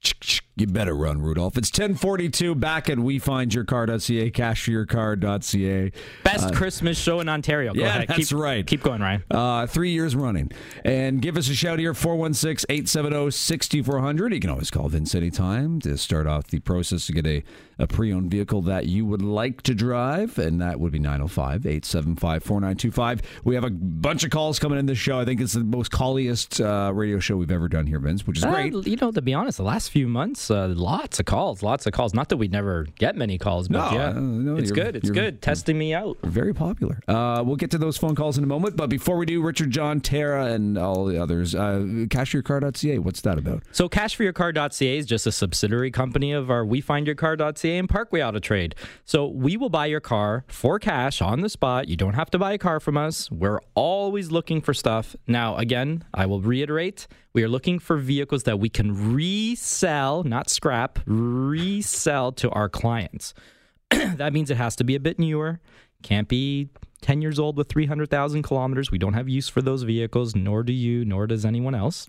You 0.56 0.68
better 0.68 0.94
run, 0.94 1.20
Rudolph. 1.20 1.58
It's 1.58 1.68
1042 1.70 2.54
back 2.54 2.88
at 2.88 2.96
WeFindYourCar.ca, 2.96 4.30
CashForYourCar.ca. 4.30 5.92
Best 6.22 6.54
Christmas 6.54 6.96
show 6.96 7.18
in 7.18 7.28
Ontario. 7.28 7.74
Go 7.74 7.80
yeah, 7.80 7.86
ahead. 7.88 8.08
that's 8.08 8.28
keep, 8.30 8.38
right. 8.38 8.64
Keep 8.64 8.82
going, 8.84 9.00
Ryan. 9.00 9.24
Uh, 9.30 9.66
three 9.66 9.90
years 9.90 10.14
running. 10.14 10.52
And 10.84 11.20
give 11.20 11.36
us 11.36 11.48
a 11.48 11.54
shout 11.54 11.80
here, 11.80 11.92
416 11.92 12.66
870 12.68 13.32
6400. 13.32 14.32
You 14.32 14.38
can 14.40 14.50
always 14.50 14.70
call 14.70 14.88
Vince 14.88 15.16
anytime 15.16 15.80
to 15.80 15.96
start 15.98 16.28
off 16.28 16.46
the 16.46 16.60
process 16.60 17.06
to 17.06 17.12
get 17.12 17.26
a, 17.26 17.42
a 17.80 17.88
pre 17.88 18.12
owned 18.12 18.30
vehicle 18.30 18.62
that 18.62 18.86
you 18.86 19.04
would 19.06 19.22
like 19.22 19.62
to 19.62 19.74
drive. 19.74 20.38
And 20.38 20.60
that 20.60 20.78
would 20.78 20.92
be 20.92 21.00
905 21.00 21.66
875 21.66 22.44
4925. 22.44 23.22
We 23.42 23.56
have 23.56 23.64
a 23.64 23.70
bunch 23.70 24.22
of 24.22 24.30
calls 24.30 24.60
coming 24.60 24.78
in 24.78 24.86
this 24.86 24.98
show. 24.98 25.18
I 25.18 25.24
think 25.24 25.40
it's 25.40 25.54
the 25.54 25.64
most 25.64 25.90
calliest 25.90 26.60
uh, 26.60 26.92
radio 26.94 27.18
show 27.18 27.36
we've 27.36 27.50
ever 27.50 27.66
done 27.68 27.88
here, 27.88 27.98
Vince, 27.98 28.24
which 28.24 28.38
is 28.38 28.44
Uh, 28.44 28.52
great. 28.52 28.72
you 28.86 28.96
know, 28.96 29.10
to 29.10 29.20
be 29.20 29.34
honest, 29.34 29.58
the 29.58 29.64
last 29.64 29.90
few 29.90 30.06
months, 30.06 30.43
uh, 30.50 30.68
lots 30.68 31.20
of 31.20 31.26
calls, 31.26 31.62
lots 31.62 31.86
of 31.86 31.92
calls. 31.92 32.14
Not 32.14 32.28
that 32.28 32.36
we 32.36 32.48
never 32.48 32.86
get 32.98 33.16
many 33.16 33.38
calls, 33.38 33.68
but 33.68 33.90
No, 33.90 33.96
yeah, 33.96 34.12
no, 34.12 34.56
it's 34.56 34.70
good. 34.70 34.96
It's 34.96 35.10
good. 35.10 35.42
Testing 35.42 35.78
me 35.78 35.94
out. 35.94 36.18
Very 36.22 36.52
popular. 36.54 37.00
Uh, 37.08 37.42
we'll 37.44 37.56
get 37.56 37.70
to 37.72 37.78
those 37.78 37.96
phone 37.96 38.14
calls 38.14 38.38
in 38.38 38.44
a 38.44 38.46
moment. 38.46 38.76
But 38.76 38.88
before 38.88 39.16
we 39.16 39.26
do, 39.26 39.42
Richard, 39.42 39.70
John, 39.70 40.00
Tara, 40.00 40.46
and 40.46 40.76
all 40.78 41.04
the 41.04 41.20
others, 41.20 41.54
uh, 41.54 41.80
cashyourcar.ca, 42.08 42.98
what's 42.98 43.20
that 43.22 43.38
about? 43.38 43.62
So 43.72 43.88
cashforyourcar.ca 43.88 44.96
is 44.98 45.06
just 45.06 45.26
a 45.26 45.32
subsidiary 45.32 45.90
company 45.90 46.32
of 46.32 46.50
our 46.50 46.64
WeFindYourCar.ca 46.64 47.78
and 47.78 47.88
Parkway 47.88 48.22
Auto 48.22 48.38
Trade. 48.38 48.74
So 49.04 49.26
we 49.26 49.56
will 49.56 49.68
buy 49.70 49.86
your 49.86 50.00
car 50.00 50.44
for 50.48 50.78
cash 50.78 51.20
on 51.20 51.40
the 51.40 51.48
spot. 51.48 51.88
You 51.88 51.96
don't 51.96 52.14
have 52.14 52.30
to 52.30 52.38
buy 52.38 52.52
a 52.52 52.58
car 52.58 52.80
from 52.80 52.96
us. 52.96 53.30
We're 53.30 53.60
always 53.74 54.30
looking 54.30 54.60
for 54.60 54.74
stuff. 54.74 55.16
Now, 55.26 55.56
again, 55.56 56.04
I 56.12 56.26
will 56.26 56.40
reiterate, 56.40 57.06
we 57.34 57.42
are 57.42 57.48
looking 57.48 57.80
for 57.80 57.96
vehicles 57.96 58.44
that 58.44 58.60
we 58.60 58.68
can 58.68 59.12
resell, 59.12 60.22
not 60.22 60.48
scrap, 60.48 61.00
resell 61.04 62.30
to 62.32 62.48
our 62.50 62.68
clients. 62.68 63.34
that 63.90 64.32
means 64.32 64.50
it 64.50 64.56
has 64.56 64.76
to 64.76 64.84
be 64.84 64.94
a 64.94 65.00
bit 65.00 65.18
newer. 65.18 65.60
Can't 66.02 66.28
be 66.28 66.68
10 67.02 67.20
years 67.20 67.40
old 67.40 67.56
with 67.56 67.68
300,000 67.68 68.42
kilometers. 68.42 68.92
We 68.92 68.98
don't 68.98 69.14
have 69.14 69.28
use 69.28 69.48
for 69.48 69.60
those 69.60 69.82
vehicles, 69.82 70.36
nor 70.36 70.62
do 70.62 70.72
you, 70.72 71.04
nor 71.04 71.26
does 71.26 71.44
anyone 71.44 71.74
else. 71.74 72.08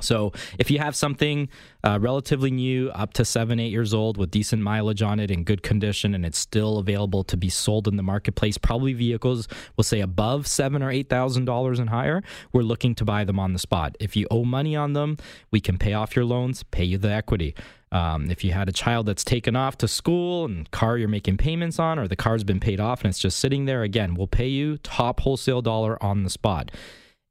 So, 0.00 0.32
if 0.58 0.70
you 0.70 0.78
have 0.78 0.94
something 0.94 1.48
uh, 1.82 1.98
relatively 2.00 2.50
new, 2.50 2.90
up 2.90 3.12
to 3.14 3.24
seven, 3.24 3.58
eight 3.58 3.70
years 3.70 3.94
old, 3.94 4.18
with 4.18 4.30
decent 4.30 4.62
mileage 4.62 5.02
on 5.02 5.20
it 5.20 5.30
in 5.30 5.44
good 5.44 5.62
condition, 5.62 6.14
and 6.14 6.24
it's 6.24 6.38
still 6.38 6.78
available 6.78 7.24
to 7.24 7.36
be 7.36 7.48
sold 7.48 7.88
in 7.88 7.96
the 7.96 8.02
marketplace, 8.02 8.58
probably 8.58 8.92
vehicles 8.92 9.48
we'll 9.76 9.84
say 9.84 10.00
above 10.00 10.46
seven 10.46 10.82
or 10.82 10.90
eight 10.90 11.08
thousand 11.08 11.44
dollars 11.44 11.78
and 11.78 11.90
higher, 11.90 12.22
we're 12.52 12.62
looking 12.62 12.94
to 12.96 13.04
buy 13.04 13.24
them 13.24 13.38
on 13.38 13.52
the 13.52 13.58
spot. 13.58 13.96
If 14.00 14.16
you 14.16 14.26
owe 14.30 14.44
money 14.44 14.76
on 14.76 14.92
them, 14.92 15.16
we 15.50 15.60
can 15.60 15.78
pay 15.78 15.92
off 15.92 16.16
your 16.16 16.24
loans, 16.24 16.62
pay 16.64 16.84
you 16.84 16.98
the 16.98 17.10
equity. 17.10 17.54
Um, 17.92 18.30
if 18.30 18.44
you 18.44 18.52
had 18.52 18.68
a 18.68 18.72
child 18.72 19.06
that's 19.06 19.24
taken 19.24 19.54
off 19.54 19.78
to 19.78 19.88
school 19.88 20.44
and 20.44 20.70
car 20.70 20.98
you're 20.98 21.08
making 21.08 21.36
payments 21.36 21.78
on, 21.78 21.98
or 21.98 22.08
the 22.08 22.16
car's 22.16 22.44
been 22.44 22.60
paid 22.60 22.80
off 22.80 23.02
and 23.02 23.08
it's 23.08 23.18
just 23.18 23.38
sitting 23.38 23.64
there, 23.64 23.82
again, 23.82 24.14
we'll 24.14 24.26
pay 24.26 24.48
you 24.48 24.78
top 24.78 25.20
wholesale 25.20 25.62
dollar 25.62 26.02
on 26.02 26.24
the 26.24 26.30
spot. 26.30 26.70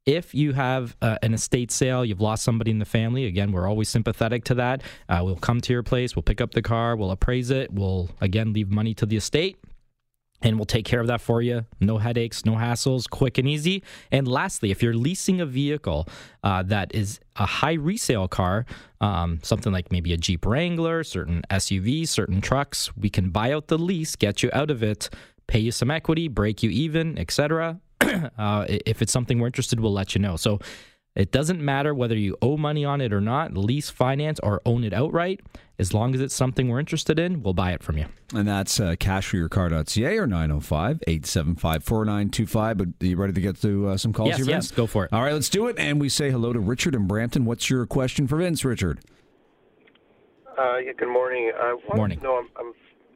If 0.06 0.36
you 0.36 0.52
have 0.52 0.96
uh, 1.02 1.18
an 1.22 1.34
estate 1.34 1.72
sale, 1.72 2.04
you've 2.04 2.20
lost 2.20 2.44
somebody 2.44 2.70
in 2.70 2.78
the 2.78 2.84
family, 2.84 3.26
again, 3.26 3.50
we're 3.50 3.66
always 3.66 3.88
sympathetic 3.88 4.44
to 4.44 4.54
that. 4.54 4.82
Uh, 5.08 5.20
we'll 5.24 5.34
come 5.34 5.60
to 5.60 5.72
your 5.72 5.82
place, 5.82 6.14
we'll 6.14 6.22
pick 6.22 6.40
up 6.40 6.52
the 6.52 6.62
car, 6.62 6.94
we'll 6.94 7.10
appraise 7.10 7.50
it, 7.50 7.72
we'll 7.72 8.08
again 8.20 8.52
leave 8.52 8.70
money 8.70 8.94
to 8.94 9.04
the 9.04 9.16
estate. 9.16 9.58
And 10.42 10.56
we'll 10.58 10.66
take 10.66 10.84
care 10.84 11.00
of 11.00 11.08
that 11.08 11.20
for 11.20 11.42
you. 11.42 11.64
No 11.80 11.98
headaches, 11.98 12.44
no 12.44 12.52
hassles, 12.52 13.08
quick 13.10 13.38
and 13.38 13.48
easy. 13.48 13.82
And 14.12 14.28
lastly, 14.28 14.70
if 14.70 14.82
you're 14.82 14.94
leasing 14.94 15.40
a 15.40 15.46
vehicle 15.46 16.06
uh, 16.44 16.62
that 16.64 16.94
is 16.94 17.18
a 17.36 17.46
high 17.46 17.72
resale 17.72 18.28
car, 18.28 18.66
um, 19.00 19.40
something 19.42 19.72
like 19.72 19.90
maybe 19.90 20.12
a 20.12 20.16
Jeep 20.16 20.44
Wrangler, 20.46 21.02
certain 21.04 21.42
SUVs, 21.50 22.08
certain 22.08 22.40
trucks, 22.42 22.94
we 22.96 23.08
can 23.08 23.30
buy 23.30 23.50
out 23.50 23.68
the 23.68 23.78
lease, 23.78 24.14
get 24.14 24.42
you 24.42 24.50
out 24.52 24.70
of 24.70 24.82
it, 24.82 25.08
pay 25.46 25.58
you 25.58 25.72
some 25.72 25.90
equity, 25.90 26.28
break 26.28 26.62
you 26.62 26.70
even, 26.70 27.18
etc. 27.18 27.80
uh, 28.38 28.66
if 28.68 29.02
it's 29.02 29.12
something 29.12 29.38
we're 29.38 29.46
interested, 29.46 29.80
we'll 29.80 29.92
let 29.92 30.14
you 30.14 30.20
know. 30.20 30.36
So 30.36 30.60
it 31.16 31.32
doesn't 31.32 31.62
matter 31.62 31.94
whether 31.94 32.14
you 32.14 32.36
owe 32.42 32.58
money 32.58 32.84
on 32.84 33.00
it 33.00 33.10
or 33.10 33.22
not, 33.22 33.56
lease, 33.56 33.88
finance, 33.88 34.38
or 34.42 34.60
own 34.66 34.84
it 34.84 34.92
outright. 34.92 35.40
As 35.78 35.94
long 35.94 36.14
as 36.14 36.20
it's 36.20 36.34
something 36.34 36.68
we're 36.68 36.78
interested 36.78 37.18
in, 37.18 37.42
we'll 37.42 37.54
buy 37.54 37.72
it 37.72 37.82
from 37.82 37.96
you. 37.96 38.06
And 38.34 38.46
that's 38.46 38.78
uh, 38.78 38.96
cashforyourcar.ca 38.96 40.18
or 40.18 40.26
905 40.26 41.02
875 41.06 41.84
4925. 41.84 42.76
But 42.76 42.88
are 42.88 43.06
you 43.06 43.16
ready 43.16 43.32
to 43.32 43.40
get 43.40 43.60
to 43.62 43.88
uh, 43.88 43.96
some 43.96 44.12
calls 44.12 44.28
Yes, 44.28 44.38
here, 44.38 44.46
yes, 44.46 44.70
go 44.70 44.86
for 44.86 45.06
it. 45.06 45.12
All 45.12 45.22
right, 45.22 45.32
let's 45.32 45.48
do 45.48 45.66
it. 45.68 45.76
And 45.78 46.00
we 46.00 46.10
say 46.10 46.30
hello 46.30 46.52
to 46.52 46.60
Richard 46.60 46.94
and 46.94 47.08
Brampton. 47.08 47.46
What's 47.46 47.70
your 47.70 47.86
question 47.86 48.26
for 48.26 48.36
Vince, 48.36 48.64
Richard? 48.64 49.00
Uh, 50.58 50.78
yeah, 50.78 50.92
good 50.96 51.12
morning. 51.12 51.52
I 51.54 51.74
wanted 51.74 51.96
Morning. 51.96 52.18
to 52.18 52.24
know, 52.24 52.36
I'm, 52.36 52.48
I'm 52.58 52.72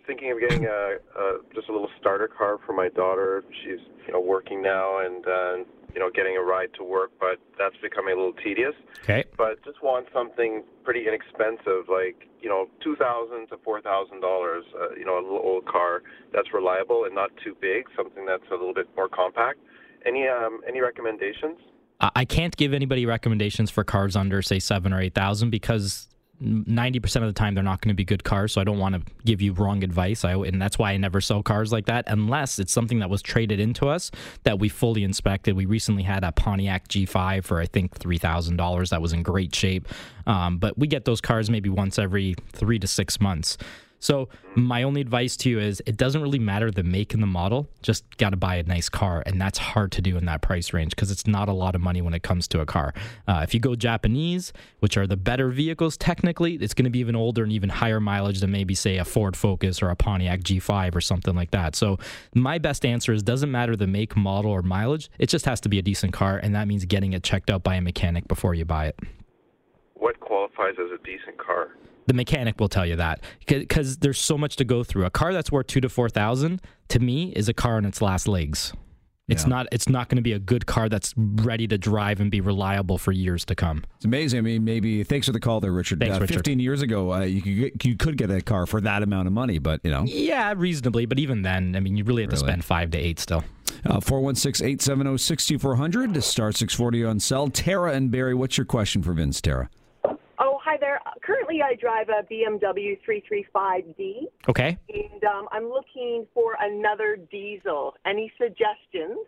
thinking 0.07 0.31
of 0.31 0.41
getting 0.41 0.67
a, 0.67 0.97
a 1.19 1.39
just 1.55 1.69
a 1.69 1.73
little 1.73 1.89
starter 1.99 2.29
car 2.29 2.59
for 2.67 2.75
my 2.75 2.89
daughter. 2.91 3.45
She's 3.65 3.79
you 4.11 4.15
know 4.15 4.21
working 4.21 4.61
now 4.61 4.99
and 4.99 5.25
uh, 5.25 5.57
you 5.95 6.01
know 6.01 6.11
getting 6.13 6.37
a 6.37 6.41
ride 6.41 6.71
to 6.75 6.83
work, 6.83 7.13
but 7.21 7.39
that's 7.57 7.77
becoming 7.81 8.13
a 8.15 8.17
little 8.17 8.33
tedious. 8.43 8.75
Okay. 9.05 9.23
But 9.39 9.65
just 9.65 9.81
want 9.85 10.09
something 10.13 10.65
pretty 10.83 11.07
inexpensive, 11.07 11.89
like 11.89 12.27
you 12.41 12.49
know 12.49 12.67
two 12.83 12.97
thousand 12.97 13.47
to 13.51 13.59
four 13.65 13.81
thousand 13.81 14.21
dollars. 14.21 14.65
Uh, 14.75 14.97
you 14.99 15.05
know, 15.05 15.15
a 15.15 15.23
little 15.23 15.39
old 15.39 15.65
car 15.67 16.03
that's 16.33 16.53
reliable 16.53 17.05
and 17.05 17.15
not 17.15 17.31
too 17.45 17.57
big. 17.61 17.85
Something 17.97 18.27
that's 18.27 18.49
a 18.51 18.55
little 18.55 18.75
bit 18.75 18.89
more 18.97 19.09
compact. 19.09 19.61
Any 20.05 20.27
um, 20.27 20.61
any 20.67 20.81
recommendations? 20.81 21.59
I 22.01 22.11
I 22.17 22.25
can't 22.25 22.57
give 22.57 22.75
anybody 22.75 23.07
recommendations 23.07 23.71
for 23.71 23.85
cars 23.85 24.17
under, 24.17 24.43
say, 24.43 24.59
seven 24.59 24.93
or 24.93 25.01
eight 25.01 25.15
thousand 25.15 25.51
because 25.51 26.09
ninety 26.41 26.99
percent 26.99 27.25
of 27.25 27.33
the 27.33 27.39
time 27.39 27.55
they're 27.55 27.63
not 27.63 27.81
going 27.81 27.91
to 27.91 27.95
be 27.95 28.05
good 28.05 28.25
cars. 28.25 28.53
So 28.53 28.61
I 28.61 28.65
don't 28.65 28.79
want 28.79 28.95
to 28.95 29.03
give 29.25 29.43
you 29.43 29.53
wrong 29.53 29.85
advice. 29.85 30.25
I 30.25 30.35
and 30.35 30.61
that's 30.61 30.79
why 30.79 30.93
I 30.93 30.97
never 30.97 31.21
sell 31.21 31.43
cars 31.43 31.73
like 31.73 31.87
that 31.87 32.05
unless 32.07 32.59
it's 32.59 32.73
something 32.73 33.01
that 33.01 33.11
was 33.11 33.23
traded 33.23 33.61
into 33.61 33.89
us 33.89 34.11
that 34.45 34.59
we 34.59 34.69
fully 34.69 35.05
inspected. 35.05 35.55
We 35.57 35.67
recently 35.67 36.03
had 36.03 36.25
a 36.25 36.33
Pontiac 36.33 36.89
G5 36.89 37.45
for 37.45 37.61
I 37.61 37.67
think 37.67 37.97
three 37.97 38.19
thousand 38.19 38.57
dollars 38.57 38.91
that 38.91 39.03
was 39.03 39.13
in 39.13 39.23
great 39.23 39.55
shape, 39.55 39.87
um, 40.27 40.59
but 40.59 40.79
we 40.79 40.87
get 40.87 41.05
those 41.05 41.21
cars 41.21 41.51
maybe 41.51 41.69
once 41.69 41.99
every 41.99 42.35
three 42.53 42.79
to 42.79 42.87
six 42.87 43.21
months. 43.21 43.59
So 44.01 44.29
my 44.55 44.83
only 44.83 45.01
advice 45.01 45.37
to 45.39 45.51
you 45.51 45.61
is 45.61 45.83
it 45.87 45.97
doesn't 45.97 46.21
really 46.21 46.39
matter 46.39 46.71
the 46.71 46.83
make 46.83 47.15
and 47.15 47.23
the 47.23 47.27
model. 47.27 47.69
Just 47.83 48.17
got 48.17 48.31
to 48.31 48.37
buy 48.37 48.57
a 48.57 48.63
nice 48.63 48.89
car, 48.89 49.23
and 49.27 49.41
that's 49.41 49.59
hard 49.59 49.93
to 49.93 50.03
do 50.03 50.17
in 50.17 50.25
that 50.25 50.41
price 50.41 50.73
range 50.73 50.91
because 50.91 51.11
it's 51.11 51.27
not 51.27 51.49
a 51.49 51.53
lot 51.53 51.75
of 51.75 51.81
money 51.81 52.03
when 52.03 52.15
it 52.15 52.23
comes 52.23 52.49
to 52.49 52.61
a 52.61 52.67
car. 52.67 52.93
Uh, 53.29 53.41
if 53.43 53.55
you 53.55 53.61
go 53.61 53.75
Japanese, 53.75 54.53
which 54.81 54.97
are 54.97 55.07
the 55.07 55.17
better 55.17 55.51
vehicles 55.51 55.97
technically, 55.97 56.55
it's 56.55 56.75
going 56.75 56.85
to 56.85 56.91
be 56.91 56.99
even 56.99 57.15
older 57.15 57.43
and 57.43 57.53
even 57.53 57.69
higher 57.69 58.01
mileage 58.01 58.41
than 58.41 58.51
maybe 58.51 58.75
say 58.75 58.97
a 58.97 59.05
Ford 59.05 59.37
Focus 59.37 59.83
or 59.83 59.91
a 59.91 59.97
Pontiac 59.97 60.41
G5 60.41 60.95
or 60.95 61.01
something 61.01 61.37
like 61.37 61.51
that. 61.51 61.77
So 61.77 61.99
my 62.35 62.59
best 62.59 62.85
answer 62.85 63.13
is 63.13 63.23
doesn't 63.23 63.51
matter 63.51 63.77
the 63.77 63.87
make, 63.87 64.17
model, 64.17 64.51
or 64.51 64.63
mileage. 64.63 65.11
It 65.19 65.29
just 65.29 65.45
has 65.45 65.61
to 65.61 65.69
be 65.69 65.79
a 65.79 65.83
decent 65.83 66.13
car, 66.13 66.39
and 66.39 66.55
that 66.55 66.67
means 66.67 66.85
getting 66.87 67.13
it 67.13 67.23
checked 67.23 67.51
out 67.51 67.63
by 67.63 67.77
a 67.77 67.81
mechanic 67.81 68.27
before 68.27 68.55
you 68.55 68.65
buy 68.65 68.87
it 68.87 68.99
what 70.01 70.19
qualifies 70.19 70.75
as 70.81 70.91
a 70.91 70.99
decent 71.05 71.39
car? 71.39 71.69
The 72.11 72.15
mechanic 72.15 72.59
will 72.59 72.69
tell 72.69 72.85
you 72.85 72.97
that 72.97 73.23
because 73.47 73.99
there's 73.99 74.19
so 74.19 74.37
much 74.37 74.57
to 74.57 74.65
go 74.65 74.83
through. 74.83 75.05
A 75.05 75.11
car 75.11 75.33
that's 75.33 75.53
worth 75.53 75.69
two 75.69 75.81
to 75.81 75.89
four 75.89 76.09
thousand 76.09 76.61
to 76.89 76.99
me 76.99 77.33
is 77.37 77.49
a 77.49 77.55
car 77.55 77.77
on 77.77 77.85
its 77.85 78.03
last 78.03 78.27
legs. 78.27 78.73
It's 79.29 79.45
yeah. 79.45 79.51
not. 79.51 79.67
It's 79.71 79.89
not 79.89 80.09
going 80.09 80.17
to 80.17 80.23
be 80.23 80.33
a 80.33 80.41
good 80.41 80.67
car 80.67 80.89
that's 80.89 81.15
ready 81.17 81.69
to 81.69 81.79
drive 81.79 82.19
and 82.19 82.29
be 82.29 82.41
reliable 82.41 82.99
for 82.99 83.13
years 83.13 83.45
to 83.45 83.55
come. 83.55 83.85
It's 83.95 84.05
amazing. 84.05 84.41
I 84.41 84.43
mean, 84.43 84.65
maybe 84.65 85.05
thanks 85.05 85.29
for 85.29 85.33
the 85.33 85.39
call 85.39 85.61
there, 85.61 85.71
Richard. 85.71 86.01
Thanks, 86.01 86.17
uh, 86.17 86.21
Richard. 86.21 86.35
Fifteen 86.35 86.59
years 86.59 86.83
ago, 86.83 87.13
uh, 87.13 87.21
you 87.21 87.43
could 87.43 87.57
get, 87.57 87.85
you 87.85 87.97
could 87.97 88.17
get 88.17 88.29
a 88.29 88.41
car 88.41 88.67
for 88.67 88.81
that 88.81 89.05
amount 89.05 89.29
of 89.29 89.33
money, 89.33 89.61
but 89.61 89.79
you 89.85 89.93
know, 89.93 90.03
yeah, 90.03 90.53
reasonably. 90.57 91.07
But 91.07 91.21
even 91.21 91.43
then, 91.43 91.77
I 91.77 91.81
mean, 91.81 91.97
you 91.97 92.03
really 92.03 92.23
have 92.23 92.33
really? 92.33 92.43
to 92.43 92.45
spend 92.45 92.65
five 92.65 92.91
to 92.91 92.99
eight 92.99 93.21
still. 93.21 93.45
Uh, 93.87 94.01
416 94.01 94.67
870 94.67 95.17
6400 95.17 96.25
star 96.25 96.51
640 96.51 97.05
on 97.05 97.21
cell. 97.21 97.49
Tara 97.51 97.93
and 97.93 98.11
Barrie, 98.11 98.35
what's 98.35 98.59
your 98.59 98.65
question 98.65 99.01
for 99.01 99.13
Vince, 99.13 99.41
Tara? 99.41 99.71
There. 100.81 101.01
Currently, 101.23 101.61
I 101.63 101.75
drive 101.75 102.09
a 102.09 102.25
BMW 102.33 102.99
335D. 103.07 104.23
Okay. 104.49 104.79
And 104.89 105.25
um, 105.25 105.49
I'm 105.53 105.69
looking 105.69 106.27
for 106.35 106.57
another 106.61 107.19
diesel. 107.31 107.95
Any 108.07 108.33
suggestions? 108.39 109.19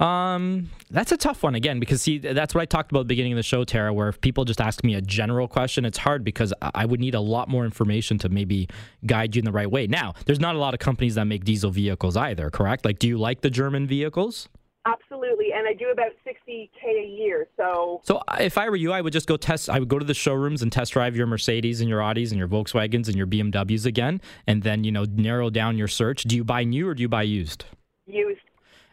Um, 0.00 0.70
that's 0.90 1.12
a 1.12 1.16
tough 1.16 1.42
one 1.42 1.54
again 1.54 1.78
because 1.78 2.00
see, 2.00 2.18
that's 2.18 2.54
what 2.54 2.62
I 2.62 2.64
talked 2.64 2.90
about 2.90 3.00
at 3.00 3.02
the 3.02 3.08
beginning 3.08 3.32
of 3.32 3.36
the 3.36 3.42
show, 3.42 3.64
Tara. 3.64 3.92
Where 3.92 4.08
if 4.08 4.20
people 4.20 4.46
just 4.46 4.60
ask 4.60 4.82
me 4.82 4.94
a 4.94 5.02
general 5.02 5.46
question, 5.46 5.84
it's 5.84 5.98
hard 5.98 6.24
because 6.24 6.54
I 6.62 6.86
would 6.86 7.00
need 7.00 7.14
a 7.14 7.20
lot 7.20 7.48
more 7.48 7.66
information 7.66 8.16
to 8.18 8.30
maybe 8.30 8.68
guide 9.04 9.36
you 9.36 9.40
in 9.40 9.44
the 9.44 9.52
right 9.52 9.70
way. 9.70 9.86
Now, 9.86 10.14
there's 10.24 10.40
not 10.40 10.54
a 10.54 10.58
lot 10.58 10.72
of 10.72 10.80
companies 10.80 11.16
that 11.16 11.26
make 11.26 11.44
diesel 11.44 11.70
vehicles 11.70 12.16
either, 12.16 12.48
correct? 12.48 12.84
Like, 12.86 12.98
do 12.98 13.08
you 13.08 13.18
like 13.18 13.42
the 13.42 13.50
German 13.50 13.86
vehicles? 13.86 14.48
Absolutely, 14.86 15.52
and 15.54 15.68
I 15.68 15.74
do 15.74 15.90
about 15.90 16.12
sixty 16.24 16.70
k 16.80 16.88
a 16.88 17.06
year. 17.06 17.46
So, 17.58 18.00
so 18.02 18.22
if 18.38 18.56
I 18.56 18.70
were 18.70 18.76
you, 18.76 18.92
I 18.92 19.02
would 19.02 19.12
just 19.12 19.26
go 19.26 19.36
test. 19.36 19.68
I 19.68 19.78
would 19.78 19.88
go 19.88 19.98
to 19.98 20.06
the 20.06 20.14
showrooms 20.14 20.62
and 20.62 20.72
test 20.72 20.92
drive 20.94 21.14
your 21.14 21.26
Mercedes 21.26 21.80
and 21.82 21.88
your 21.90 22.00
Audis 22.00 22.30
and 22.30 22.38
your 22.38 22.48
Volkswagens 22.48 23.06
and 23.06 23.14
your 23.14 23.26
BMWs 23.26 23.84
again, 23.84 24.22
and 24.46 24.62
then 24.62 24.82
you 24.82 24.90
know 24.90 25.04
narrow 25.04 25.50
down 25.50 25.76
your 25.76 25.88
search. 25.88 26.22
Do 26.22 26.34
you 26.34 26.44
buy 26.44 26.64
new 26.64 26.88
or 26.88 26.94
do 26.94 27.02
you 27.02 27.08
buy 27.10 27.24
used? 27.24 27.66
Used. 28.06 28.40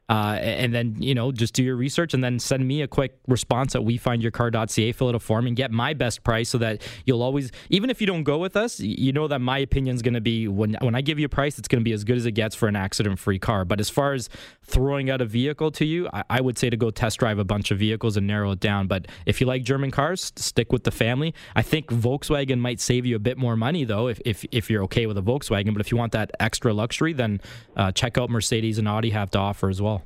Uh, 0.09 0.37
and 0.41 0.73
then 0.73 0.95
you 0.99 1.13
know 1.13 1.33
just 1.33 1.53
do 1.53 1.61
your 1.61 1.75
research 1.75 2.13
and 2.13 2.23
then 2.23 2.39
send 2.39 2.65
me 2.65 2.81
a 2.81 2.87
quick 2.87 3.19
response 3.27 3.75
at 3.75 3.81
wefindyourcar.ca 3.81 4.91
fill 4.93 5.09
out 5.09 5.15
a 5.15 5.19
form 5.19 5.45
and 5.47 5.57
get 5.57 5.69
my 5.69 5.93
best 5.93 6.23
price 6.23 6.47
so 6.47 6.57
that 6.57 6.81
you'll 7.05 7.21
always 7.21 7.51
even 7.69 7.89
if 7.89 7.99
you 7.99 8.07
don't 8.07 8.23
go 8.23 8.37
with 8.37 8.55
us 8.55 8.79
you 8.79 9.11
know 9.11 9.27
that 9.27 9.39
my 9.39 9.57
opinion 9.57 9.93
is 9.93 10.01
going 10.01 10.13
to 10.13 10.21
be 10.21 10.47
when 10.47 10.77
when 10.79 10.95
i 10.95 11.01
give 11.01 11.19
you 11.19 11.25
a 11.25 11.29
price 11.29 11.59
it's 11.59 11.67
going 11.67 11.81
to 11.81 11.83
be 11.83 11.91
as 11.91 12.05
good 12.05 12.15
as 12.15 12.25
it 12.25 12.31
gets 12.31 12.55
for 12.55 12.69
an 12.69 12.75
accident 12.75 13.19
free 13.19 13.39
car. 13.39 13.65
But 13.65 13.79
as 13.79 13.89
far 13.89 14.13
as 14.13 14.29
throwing 14.63 15.09
out 15.09 15.21
a 15.21 15.25
vehicle 15.25 15.71
to 15.71 15.85
you 15.85 16.07
I, 16.13 16.23
I, 16.29 16.41
would 16.41 16.57
say 16.57 16.69
to 16.69 16.77
go 16.77 16.89
test 16.89 17.19
drive 17.19 17.39
a 17.39 17.43
bunch 17.43 17.71
of 17.71 17.79
vehicles 17.79 18.15
and 18.15 18.27
narrow 18.27 18.51
it 18.51 18.59
down. 18.59 18.87
But 18.87 19.07
if 19.25 19.41
you 19.41 19.47
like 19.47 19.63
german 19.63 19.91
cars 19.91 20.31
stick 20.35 20.71
with 20.71 20.83
the 20.83 20.91
family. 20.91 21.33
I 21.55 21.61
think 21.61 21.87
volkswagen 21.87 22.59
might 22.59 22.79
save 22.79 23.05
you 23.05 23.15
a 23.15 23.19
bit 23.19 23.37
more 23.37 23.55
money 23.55 23.83
though 23.83 24.07
if, 24.07 24.21
if, 24.25 24.45
if 24.51 24.69
you're 24.69 24.83
okay 24.83 25.05
with 25.05 25.17
a 25.17 25.21
volkswagen. 25.21 25.73
But 25.73 25.81
if 25.81 25.91
you 25.91 25.97
want 25.97 26.13
that 26.13 26.31
extra 26.39 26.73
luxury 26.73 27.13
then 27.13 27.41
uh, 27.75 27.91
check 27.91 28.17
out 28.17 28.29
mercedes 28.29 28.77
and 28.77 28.87
audi 28.87 29.09
have 29.09 29.31
to 29.31 29.39
offer 29.39 29.69
as 29.69 29.81
well 29.81 29.96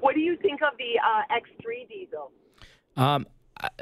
what 0.00 0.14
do 0.14 0.20
you 0.20 0.36
think 0.36 0.60
of 0.62 0.76
the 0.78 0.98
uh, 0.98 1.34
X3 1.34 1.88
diesel? 1.88 2.32
Um, 2.96 3.26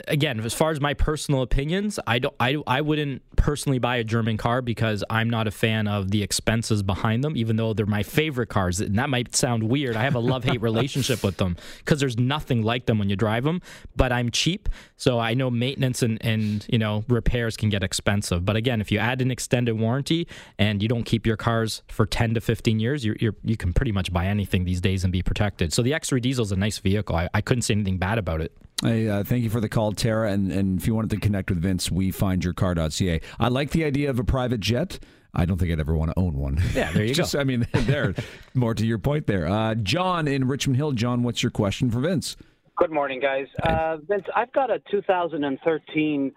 again, 0.07 0.41
as 0.41 0.55
far 0.55 0.70
as 0.70 0.81
my 0.81 0.95
personal 0.95 1.43
opinions, 1.43 1.99
I 2.07 2.18
don't, 2.18 2.35
I, 2.41 2.57
I 2.66 2.81
wouldn't 2.81 3.22
personally 3.37 3.79
buy 3.79 3.97
a 3.97 4.05
German 4.05 4.37
car 4.37 4.62
because 4.62 5.05
I'm 5.11 5.31
not 5.31 5.47
a 5.47 5.51
fan 5.51 5.87
of 5.87 6.11
the 6.11 6.22
expenses 6.22 6.83
behind 6.83 7.22
them, 7.22 7.37
even 7.37 7.57
though 7.57 7.72
they're 7.72 7.87
my 7.87 8.03
favorite 8.03 8.49
cars. 8.49 8.81
And 8.81 8.99
that 8.99 9.09
might 9.09 9.35
sound 9.35 9.62
weird. 9.62 9.97
I 9.97 10.03
have 10.03 10.14
a 10.14 10.20
love 10.20 10.45
hate 10.45 10.61
relationship 10.61 11.22
with 11.22 11.37
them 11.37 11.57
because 11.79 12.01
there's 12.01 12.18
nothing 12.18 12.62
like 12.62 12.87
them 12.87 12.99
when 12.99 13.09
you 13.09 13.16
drive 13.16 13.45
them. 13.45 13.62
But 13.97 14.12
I'm 14.12 14.31
cheap, 14.31 14.68
so 14.97 15.18
I 15.18 15.35
know 15.35 15.51
maintenance 15.51 16.03
and, 16.03 16.18
and 16.24 16.66
you 16.68 16.79
know 16.79 17.05
repairs 17.09 17.57
can 17.57 17.68
get 17.68 17.83
expensive. 17.83 18.45
But 18.45 18.57
again, 18.57 18.81
if 18.81 18.91
you 18.91 18.99
add 18.99 19.20
an 19.20 19.31
extended 19.31 19.79
warranty 19.79 20.26
and 20.59 20.83
you 20.83 20.89
don't 20.89 21.05
keep 21.05 21.26
your 21.26 21.37
cars 21.37 21.83
for 21.89 22.07
10 22.07 22.35
to 22.35 22.41
15 22.41 22.81
years, 22.81 23.05
you're, 23.05 23.16
you're 23.20 23.37
you 23.45 23.57
can 23.57 23.72
pretty 23.72 23.93
much 23.93 24.12
buy 24.12 24.26
anything 24.26 24.64
these 24.64 24.81
days 24.81 25.05
and 25.05 25.12
be 25.12 25.22
protected. 25.22 25.72
So 25.72 25.83
the 25.83 25.93
X3 25.93 26.20
diesel 26.20 26.45
is 26.45 26.53
a 26.53 26.57
nice 26.57 26.79
vehicle. 26.79 27.16
I, 27.16 27.29
I 27.35 27.41
couldn't 27.41 27.62
say 27.62 27.74
anything 27.74 27.99
bad 27.99 28.18
about 28.18 28.41
it. 28.41 28.53
Hey, 28.83 29.09
uh, 29.09 29.24
thank 29.24 29.43
you 29.43 29.51
for 29.51 29.61
the 29.61 29.68
call, 29.69 29.93
Tara. 29.93 30.33
And, 30.33 30.51
and 30.51 30.79
if 30.79 30.87
you 30.87 30.95
wanted 30.95 31.11
to 31.11 31.19
connect 31.19 31.51
with 31.51 31.61
Vince, 31.61 31.91
we 31.91 32.11
find 32.11 32.45
your 32.45 32.55
car.ca. 32.55 33.21
I 33.39 33.49
like 33.49 33.71
the 33.71 33.85
idea 33.85 34.11
of 34.11 34.19
a 34.19 34.25
private 34.25 34.61
jet. 34.61 34.99
I 35.35 35.45
don't 35.45 35.59
think 35.59 35.71
I'd 35.71 35.81
ever 35.81 35.95
want 35.95 36.11
to 36.11 36.19
own 36.19 36.35
one. 36.35 36.61
Yeah, 36.75 36.91
there 36.93 37.05
you 37.05 37.14
Just, 37.14 37.35
go. 37.35 37.41
I 37.41 37.45
mean, 37.45 37.66
there. 37.73 38.14
more 38.55 38.75
to 38.75 38.87
your 38.87 38.99
point 38.99 39.27
there. 39.27 39.47
Uh, 39.47 39.75
John 39.75 40.27
in 40.27 40.49
Richmond 40.49 40.77
Hill. 40.77 40.93
John, 40.93 41.23
what's 41.23 41.43
your 41.43 41.51
question 41.51 41.91
for 41.91 42.01
Vince? 42.01 42.37
Good 42.77 42.91
morning, 42.91 43.21
guys. 43.21 43.47
Uh, 43.62 43.97
Vince, 44.09 44.25
I've 44.35 44.53
got 44.53 44.71
a 44.71 44.81
2013 44.91 46.33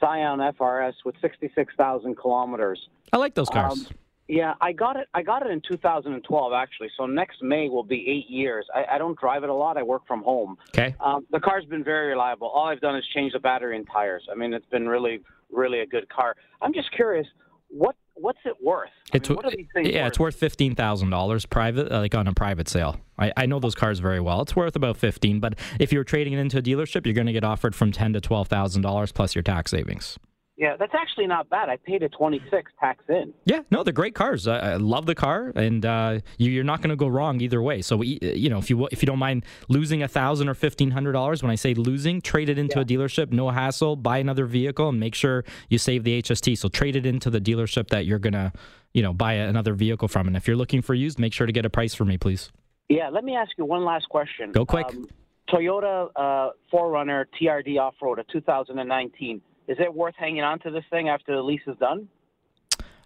Scion 0.00 0.38
FRS 0.38 0.94
with 1.04 1.14
66,000 1.20 2.16
kilometers. 2.16 2.88
I 3.12 3.18
like 3.18 3.34
those 3.34 3.48
cars. 3.48 3.72
Um, 3.72 3.86
yeah, 4.32 4.54
I 4.62 4.72
got 4.72 4.96
it. 4.96 5.08
I 5.12 5.22
got 5.22 5.44
it 5.44 5.50
in 5.50 5.60
2012, 5.60 6.52
actually. 6.54 6.88
So 6.96 7.04
next 7.04 7.42
May 7.42 7.68
will 7.68 7.84
be 7.84 7.96
eight 8.08 8.30
years. 8.32 8.64
I, 8.74 8.94
I 8.94 8.98
don't 8.98 9.18
drive 9.20 9.44
it 9.44 9.50
a 9.50 9.54
lot. 9.54 9.76
I 9.76 9.82
work 9.82 10.06
from 10.08 10.22
home. 10.22 10.56
Okay. 10.70 10.94
Um, 11.00 11.26
the 11.30 11.38
car's 11.38 11.66
been 11.66 11.84
very 11.84 12.08
reliable. 12.08 12.48
All 12.48 12.66
I've 12.66 12.80
done 12.80 12.96
is 12.96 13.04
change 13.14 13.34
the 13.34 13.40
battery 13.40 13.76
and 13.76 13.86
tires. 13.92 14.26
I 14.32 14.34
mean, 14.34 14.54
it's 14.54 14.64
been 14.70 14.88
really, 14.88 15.20
really 15.50 15.80
a 15.80 15.86
good 15.86 16.08
car. 16.08 16.34
I'm 16.62 16.72
just 16.72 16.90
curious, 16.92 17.26
what 17.68 17.94
what's 18.14 18.38
it 18.46 18.54
worth? 18.62 18.88
It's 19.12 19.28
I 19.28 19.34
mean, 19.34 19.68
yeah, 19.76 20.04
worth? 20.04 20.08
it's 20.08 20.18
worth 20.18 20.36
fifteen 20.36 20.74
thousand 20.74 21.10
dollars 21.10 21.44
private, 21.44 21.92
uh, 21.92 21.98
like 21.98 22.14
on 22.14 22.26
a 22.26 22.32
private 22.32 22.70
sale. 22.70 22.96
I, 23.18 23.34
I 23.36 23.44
know 23.44 23.60
those 23.60 23.74
cars 23.74 23.98
very 23.98 24.20
well. 24.20 24.40
It's 24.40 24.56
worth 24.56 24.76
about 24.76 24.96
fifteen, 24.96 25.40
but 25.40 25.58
if 25.78 25.92
you're 25.92 26.04
trading 26.04 26.32
it 26.32 26.38
into 26.38 26.56
a 26.56 26.62
dealership, 26.62 27.04
you're 27.04 27.14
going 27.14 27.26
to 27.26 27.34
get 27.34 27.44
offered 27.44 27.74
from 27.74 27.92
ten 27.92 28.14
to 28.14 28.20
twelve 28.22 28.48
thousand 28.48 28.80
dollars 28.80 29.12
plus 29.12 29.34
your 29.34 29.42
tax 29.42 29.72
savings. 29.72 30.18
Yeah, 30.62 30.76
that's 30.76 30.94
actually 30.94 31.26
not 31.26 31.50
bad. 31.50 31.68
I 31.68 31.76
paid 31.76 32.04
a 32.04 32.08
26 32.08 32.70
tax 32.78 33.02
in. 33.08 33.34
Yeah, 33.46 33.62
no, 33.72 33.82
they're 33.82 33.92
great 33.92 34.14
cars. 34.14 34.46
I, 34.46 34.58
I 34.58 34.76
love 34.76 35.06
the 35.06 35.14
car, 35.16 35.50
and 35.56 35.84
uh, 35.84 36.20
you, 36.38 36.60
are 36.60 36.62
not 36.62 36.78
going 36.78 36.90
to 36.90 36.96
go 36.96 37.08
wrong 37.08 37.40
either 37.40 37.60
way. 37.60 37.82
So, 37.82 37.96
we, 37.96 38.20
you 38.22 38.48
know, 38.48 38.58
if 38.58 38.70
you 38.70 38.86
if 38.92 39.02
you 39.02 39.06
don't 39.06 39.18
mind 39.18 39.44
losing 39.68 40.04
a 40.04 40.08
thousand 40.08 40.48
or 40.48 40.54
fifteen 40.54 40.92
hundred 40.92 41.14
dollars, 41.14 41.42
when 41.42 41.50
I 41.50 41.56
say 41.56 41.74
losing, 41.74 42.20
trade 42.20 42.48
it 42.48 42.58
into 42.58 42.76
yeah. 42.76 42.82
a 42.82 42.84
dealership, 42.84 43.32
no 43.32 43.50
hassle. 43.50 43.96
Buy 43.96 44.18
another 44.18 44.46
vehicle, 44.46 44.90
and 44.90 45.00
make 45.00 45.16
sure 45.16 45.44
you 45.68 45.78
save 45.78 46.04
the 46.04 46.22
HST. 46.22 46.56
So, 46.56 46.68
trade 46.68 46.94
it 46.94 47.06
into 47.06 47.28
the 47.28 47.40
dealership 47.40 47.88
that 47.88 48.06
you're 48.06 48.20
gonna, 48.20 48.52
you 48.94 49.02
know, 49.02 49.12
buy 49.12 49.32
another 49.32 49.74
vehicle 49.74 50.06
from. 50.06 50.28
And 50.28 50.36
if 50.36 50.46
you're 50.46 50.56
looking 50.56 50.80
for 50.80 50.94
used, 50.94 51.18
make 51.18 51.32
sure 51.32 51.48
to 51.48 51.52
get 51.52 51.66
a 51.66 51.70
price 51.70 51.92
for 51.92 52.04
me, 52.04 52.18
please. 52.18 52.52
Yeah, 52.88 53.08
let 53.08 53.24
me 53.24 53.34
ask 53.34 53.50
you 53.58 53.64
one 53.64 53.84
last 53.84 54.08
question. 54.08 54.52
Go 54.52 54.64
quick. 54.64 54.86
Um, 54.86 55.08
Toyota 55.52 56.08
uh, 56.14 56.50
4Runner 56.72 57.24
TRD 57.40 57.80
off 57.80 57.94
road, 58.00 58.20
a 58.20 58.24
2019 58.32 59.42
is 59.72 59.78
it 59.80 59.92
worth 59.92 60.14
hanging 60.18 60.42
on 60.42 60.58
to 60.60 60.70
this 60.70 60.84
thing 60.90 61.08
after 61.08 61.34
the 61.34 61.42
lease 61.42 61.62
is 61.66 61.76
done? 61.78 62.06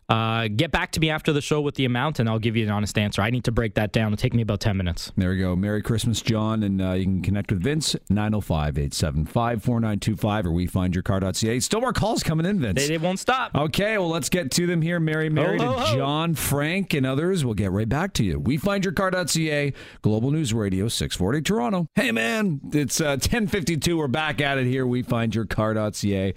Uh, 0.08 0.46
get 0.48 0.70
back 0.70 0.92
to 0.92 1.00
me 1.00 1.10
after 1.10 1.32
the 1.32 1.40
show 1.40 1.60
with 1.60 1.74
the 1.74 1.84
amount, 1.84 2.20
and 2.20 2.28
I'll 2.28 2.38
give 2.38 2.56
you 2.56 2.64
an 2.64 2.70
honest 2.70 2.96
answer. 2.96 3.22
I 3.22 3.30
need 3.30 3.44
to 3.44 3.52
break 3.52 3.74
that 3.74 3.92
down. 3.92 4.12
It'll 4.12 4.20
take 4.20 4.34
me 4.34 4.42
about 4.42 4.60
10 4.60 4.76
minutes. 4.76 5.12
There 5.16 5.30
we 5.30 5.38
go. 5.38 5.56
Merry 5.56 5.82
Christmas, 5.82 6.22
John. 6.22 6.62
And 6.62 6.80
uh, 6.80 6.92
you 6.92 7.04
can 7.04 7.22
connect 7.22 7.50
with 7.50 7.62
Vince, 7.62 7.96
905 8.08 8.78
875 8.78 9.62
4925 9.62 10.46
or 10.46 10.50
wefindyourcar.ca. 10.50 11.60
Still 11.60 11.80
more 11.80 11.92
calls 11.92 12.22
coming 12.22 12.46
in, 12.46 12.60
Vince. 12.60 12.80
They, 12.80 12.88
they, 12.88 12.98
won't 12.98 13.18
stop. 13.18 13.54
Okay, 13.54 13.98
well, 13.98 14.08
let's 14.08 14.28
get 14.28 14.50
to 14.52 14.66
them 14.66 14.80
here. 14.80 15.00
Mary, 15.00 15.28
Mary, 15.28 15.58
oh, 15.60 15.74
oh, 15.76 15.84
oh. 15.86 15.96
John, 15.96 16.34
Frank, 16.34 16.94
and 16.94 17.04
others. 17.04 17.44
We'll 17.44 17.54
get 17.54 17.72
right 17.72 17.88
back 17.88 18.12
to 18.14 18.24
you. 18.24 18.38
We 18.38 18.58
find 18.58 18.84
your 18.84 18.92
Wefindyourcar.ca, 18.92 19.72
Global 20.02 20.30
News 20.30 20.54
Radio, 20.54 20.88
640 20.88 21.42
Toronto. 21.42 21.88
Hey, 21.96 22.12
man, 22.12 22.60
it's 22.72 23.00
uh, 23.00 23.18
1052. 23.18 23.96
We're 23.96 24.08
back 24.08 24.40
at 24.40 24.58
it 24.58 24.66
here. 24.66 24.86
We 24.86 25.02
find 25.02 25.34
your 25.34 25.46
Wefindyourcar.ca. 25.46 26.34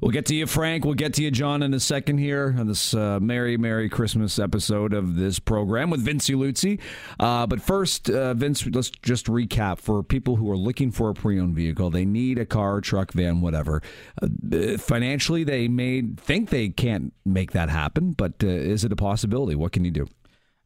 We'll 0.00 0.12
get 0.12 0.24
to 0.26 0.34
you, 0.34 0.46
Frank. 0.46 0.86
We'll 0.86 0.94
get 0.94 1.12
to 1.14 1.22
you, 1.22 1.30
John, 1.30 1.62
in 1.62 1.74
a 1.74 1.80
second 1.80 2.18
here 2.18 2.54
on 2.58 2.66
this 2.66 2.94
uh, 2.94 3.20
Merry, 3.20 3.58
Merry 3.58 3.90
Christmas 3.90 4.38
episode 4.38 4.94
of 4.94 5.16
this 5.16 5.38
program 5.38 5.90
with 5.90 6.00
Vince 6.00 6.30
Luzzi. 6.30 6.80
Uh, 7.18 7.46
but 7.46 7.60
first, 7.60 8.08
uh, 8.08 8.32
Vince, 8.32 8.64
let's 8.66 8.88
just 8.88 9.26
recap 9.26 9.78
for 9.78 10.02
people 10.02 10.36
who 10.36 10.50
are 10.50 10.56
looking 10.56 10.90
for 10.90 11.10
a 11.10 11.14
pre 11.14 11.38
owned 11.38 11.54
vehicle. 11.54 11.90
They 11.90 12.06
need 12.06 12.38
a 12.38 12.46
car, 12.46 12.80
truck, 12.80 13.12
van, 13.12 13.42
whatever. 13.42 13.82
Uh, 14.22 14.78
financially, 14.78 15.44
they 15.44 15.68
may 15.68 16.02
think 16.16 16.48
they 16.48 16.70
can't 16.70 17.12
make 17.26 17.50
that 17.52 17.68
happen, 17.68 18.12
but 18.12 18.42
uh, 18.42 18.46
is 18.46 18.84
it 18.84 18.92
a 18.92 18.96
possibility? 18.96 19.54
What 19.54 19.72
can 19.72 19.84
you 19.84 19.90
do? 19.90 20.08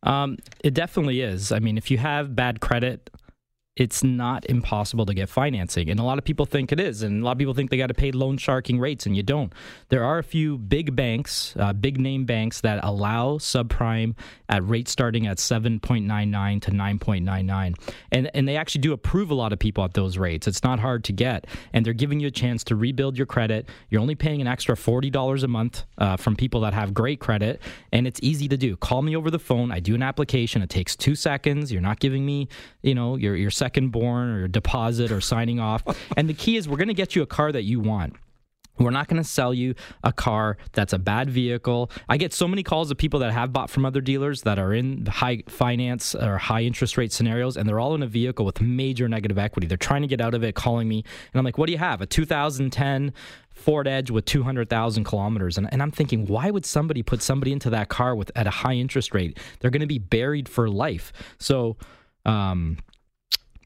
Um, 0.04 0.38
it 0.62 0.74
definitely 0.74 1.22
is. 1.22 1.50
I 1.50 1.58
mean, 1.58 1.76
if 1.76 1.90
you 1.90 1.98
have 1.98 2.36
bad 2.36 2.60
credit, 2.60 3.10
it's 3.76 4.04
not 4.04 4.44
impossible 4.46 5.04
to 5.04 5.14
get 5.14 5.28
financing. 5.28 5.90
And 5.90 5.98
a 5.98 6.04
lot 6.04 6.18
of 6.18 6.24
people 6.24 6.46
think 6.46 6.70
it 6.70 6.78
is. 6.78 7.02
And 7.02 7.22
a 7.22 7.24
lot 7.24 7.32
of 7.32 7.38
people 7.38 7.54
think 7.54 7.70
they 7.70 7.76
got 7.76 7.88
to 7.88 7.94
pay 7.94 8.12
loan 8.12 8.38
sharking 8.38 8.78
rates, 8.78 9.04
and 9.04 9.16
you 9.16 9.24
don't. 9.24 9.52
There 9.88 10.04
are 10.04 10.18
a 10.18 10.22
few 10.22 10.58
big 10.58 10.94
banks, 10.94 11.54
uh, 11.58 11.72
big 11.72 11.98
name 11.98 12.24
banks, 12.24 12.60
that 12.60 12.78
allow 12.84 13.38
subprime 13.38 14.14
at 14.48 14.66
rates 14.68 14.92
starting 14.92 15.26
at 15.26 15.38
7.99 15.38 16.62
to 16.62 16.70
9.99. 16.70 17.74
And, 18.12 18.30
and 18.32 18.46
they 18.46 18.56
actually 18.56 18.82
do 18.82 18.92
approve 18.92 19.30
a 19.30 19.34
lot 19.34 19.52
of 19.52 19.58
people 19.58 19.82
at 19.82 19.94
those 19.94 20.18
rates. 20.18 20.46
It's 20.46 20.62
not 20.62 20.78
hard 20.78 21.02
to 21.04 21.12
get. 21.12 21.46
And 21.72 21.84
they're 21.84 21.92
giving 21.92 22.20
you 22.20 22.28
a 22.28 22.32
chance 22.32 22.62
to 22.64 22.76
rebuild 22.76 23.16
your 23.16 23.26
credit. 23.26 23.68
You're 23.90 24.00
only 24.00 24.14
paying 24.14 24.40
an 24.40 24.46
extra 24.46 24.76
$40 24.76 25.42
a 25.42 25.48
month 25.48 25.82
uh, 25.98 26.16
from 26.16 26.36
people 26.36 26.60
that 26.60 26.74
have 26.74 26.94
great 26.94 27.18
credit. 27.18 27.60
And 27.90 28.06
it's 28.06 28.20
easy 28.22 28.46
to 28.48 28.56
do. 28.56 28.76
Call 28.76 29.02
me 29.02 29.16
over 29.16 29.32
the 29.32 29.38
phone. 29.40 29.72
I 29.72 29.80
do 29.80 29.96
an 29.96 30.02
application. 30.02 30.62
It 30.62 30.70
takes 30.70 30.94
two 30.94 31.16
seconds. 31.16 31.72
You're 31.72 31.82
not 31.82 31.98
giving 31.98 32.24
me, 32.24 32.48
you 32.82 32.94
know, 32.94 33.16
your, 33.16 33.34
your 33.34 33.50
second 33.64 33.88
born 33.92 34.28
or 34.28 34.46
deposit 34.46 35.10
or 35.10 35.22
signing 35.22 35.58
off. 35.58 35.82
and 36.18 36.28
the 36.28 36.34
key 36.34 36.56
is 36.58 36.68
we're 36.68 36.76
going 36.76 36.88
to 36.88 36.94
get 36.94 37.16
you 37.16 37.22
a 37.22 37.26
car 37.26 37.50
that 37.50 37.62
you 37.62 37.80
want. 37.80 38.14
We're 38.78 38.90
not 38.90 39.08
going 39.08 39.22
to 39.22 39.28
sell 39.28 39.54
you 39.54 39.74
a 40.02 40.12
car 40.12 40.58
that's 40.72 40.92
a 40.92 40.98
bad 40.98 41.30
vehicle. 41.30 41.90
I 42.08 42.16
get 42.18 42.34
so 42.34 42.46
many 42.46 42.62
calls 42.62 42.90
of 42.90 42.98
people 42.98 43.20
that 43.20 43.32
have 43.32 43.52
bought 43.52 43.70
from 43.70 43.86
other 43.86 44.00
dealers 44.00 44.42
that 44.42 44.58
are 44.58 44.74
in 44.74 45.06
high 45.06 45.44
finance 45.48 46.14
or 46.14 46.36
high 46.38 46.62
interest 46.62 46.98
rate 46.98 47.12
scenarios, 47.12 47.56
and 47.56 47.66
they're 47.66 47.80
all 47.80 47.94
in 47.94 48.02
a 48.02 48.06
vehicle 48.06 48.44
with 48.44 48.60
major 48.60 49.08
negative 49.08 49.38
equity. 49.38 49.66
They're 49.66 49.78
trying 49.78 50.02
to 50.02 50.08
get 50.08 50.20
out 50.20 50.34
of 50.34 50.42
it, 50.42 50.54
calling 50.54 50.88
me, 50.88 51.04
and 51.32 51.38
I'm 51.38 51.44
like, 51.44 51.56
"What 51.56 51.66
do 51.66 51.72
you 51.72 51.78
have? 51.78 52.00
A 52.00 52.06
2010 52.06 53.14
Ford 53.54 53.86
Edge 53.86 54.10
with 54.10 54.24
200,000 54.24 55.04
kilometers?" 55.04 55.56
And, 55.56 55.72
and 55.72 55.80
I'm 55.80 55.92
thinking, 55.92 56.26
why 56.26 56.50
would 56.50 56.66
somebody 56.66 57.02
put 57.04 57.22
somebody 57.22 57.52
into 57.52 57.70
that 57.70 57.88
car 57.88 58.16
with 58.16 58.32
at 58.34 58.48
a 58.48 58.50
high 58.50 58.74
interest 58.74 59.14
rate? 59.14 59.38
They're 59.60 59.70
going 59.70 59.80
to 59.80 59.86
be 59.86 60.00
buried 60.00 60.48
for 60.48 60.68
life. 60.68 61.12
So. 61.38 61.76
Um, 62.26 62.78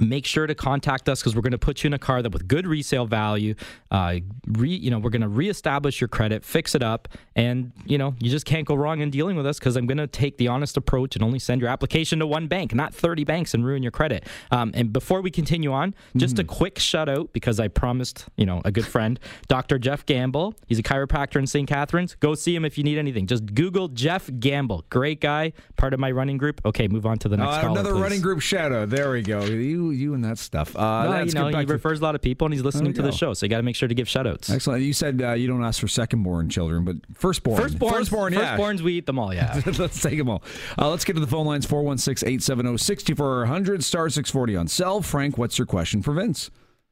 make 0.01 0.25
sure 0.27 0.47
to 0.47 0.55
contact 0.55 1.09
us 1.09 1.21
because 1.21 1.35
we're 1.35 1.43
going 1.43 1.51
to 1.53 1.59
put 1.59 1.83
you 1.83 1.89
in 1.89 1.93
a 1.95 1.99
car 1.99 2.23
that 2.23 2.31
with 2.33 2.47
good 2.47 2.67
resale 2.67 3.07
value 3.07 3.55
uh, 3.91 4.15
re, 4.47 4.69
you 4.71 4.91
know 4.91 4.99
we're 4.99 5.11
going 5.11 5.23
to 5.23 5.29
reestablish 5.29 6.01
your 6.01 6.07
credit 6.09 6.45
fix 6.45 6.75
it 6.75 6.83
up 6.83 7.09
and 7.35 7.73
you 7.85 7.99
know 7.99 8.15
you 8.21 8.31
just 8.31 8.47
can't 8.47 8.67
go 8.67 8.75
wrong 8.75 9.01
in 9.01 9.11
dealing 9.11 9.37
with 9.37 9.47
us 9.47 9.59
because 9.59 9.77
i'm 9.77 9.87
going 9.87 9.99
to 9.99 10.07
take 10.07 10.37
the 10.39 10.47
honest 10.49 10.77
approach 10.77 11.17
and 11.17 11.23
only 11.25 11.39
send 11.39 11.61
your 11.61 11.69
application 11.71 12.19
to 12.21 12.27
one 12.27 12.47
bank 12.47 12.75
not 12.75 12.95
30 12.95 13.25
banks 13.25 13.55
and 13.55 13.65
ruin 13.67 13.83
your 13.83 13.91
credit 13.93 14.25
um, 14.51 14.71
and 14.75 14.93
before 14.93 15.21
we 15.21 15.31
continue 15.31 15.73
on 15.73 15.95
just 16.17 16.37
Mm-hmm. 16.37 16.41
a 16.43 16.45
quick 16.57 16.79
shout 16.79 17.09
out 17.09 17.33
because 17.33 17.59
i 17.59 17.67
promised 17.67 18.27
you 18.37 18.47
know 18.47 18.61
a 18.65 18.71
good 18.71 18.87
friend 18.87 19.19
dr 19.49 19.79
jeff 19.81 20.05
gamble 20.07 20.55
he's 20.67 20.79
a 20.79 20.83
chiropractor 20.83 21.37
in 21.37 21.47
st 21.47 21.67
catharines 21.69 22.15
go 22.21 22.35
see 22.35 22.55
him 22.55 22.65
if 22.65 22.79
you 22.79 22.85
need 22.85 22.99
anything 22.99 23.27
just 23.27 23.55
google 23.55 23.89
jeff 23.89 24.31
gamble 24.39 24.85
great 24.91 25.21
guy 25.21 25.53
part 25.77 25.93
of 25.95 25.99
my 26.01 26.11
running 26.11 26.37
group 26.39 26.61
okay 26.65 26.87
move 26.87 27.07
on 27.07 27.19
to 27.19 27.29
the 27.29 27.37
next 27.37 27.49
Uh, 27.57 27.61
caller, 27.63 27.73
another 27.81 27.93
please. 27.95 28.01
running 28.03 28.21
group 28.21 28.41
shout 28.41 28.73
out. 28.73 28.91
There 28.91 29.11
we 29.11 29.23
go. 29.23 29.43
You, 29.45 29.88
you, 29.91 30.15
and 30.15 30.25
that 30.25 30.39
stuff. 30.39 30.75
Uh, 30.77 30.79
Well, 30.79 31.11
that's 31.13 31.35
you 31.35 31.41
know, 31.41 31.49
he 31.49 31.67
to- 31.67 31.73
refers 31.73 32.01
a 32.01 32.03
lot 32.03 32.15
of 32.15 32.23
people, 32.23 32.47
and 32.47 32.55
he's 32.55 32.63
listening 32.63 32.93
to 32.95 33.03
we 33.03 33.11
the 33.11 33.17
show, 33.17 33.35
so 33.35 33.47
you 33.47 33.51
got 33.51 33.59
to 33.59 33.63
make 33.63 33.77
sure 33.77 33.89
to 33.89 33.95
give 33.95 34.09
shout 34.09 34.27
outs. 34.27 34.51
Excellent. 34.51 34.83
You 34.83 34.93
said 34.93 35.21
uh, 35.23 35.33
you 35.33 35.47
don't 35.47 35.65
ask 35.65 35.81
for 35.81 35.89
second-born 35.89 36.49
children, 36.51 36.85
but 36.85 36.97
firstborn. 37.15 37.61
Firstborn, 37.61 37.93
Firstborn, 37.93 38.33
yeah. 38.33 38.57
firstborns, 38.57 38.81
we 38.81 38.95
eat 38.95 39.07
them 39.07 39.19
all. 39.19 39.33
Yeah. 39.35 39.61
let's 39.79 40.01
take 40.01 40.19
them 40.19 40.29
all. 40.29 40.43
Uh, 40.79 40.91
let's 40.91 41.05
get 41.05 41.15
to 41.15 41.21
the 41.21 41.27
phone 41.27 41.47
lines 41.47 41.67
416 41.67 42.27
870 42.29 42.77
6400, 42.79 43.85
star 43.85 44.09
640 44.09 44.57
on 44.57 44.69
cell. 44.69 45.03
Frank, 45.03 45.37
what's 45.39 45.59
your 45.59 45.67
question 45.67 46.03
for 46.03 46.13
Vince? 46.13 46.51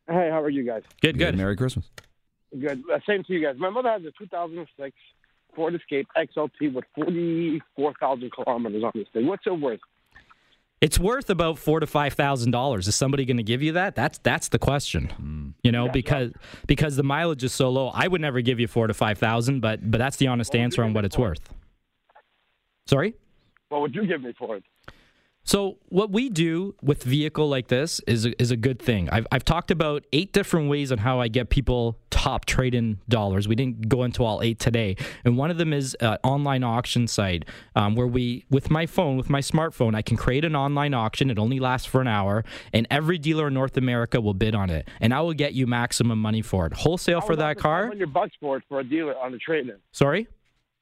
Hey, 0.08 0.28
how 0.30 0.40
are 0.42 0.50
you 0.50 0.62
guys? 0.64 0.82
Good, 1.00 1.18
good. 1.18 1.36
Merry 1.36 1.56
Christmas. 1.56 1.90
Good. 2.58 2.82
Uh, 2.92 2.98
same 3.06 3.24
to 3.24 3.32
you 3.32 3.42
guys. 3.44 3.56
My 3.58 3.70
mother 3.70 3.90
has 3.90 4.02
a 4.04 4.12
2006 4.18 4.96
Ford 5.54 5.74
Escape 5.74 6.06
XLT 6.16 6.72
with 6.74 6.84
44,000 6.94 8.30
kilometers 8.32 8.84
on 8.84 8.92
this 8.94 9.06
thing. 9.12 9.26
What's 9.26 9.46
it 9.46 9.50
worth? 9.58 9.80
It's 10.80 10.98
worth 10.98 11.30
about 11.30 11.58
four 11.58 11.80
to 11.80 11.86
five 11.86 12.12
thousand 12.12 12.50
dollars. 12.50 12.86
Is 12.86 12.94
somebody 12.94 13.24
going 13.24 13.38
to 13.38 13.42
give 13.42 13.62
you 13.62 13.72
that? 13.72 13.94
That's 13.94 14.18
that's 14.18 14.48
the 14.48 14.58
question. 14.58 15.08
Hmm. 15.08 15.48
You 15.62 15.72
know, 15.72 15.88
because 15.88 16.32
because 16.66 16.96
the 16.96 17.02
mileage 17.02 17.42
is 17.44 17.52
so 17.52 17.70
low. 17.70 17.88
I 17.88 18.06
would 18.08 18.20
never 18.20 18.42
give 18.42 18.60
you 18.60 18.68
four 18.68 18.86
to 18.86 18.94
five 18.94 19.18
thousand, 19.18 19.60
but 19.60 19.90
but 19.90 19.98
that's 19.98 20.18
the 20.18 20.26
honest 20.26 20.54
answer 20.54 20.82
on 20.82 20.92
what 20.92 21.04
it's 21.04 21.16
worth. 21.16 21.48
Sorry. 22.86 23.14
What 23.70 23.80
would 23.80 23.94
you 23.94 24.06
give 24.06 24.22
me 24.22 24.32
for 24.38 24.56
it? 24.56 24.64
So 25.46 25.78
what 25.90 26.10
we 26.10 26.28
do 26.28 26.74
with 26.82 27.04
vehicle 27.04 27.48
like 27.48 27.68
this 27.68 28.00
is 28.08 28.26
a, 28.26 28.42
is 28.42 28.50
a 28.50 28.56
good 28.56 28.80
thing. 28.80 29.08
I've, 29.10 29.28
I've 29.30 29.44
talked 29.44 29.70
about 29.70 30.04
eight 30.12 30.32
different 30.32 30.68
ways 30.68 30.90
on 30.90 30.98
how 30.98 31.20
I 31.20 31.28
get 31.28 31.50
people 31.50 32.00
top 32.10 32.46
trade-in 32.46 32.98
dollars. 33.08 33.46
We 33.46 33.54
didn't 33.54 33.88
go 33.88 34.02
into 34.02 34.24
all 34.24 34.42
eight 34.42 34.58
today, 34.58 34.96
and 35.24 35.38
one 35.38 35.52
of 35.52 35.56
them 35.56 35.72
is 35.72 35.94
an 36.00 36.18
online 36.24 36.64
auction 36.64 37.06
site 37.06 37.44
um, 37.76 37.94
where 37.94 38.08
we, 38.08 38.44
with 38.50 38.70
my 38.70 38.86
phone, 38.86 39.16
with 39.16 39.30
my 39.30 39.38
smartphone, 39.40 39.94
I 39.94 40.02
can 40.02 40.16
create 40.16 40.44
an 40.44 40.56
online 40.56 40.94
auction. 40.94 41.30
It 41.30 41.38
only 41.38 41.60
lasts 41.60 41.86
for 41.86 42.00
an 42.00 42.08
hour, 42.08 42.44
and 42.72 42.88
every 42.90 43.16
dealer 43.16 43.46
in 43.46 43.54
North 43.54 43.76
America 43.76 44.20
will 44.20 44.34
bid 44.34 44.56
on 44.56 44.68
it, 44.68 44.88
and 45.00 45.14
I 45.14 45.20
will 45.20 45.32
get 45.32 45.54
you 45.54 45.68
maximum 45.68 46.20
money 46.20 46.42
for 46.42 46.66
it. 46.66 46.72
Wholesale 46.72 47.20
for 47.20 47.36
that 47.36 47.56
car. 47.56 47.84
500 47.84 48.12
bucks 48.12 48.32
for 48.40 48.56
it 48.56 48.64
for 48.68 48.80
a 48.80 48.84
dealer 48.84 49.16
on 49.16 49.32
a 49.32 49.38
trade-in. 49.38 49.76
Sorry. 49.92 50.26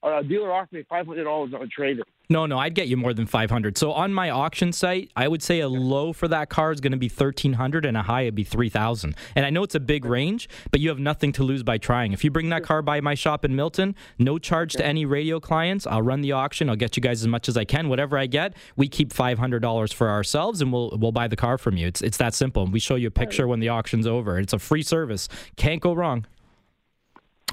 Uh, 0.03 0.21
a 0.21 0.25
dealer 0.25 0.51
offered 0.51 0.73
me 0.73 0.85
$500 0.91 1.55
on 1.55 1.63
a 1.63 1.67
trade-in. 1.67 2.05
No, 2.31 2.47
no, 2.47 2.59
I'd 2.59 2.75
get 2.75 2.89
you 2.89 2.97
more 2.97 3.13
than 3.13 3.27
500. 3.27 3.77
So 3.77 3.93
on 3.93 4.15
my 4.15 4.31
auction 4.31 4.73
site, 4.73 5.11
I 5.15 5.29
would 5.29 5.43
say 5.43 5.61
a 5.61 5.69
low 5.69 6.13
for 6.15 6.27
that 6.29 6.49
car 6.49 6.73
is 6.73 6.81
going 6.81 6.93
to 6.93 6.99
be 6.99 7.09
1300 7.09 7.85
and 7.85 7.97
a 7.97 8.03
high 8.03 8.25
would 8.25 8.35
be 8.35 8.45
3000. 8.45 9.15
And 9.37 9.45
I 9.45 9.51
know 9.51 9.63
it's 9.63 9.75
a 9.75 9.81
big 9.81 10.07
range, 10.07 10.49
but 10.71 10.81
you 10.81 10.89
have 10.89 10.99
nothing 10.99 11.33
to 11.33 11.43
lose 11.43 11.63
by 11.63 11.77
trying. 11.77 12.13
If 12.13 12.25
you 12.25 12.31
bring 12.31 12.49
that 12.49 12.63
car 12.63 12.81
by 12.81 13.01
my 13.03 13.15
shop 13.15 13.45
in 13.45 13.55
Milton, 13.55 13.95
no 14.19 14.39
charge 14.39 14.73
to 14.75 14.87
any 14.87 15.05
radio 15.05 15.39
clients. 15.39 15.87
I'll 15.87 16.03
run 16.03 16.23
the 16.23 16.33
auction. 16.33 16.71
I'll 16.71 16.77
get 16.77 16.97
you 16.97 17.03
guys 17.03 17.21
as 17.21 17.29
much 17.29 17.49
as 17.49 17.59
I 17.59 17.65
can. 17.65 17.89
Whatever 17.91 18.17
I 18.17 18.27
get, 18.27 18.55
we 18.77 18.89
keep 18.89 19.13
$500 19.13 19.93
for 19.93 20.09
ourselves 20.09 20.63
and 20.63 20.73
we'll 20.73 20.97
we'll 20.99 21.13
buy 21.13 21.29
the 21.29 21.37
car 21.37 21.59
from 21.59 21.77
you. 21.77 21.87
It's 21.87 22.01
it's 22.01 22.17
that 22.17 22.33
simple. 22.33 22.67
We 22.67 22.81
show 22.81 22.95
you 22.95 23.09
a 23.09 23.11
picture 23.11 23.47
when 23.47 23.61
the 23.61 23.69
auction's 23.69 24.07
over. 24.07 24.39
It's 24.39 24.55
a 24.55 24.59
free 24.59 24.83
service. 24.83 25.29
Can't 25.57 25.81
go 25.81 25.93
wrong. 25.93 26.27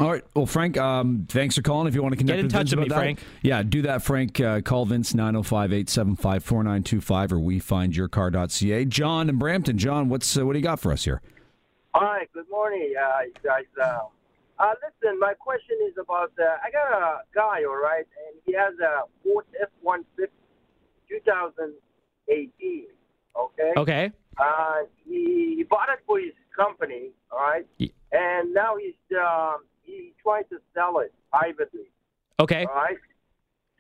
All 0.02 0.12
right. 0.12 0.24
Well, 0.36 0.46
Frank, 0.48 0.78
um, 0.78 1.28
thanks 1.30 1.56
for 1.56 1.62
calling. 1.62 1.88
If 1.88 1.94
you 1.94 2.02
want 2.02 2.14
to 2.14 2.18
connect 2.18 2.38
Get 2.38 2.40
in 2.40 2.46
with 2.46 2.54
touch 2.54 2.70
Vince 2.70 2.72
with 2.72 2.80
me, 2.80 2.86
about 2.88 2.96
that, 2.96 3.02
Frank. 3.02 3.20
Yeah, 3.44 3.62
do 3.62 3.84
that, 3.84 4.02
Frank. 4.02 4.40
Uh, 4.40 4.62
call 4.62 4.86
Vince 4.86 5.14
905 5.14 5.72
875 5.72 6.44
4925 6.44 7.34
or 7.34 7.40
we 7.40 7.60
find 7.60 7.94
yourcar.ca. 7.94 8.86
John 8.86 9.30
in 9.30 9.38
Brampton. 9.38 9.78
John, 9.78 10.10
what's 10.10 10.36
uh, 10.36 10.46
what 10.46 10.54
do 10.54 10.60
you 10.60 10.64
got 10.64 10.80
for 10.80 10.92
us 10.92 11.04
here? 11.04 11.22
Hi, 11.94 12.26
good 12.34 12.50
morning, 12.50 12.94
uh, 13.00 13.26
you 13.26 13.34
guys. 13.44 13.66
Uh, 13.80 14.00
uh, 14.58 14.74
listen, 14.82 15.20
my 15.20 15.34
question 15.34 15.78
is 15.88 15.94
about 16.00 16.32
uh, 16.40 16.58
I 16.64 16.72
got 16.72 16.92
a 16.98 17.18
guy, 17.36 17.64
all 17.64 17.82
right, 17.82 18.06
and 18.28 18.42
he 18.46 18.54
has 18.54 18.74
a 18.80 19.04
Ford 19.24 19.46
F-150 19.62 20.28
2018, 21.10 22.86
okay? 23.38 23.74
Okay. 23.76 24.12
Uh, 24.38 24.74
he, 25.06 25.56
he 25.58 25.64
bought 25.64 25.90
it 25.90 26.00
for 26.08 26.20
his 26.20 26.32
company, 26.56 27.10
all 27.32 27.40
right? 27.40 27.66
And 28.12 28.54
now 28.54 28.76
he's 28.78 28.94
um, 29.18 29.58
he's 29.84 30.14
tried 30.22 30.44
to 30.50 30.58
sell 30.74 31.00
it 31.00 31.14
privately, 31.32 31.92
Okay. 32.40 32.66
all 32.66 32.76
right? 32.76 32.98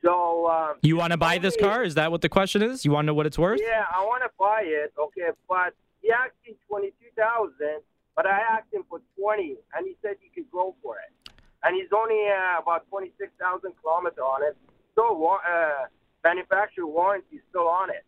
So 0.03 0.47
um, 0.49 0.75
You 0.81 0.95
want 0.97 1.11
to 1.11 1.17
buy 1.17 1.37
this 1.37 1.55
car? 1.55 1.83
Is 1.83 1.95
that 1.95 2.11
what 2.11 2.21
the 2.21 2.29
question 2.29 2.61
is? 2.63 2.83
You 2.85 2.91
want 2.91 3.05
to 3.05 3.07
know 3.07 3.13
what 3.13 3.25
it's 3.27 3.37
worth? 3.37 3.61
Yeah, 3.61 3.85
I 3.95 4.01
want 4.03 4.23
to 4.23 4.29
buy 4.39 4.61
it. 4.65 4.93
Okay, 4.97 5.29
but 5.47 5.73
he 6.01 6.11
asked 6.11 6.33
me 6.47 6.55
twenty 6.67 6.87
two 6.99 7.11
thousand, 7.15 7.81
but 8.15 8.25
I 8.25 8.39
asked 8.53 8.73
him 8.73 8.83
for 8.89 8.99
twenty, 9.19 9.57
and 9.75 9.85
he 9.85 9.95
said 10.01 10.15
he 10.19 10.29
could 10.33 10.49
go 10.51 10.75
for 10.81 10.95
it. 10.97 11.31
And 11.63 11.75
he's 11.75 11.89
only 11.95 12.17
uh, 12.27 12.61
about 12.61 12.89
twenty 12.89 13.11
six 13.19 13.31
thousand 13.39 13.73
kilometers 13.81 14.17
on 14.17 14.41
it. 14.43 14.57
So 14.95 15.03
uh, 15.37 15.85
manufacturer 16.23 16.87
warranty 16.87 17.35
is 17.35 17.41
still 17.49 17.67
on 17.67 17.91
it. 17.91 18.03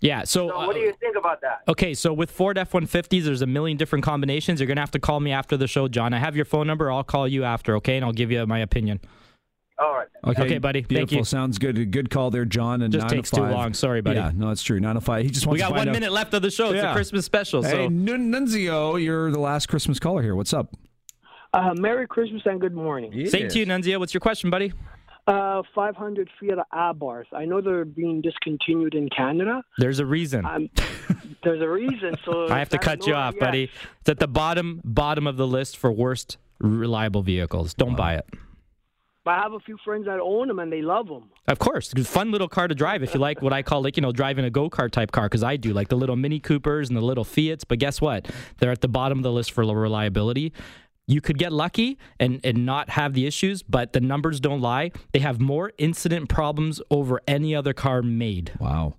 Yeah. 0.00 0.24
So, 0.24 0.48
So 0.48 0.56
what 0.66 0.74
do 0.74 0.80
uh, 0.80 0.84
you 0.84 0.94
think 1.00 1.16
about 1.16 1.40
that? 1.40 1.62
Okay, 1.68 1.92
so 1.94 2.12
with 2.12 2.30
Ford 2.30 2.56
F 2.58 2.72
150s, 2.72 3.24
there's 3.24 3.42
a 3.42 3.46
million 3.46 3.76
different 3.76 4.04
combinations. 4.04 4.60
You're 4.60 4.66
going 4.68 4.76
to 4.76 4.82
have 4.82 4.92
to 4.92 5.00
call 5.00 5.20
me 5.20 5.32
after 5.32 5.56
the 5.56 5.66
show, 5.66 5.88
John. 5.88 6.12
I 6.14 6.18
have 6.18 6.36
your 6.36 6.44
phone 6.44 6.66
number. 6.66 6.90
I'll 6.90 7.02
call 7.04 7.26
you 7.26 7.44
after, 7.44 7.76
okay? 7.76 7.96
And 7.96 8.04
I'll 8.04 8.12
give 8.12 8.30
you 8.30 8.46
my 8.46 8.60
opinion. 8.60 9.00
All 9.80 9.92
right. 9.94 10.08
Okay, 10.26 10.58
buddy. 10.58 10.80
Thank 10.80 10.88
Beautiful. 10.88 11.18
you. 11.18 11.24
Sounds 11.24 11.58
good. 11.58 11.92
Good 11.92 12.10
call 12.10 12.30
there, 12.32 12.44
John. 12.44 12.82
And 12.82 12.92
Just 12.92 13.04
9 13.04 13.08
to 13.10 13.14
takes 13.16 13.30
too 13.30 13.42
long. 13.44 13.74
Sorry, 13.74 14.00
buddy. 14.00 14.16
Yeah, 14.16 14.32
no, 14.34 14.50
it's 14.50 14.62
true. 14.62 14.80
905. 14.80 15.24
He 15.24 15.30
just 15.30 15.46
wants 15.46 15.54
We 15.54 15.58
got 15.60 15.68
to 15.68 15.74
find 15.74 15.80
one 15.82 15.88
out- 15.88 15.92
minute 15.92 16.12
left 16.12 16.34
of 16.34 16.42
the 16.42 16.50
show. 16.50 16.70
It's 16.70 16.82
Yeah. 16.82 16.90
a 16.90 16.94
Christmas 16.94 17.24
special. 17.24 17.62
Hey, 17.62 17.70
So 17.70 17.88
Nun- 17.88 18.32
Nunzio, 18.32 19.00
you're 19.02 19.30
the 19.30 19.38
last 19.38 19.66
Christmas 19.68 20.00
caller 20.00 20.22
here. 20.22 20.34
What's 20.34 20.52
up? 20.52 20.74
Uh, 21.54 21.74
Merry 21.78 22.06
Christmas 22.08 22.42
and 22.44 22.60
good 22.60 22.74
morning. 22.74 23.12
Same 23.28 23.48
to 23.48 23.58
you, 23.58 23.66
Nunzio. 23.66 23.98
What's 24.00 24.12
your 24.12 24.20
question, 24.20 24.50
buddy? 24.50 24.72
Uh, 25.28 25.62
500 25.74 26.30
Fiat 26.40 26.58
Abarth. 26.72 27.26
I 27.34 27.44
know 27.44 27.60
they're 27.60 27.84
being 27.84 28.22
discontinued 28.22 28.94
in 28.94 29.10
Canada. 29.10 29.62
There's 29.76 29.98
a 29.98 30.06
reason. 30.06 30.46
Um, 30.46 30.70
there's 31.44 31.60
a 31.60 31.68
reason. 31.68 32.16
So 32.24 32.46
I 32.50 32.58
have 32.58 32.70
to 32.70 32.78
cut 32.78 33.06
you 33.06 33.14
off, 33.14 33.34
yeah. 33.36 33.44
buddy. 33.44 33.70
It's 34.00 34.08
at 34.08 34.20
the 34.20 34.26
bottom 34.26 34.80
bottom 34.84 35.26
of 35.26 35.36
the 35.36 35.46
list 35.46 35.76
for 35.76 35.92
worst 35.92 36.38
reliable 36.60 37.22
vehicles. 37.22 37.74
Don't 37.74 37.94
buy 37.94 38.14
it. 38.14 38.26
But 39.22 39.32
I 39.32 39.42
have 39.42 39.52
a 39.52 39.60
few 39.60 39.76
friends 39.84 40.06
that 40.06 40.18
own 40.20 40.48
them 40.48 40.58
and 40.58 40.72
they 40.72 40.80
love 40.80 41.08
them. 41.08 41.24
Of 41.48 41.58
course, 41.58 41.92
it's 41.92 42.00
a 42.00 42.10
fun 42.10 42.30
little 42.30 42.48
car 42.48 42.66
to 42.66 42.74
drive 42.74 43.02
if 43.02 43.12
you 43.12 43.20
like 43.20 43.42
what 43.42 43.52
I 43.52 43.62
call 43.62 43.82
like 43.82 43.98
you 43.98 44.00
know 44.00 44.12
driving 44.12 44.46
a 44.46 44.50
go 44.50 44.70
kart 44.70 44.90
type 44.90 45.12
car 45.12 45.26
because 45.26 45.42
I 45.42 45.56
do 45.56 45.74
like 45.74 45.88
the 45.88 45.96
little 45.96 46.16
Mini 46.16 46.40
Coopers 46.40 46.88
and 46.88 46.96
the 46.96 47.02
little 47.02 47.24
Fiats. 47.24 47.64
But 47.64 47.78
guess 47.78 48.00
what? 48.00 48.30
They're 48.58 48.70
at 48.70 48.80
the 48.80 48.88
bottom 48.88 49.18
of 49.18 49.24
the 49.24 49.32
list 49.32 49.52
for 49.52 49.62
reliability. 49.62 50.54
You 51.08 51.20
could 51.22 51.38
get 51.38 51.52
lucky 51.52 51.98
and, 52.20 52.38
and 52.44 52.64
not 52.66 52.90
have 52.90 53.14
the 53.14 53.26
issues, 53.26 53.62
but 53.62 53.94
the 53.94 54.00
numbers 54.00 54.40
don't 54.40 54.60
lie. 54.60 54.92
They 55.12 55.20
have 55.20 55.40
more 55.40 55.72
incident 55.78 56.28
problems 56.28 56.80
over 56.90 57.20
any 57.26 57.54
other 57.56 57.72
car 57.72 58.02
made. 58.02 58.52
Wow. 58.60 58.94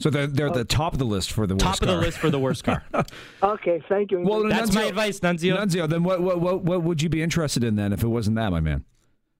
So 0.00 0.10
they're, 0.10 0.26
they're 0.26 0.48
at 0.48 0.54
the 0.54 0.64
top 0.64 0.94
of 0.94 0.98
the 0.98 1.04
list 1.04 1.30
for 1.30 1.46
the 1.46 1.54
worst 1.54 1.64
Top 1.64 1.74
of 1.74 1.80
the 1.88 1.94
car. 1.94 2.00
list 2.00 2.18
for 2.18 2.30
the 2.30 2.38
worst 2.38 2.64
car. 2.64 2.82
Okay, 3.42 3.82
thank 3.88 4.10
you. 4.10 4.20
Well, 4.20 4.48
That's 4.48 4.74
my 4.74 4.84
advice, 4.84 5.20
Nunzio. 5.20 5.56
Nunzio, 5.58 5.88
then 5.88 6.02
what, 6.02 6.20
what 6.22 6.40
what 6.40 6.62
what 6.62 6.82
would 6.82 7.00
you 7.02 7.08
be 7.08 7.22
interested 7.22 7.62
in 7.62 7.76
then 7.76 7.92
if 7.92 8.02
it 8.02 8.08
wasn't 8.08 8.36
that, 8.36 8.50
my 8.50 8.60
man? 8.60 8.84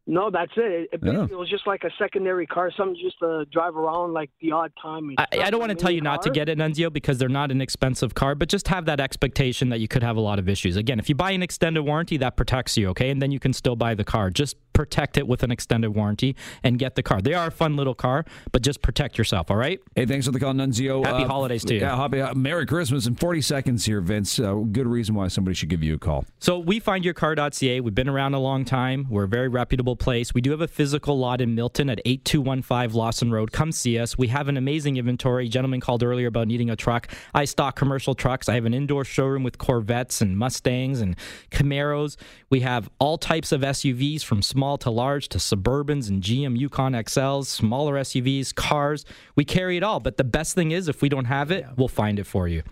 No, 0.06 0.30
that's 0.30 0.52
it. 0.56 0.62
It, 0.62 0.88
it, 0.92 1.00
Yeah. 1.02 1.12
basically 1.12 1.36
was 1.36 1.50
just 1.50 1.66
like 1.66 1.82
a 1.84 1.90
secondary 1.98 2.46
car, 2.46 2.70
something 2.76 2.96
just 3.02 3.18
to 3.18 3.44
drive 3.52 3.76
around 3.76 4.12
like 4.12 4.30
the 4.40 4.52
odd 4.52 4.72
time. 4.80 5.10
I, 5.18 5.26
I 5.42 5.50
don't 5.50 5.58
want 5.60 5.70
to 5.70 5.76
tell 5.76 5.90
you 5.90 6.00
not 6.00 6.22
to 6.22 6.30
get 6.30 6.48
it, 6.48 6.58
Nunzio, 6.58 6.92
because 6.92 7.18
they're 7.18 7.28
not 7.28 7.50
an 7.50 7.60
expensive 7.60 8.14
car, 8.14 8.34
but 8.34 8.48
just 8.48 8.68
have 8.68 8.84
that 8.86 9.00
expectation 9.00 9.68
that 9.70 9.80
you 9.80 9.88
could 9.88 10.02
have 10.02 10.16
a 10.16 10.20
lot 10.20 10.38
of 10.38 10.48
issues. 10.48 10.76
Again, 10.76 10.98
if 10.98 11.08
you 11.08 11.14
buy 11.14 11.32
an 11.32 11.42
extended 11.42 11.82
warranty, 11.82 12.16
that 12.18 12.36
protects 12.36 12.76
you, 12.76 12.88
okay? 12.90 13.10
And 13.10 13.20
then 13.20 13.30
you 13.32 13.40
can 13.40 13.52
still 13.52 13.76
buy 13.76 13.94
the 13.94 14.04
car. 14.04 14.30
Just 14.30 14.56
protect 14.76 15.16
it 15.16 15.26
with 15.26 15.42
an 15.42 15.50
extended 15.50 15.90
warranty 15.90 16.36
and 16.62 16.78
get 16.78 16.96
the 16.96 17.02
car. 17.02 17.22
They 17.22 17.32
are 17.32 17.46
a 17.46 17.50
fun 17.50 17.76
little 17.76 17.94
car, 17.94 18.26
but 18.52 18.60
just 18.60 18.82
protect 18.82 19.16
yourself, 19.16 19.50
all 19.50 19.56
right? 19.56 19.80
Hey, 19.94 20.04
thanks 20.04 20.26
for 20.26 20.32
the 20.32 20.38
call, 20.38 20.52
Nunzio. 20.52 21.02
Happy 21.02 21.24
holidays 21.24 21.64
to 21.64 21.74
you. 21.74 21.80
Yeah, 21.80 21.96
happy, 21.96 22.20
uh, 22.20 22.34
Merry 22.34 22.66
Christmas 22.66 23.06
in 23.06 23.14
40 23.14 23.40
seconds 23.40 23.86
here, 23.86 24.02
Vince. 24.02 24.38
Uh, 24.38 24.52
good 24.54 24.86
reason 24.86 25.14
why 25.14 25.28
somebody 25.28 25.54
should 25.54 25.70
give 25.70 25.82
you 25.82 25.94
a 25.94 25.98
call. 25.98 26.26
So 26.40 26.58
we 26.58 26.78
find 26.78 27.06
your 27.06 27.14
car.ca. 27.14 27.80
We've 27.80 27.94
been 27.94 28.08
around 28.08 28.34
a 28.34 28.38
long 28.38 28.66
time. 28.66 29.06
We're 29.08 29.24
a 29.24 29.28
very 29.28 29.48
reputable 29.48 29.96
place. 29.96 30.34
We 30.34 30.42
do 30.42 30.50
have 30.50 30.60
a 30.60 30.68
physical 30.68 31.18
lot 31.18 31.40
in 31.40 31.54
Milton 31.54 31.88
at 31.88 32.00
8215 32.04 32.94
Lawson 32.94 33.30
Road. 33.30 33.52
Come 33.52 33.72
see 33.72 33.98
us. 33.98 34.18
We 34.18 34.28
have 34.28 34.48
an 34.48 34.58
amazing 34.58 34.98
inventory. 34.98 35.48
Gentleman 35.48 35.80
called 35.80 36.02
earlier 36.02 36.26
about 36.26 36.48
needing 36.48 36.68
a 36.68 36.76
truck. 36.76 37.08
I 37.32 37.46
stock 37.46 37.76
commercial 37.76 38.14
trucks. 38.14 38.46
I 38.46 38.54
have 38.54 38.66
an 38.66 38.74
indoor 38.74 39.06
showroom 39.06 39.42
with 39.42 39.56
Corvettes 39.56 40.20
and 40.20 40.36
Mustangs 40.36 41.00
and 41.00 41.16
Camaros. 41.50 42.16
We 42.50 42.60
have 42.60 42.90
all 42.98 43.16
types 43.16 43.52
of 43.52 43.62
SUVs 43.62 44.22
from 44.22 44.42
small 44.42 44.65
to 44.74 44.90
large 44.90 45.28
to 45.28 45.38
Suburbans 45.38 46.08
and 46.08 46.22
GM 46.22 46.58
Yukon 46.58 46.92
XLs, 46.92 47.46
smaller 47.46 47.94
SUVs, 47.94 48.54
cars. 48.54 49.04
We 49.36 49.44
carry 49.44 49.76
it 49.76 49.82
all. 49.82 50.00
But 50.00 50.16
the 50.16 50.24
best 50.24 50.54
thing 50.54 50.72
is 50.72 50.88
if 50.88 51.00
we 51.02 51.08
don't 51.08 51.26
have 51.26 51.50
it, 51.52 51.64
we'll 51.76 51.88
find 51.88 52.18
it 52.18 52.24
for 52.24 52.48
you. 52.48 52.62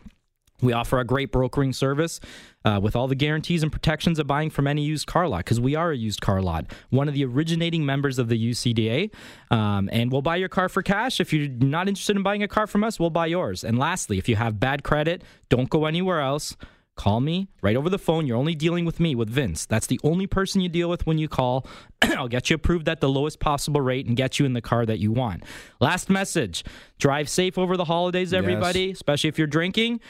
We 0.61 0.73
offer 0.73 0.99
a 0.99 1.05
great 1.05 1.31
brokering 1.31 1.73
service 1.73 2.21
uh, 2.65 2.81
with 2.83 2.97
all 2.97 3.07
the 3.07 3.15
guarantees 3.15 3.63
and 3.63 3.71
protections 3.71 4.19
of 4.19 4.27
buying 4.27 4.51
from 4.51 4.67
any 4.67 4.83
used 4.83 5.07
car 5.07 5.29
lot 5.29 5.39
because 5.39 5.61
we 5.61 5.75
are 5.75 5.91
a 5.91 5.97
used 5.97 6.21
car 6.21 6.41
lot, 6.41 6.67
one 6.91 7.09
of 7.09 7.15
the 7.15 7.25
originating 7.25 7.85
members 7.85 8.19
of 8.19 8.29
the 8.29 8.51
UCDA. 8.51 9.13
Um, 9.51 9.89
and 9.93 10.11
we'll 10.11 10.23
buy 10.23 10.37
your 10.37 10.49
car 10.49 10.69
for 10.69 10.83
cash. 10.83 11.21
If 11.21 11.33
you're 11.33 11.49
not 11.49 11.89
interested 11.89 12.17
in 12.17 12.23
buying 12.23 12.43
a 12.43 12.49
car 12.49 12.67
from 12.67 12.85
us, 12.85 12.99
we'll 12.99 13.11
buy 13.11 13.27
yours. 13.27 13.65
And 13.65 13.79
lastly, 13.79 14.19
if 14.19 14.29
you 14.29 14.37
have 14.37 14.59
bad 14.59 14.83
credit, 14.83 15.23
don't 15.49 15.69
go 15.69 15.87
anywhere 15.87 16.21
else. 16.21 16.57
Call 16.97 17.21
me 17.21 17.49
right 17.61 17.75
over 17.75 17.91
the 17.91 17.99
phone. 17.99 18.25
You're 18.25 18.37
only 18.37 18.55
dealing 18.55 18.85
with 18.85 19.01
me, 19.01 19.17
with 19.17 19.29
Vince. 19.29 19.67
That's 19.67 19.89
the 19.89 19.99
only 20.05 20.29
person 20.29 20.61
you 20.61 20.69
deal 20.69 20.89
with 20.89 21.07
when 21.07 21.19
you 21.19 21.29
call. 21.29 21.67
I'll 22.03 22.29
get 22.29 22.51
you 22.51 22.55
approved 22.57 22.89
at 22.89 23.01
the 23.01 23.09
lowest 23.09 23.41
possible 23.41 23.81
rate 23.81 24.07
and 24.07 24.17
get 24.17 24.39
you 24.39 24.47
in 24.47 24.53
the 24.53 24.61
car 24.61 24.87
that 24.87 25.01
you 25.01 25.11
want. 25.11 25.43
Last 25.81 26.09
message 26.09 26.63
drive 26.99 27.29
safe 27.29 27.59
over 27.59 27.77
the 27.77 27.85
holidays, 27.87 28.33
everybody, 28.33 28.93
especially 28.93 29.29
if 29.29 29.39
you're 29.39 29.49
drinking. 29.49 30.01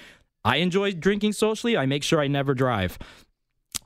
I 0.45 0.57
enjoy 0.57 0.93
drinking 0.93 1.33
socially. 1.33 1.75
I 1.75 1.87
make 1.87 2.03
sure 2.03 2.21
I 2.21 2.27
never 2.27 2.53
drive, 2.53 2.99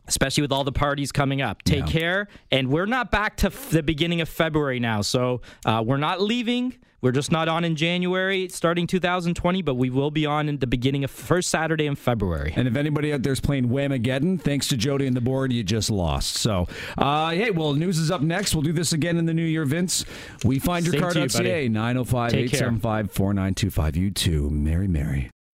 especially 0.09 0.43
with 0.43 0.51
all 0.51 0.65
the 0.65 0.73
parties 0.73 1.13
coming 1.13 1.41
up. 1.41 1.63
Take 1.63 1.87
care. 1.87 2.27
And 2.51 2.69
we're 2.69 2.87
not 2.87 3.13
back 3.13 3.37
to 3.39 3.47
f- 3.47 3.71
the 3.71 3.85
beginning 3.85 4.21
of 4.21 4.29
February 4.29 4.81
now. 4.81 5.03
So 5.03 5.41
uh, 5.65 5.85
we're 5.87 5.99
not 5.99 6.21
leaving. 6.21 6.75
We're 7.01 7.13
just 7.13 7.31
not 7.31 7.49
on 7.49 7.65
in 7.65 7.77
January, 7.77 8.49
starting 8.49 8.89
2020, 8.89 9.63
but 9.63 9.75
we 9.75 9.89
will 9.89 10.11
be 10.11 10.27
on 10.27 10.49
in 10.49 10.59
the 10.59 10.67
beginning 10.67 11.05
of 11.05 11.11
first 11.13 11.49
Saturday 11.49 11.87
in 11.87 11.95
February. 11.95 12.53
And 12.57 12.67
if 12.67 12.75
anybody 12.75 13.13
out 13.13 13.23
there's 13.23 13.41
playing 13.41 13.69
Whamageddon, 13.69 14.41
thanks 14.41 14.67
to 14.69 14.77
Jody 14.77 15.07
and 15.07 15.17
the 15.17 15.21
board, 15.21 15.53
you 15.53 15.63
just 15.63 15.91
lost. 15.91 16.37
So, 16.39 16.67
uh, 16.97 17.31
hey, 17.31 17.53
well, 17.53 17.73
news 17.75 17.99
is 17.99 18.11
up 18.11 18.21
next. 18.21 18.53
We'll 18.55 18.63
do 18.63 18.73
this 18.73 18.93
again 18.93 19.17
in 19.17 19.27
the 19.27 19.35
new 19.35 19.45
year, 19.45 19.65
Vince. 19.65 20.05
We 20.45 20.59
find 20.59 20.85
your 20.85 20.93
Same 20.95 21.11
to 21.11 21.21
you, 21.21 21.29
buddy. 21.29 21.69
905 21.69 22.35
875 22.35 23.13
4925. 23.13 23.97
You 23.97 24.11
too. 24.11 24.51
Mary, 24.51 24.89
Mary. 24.89 25.31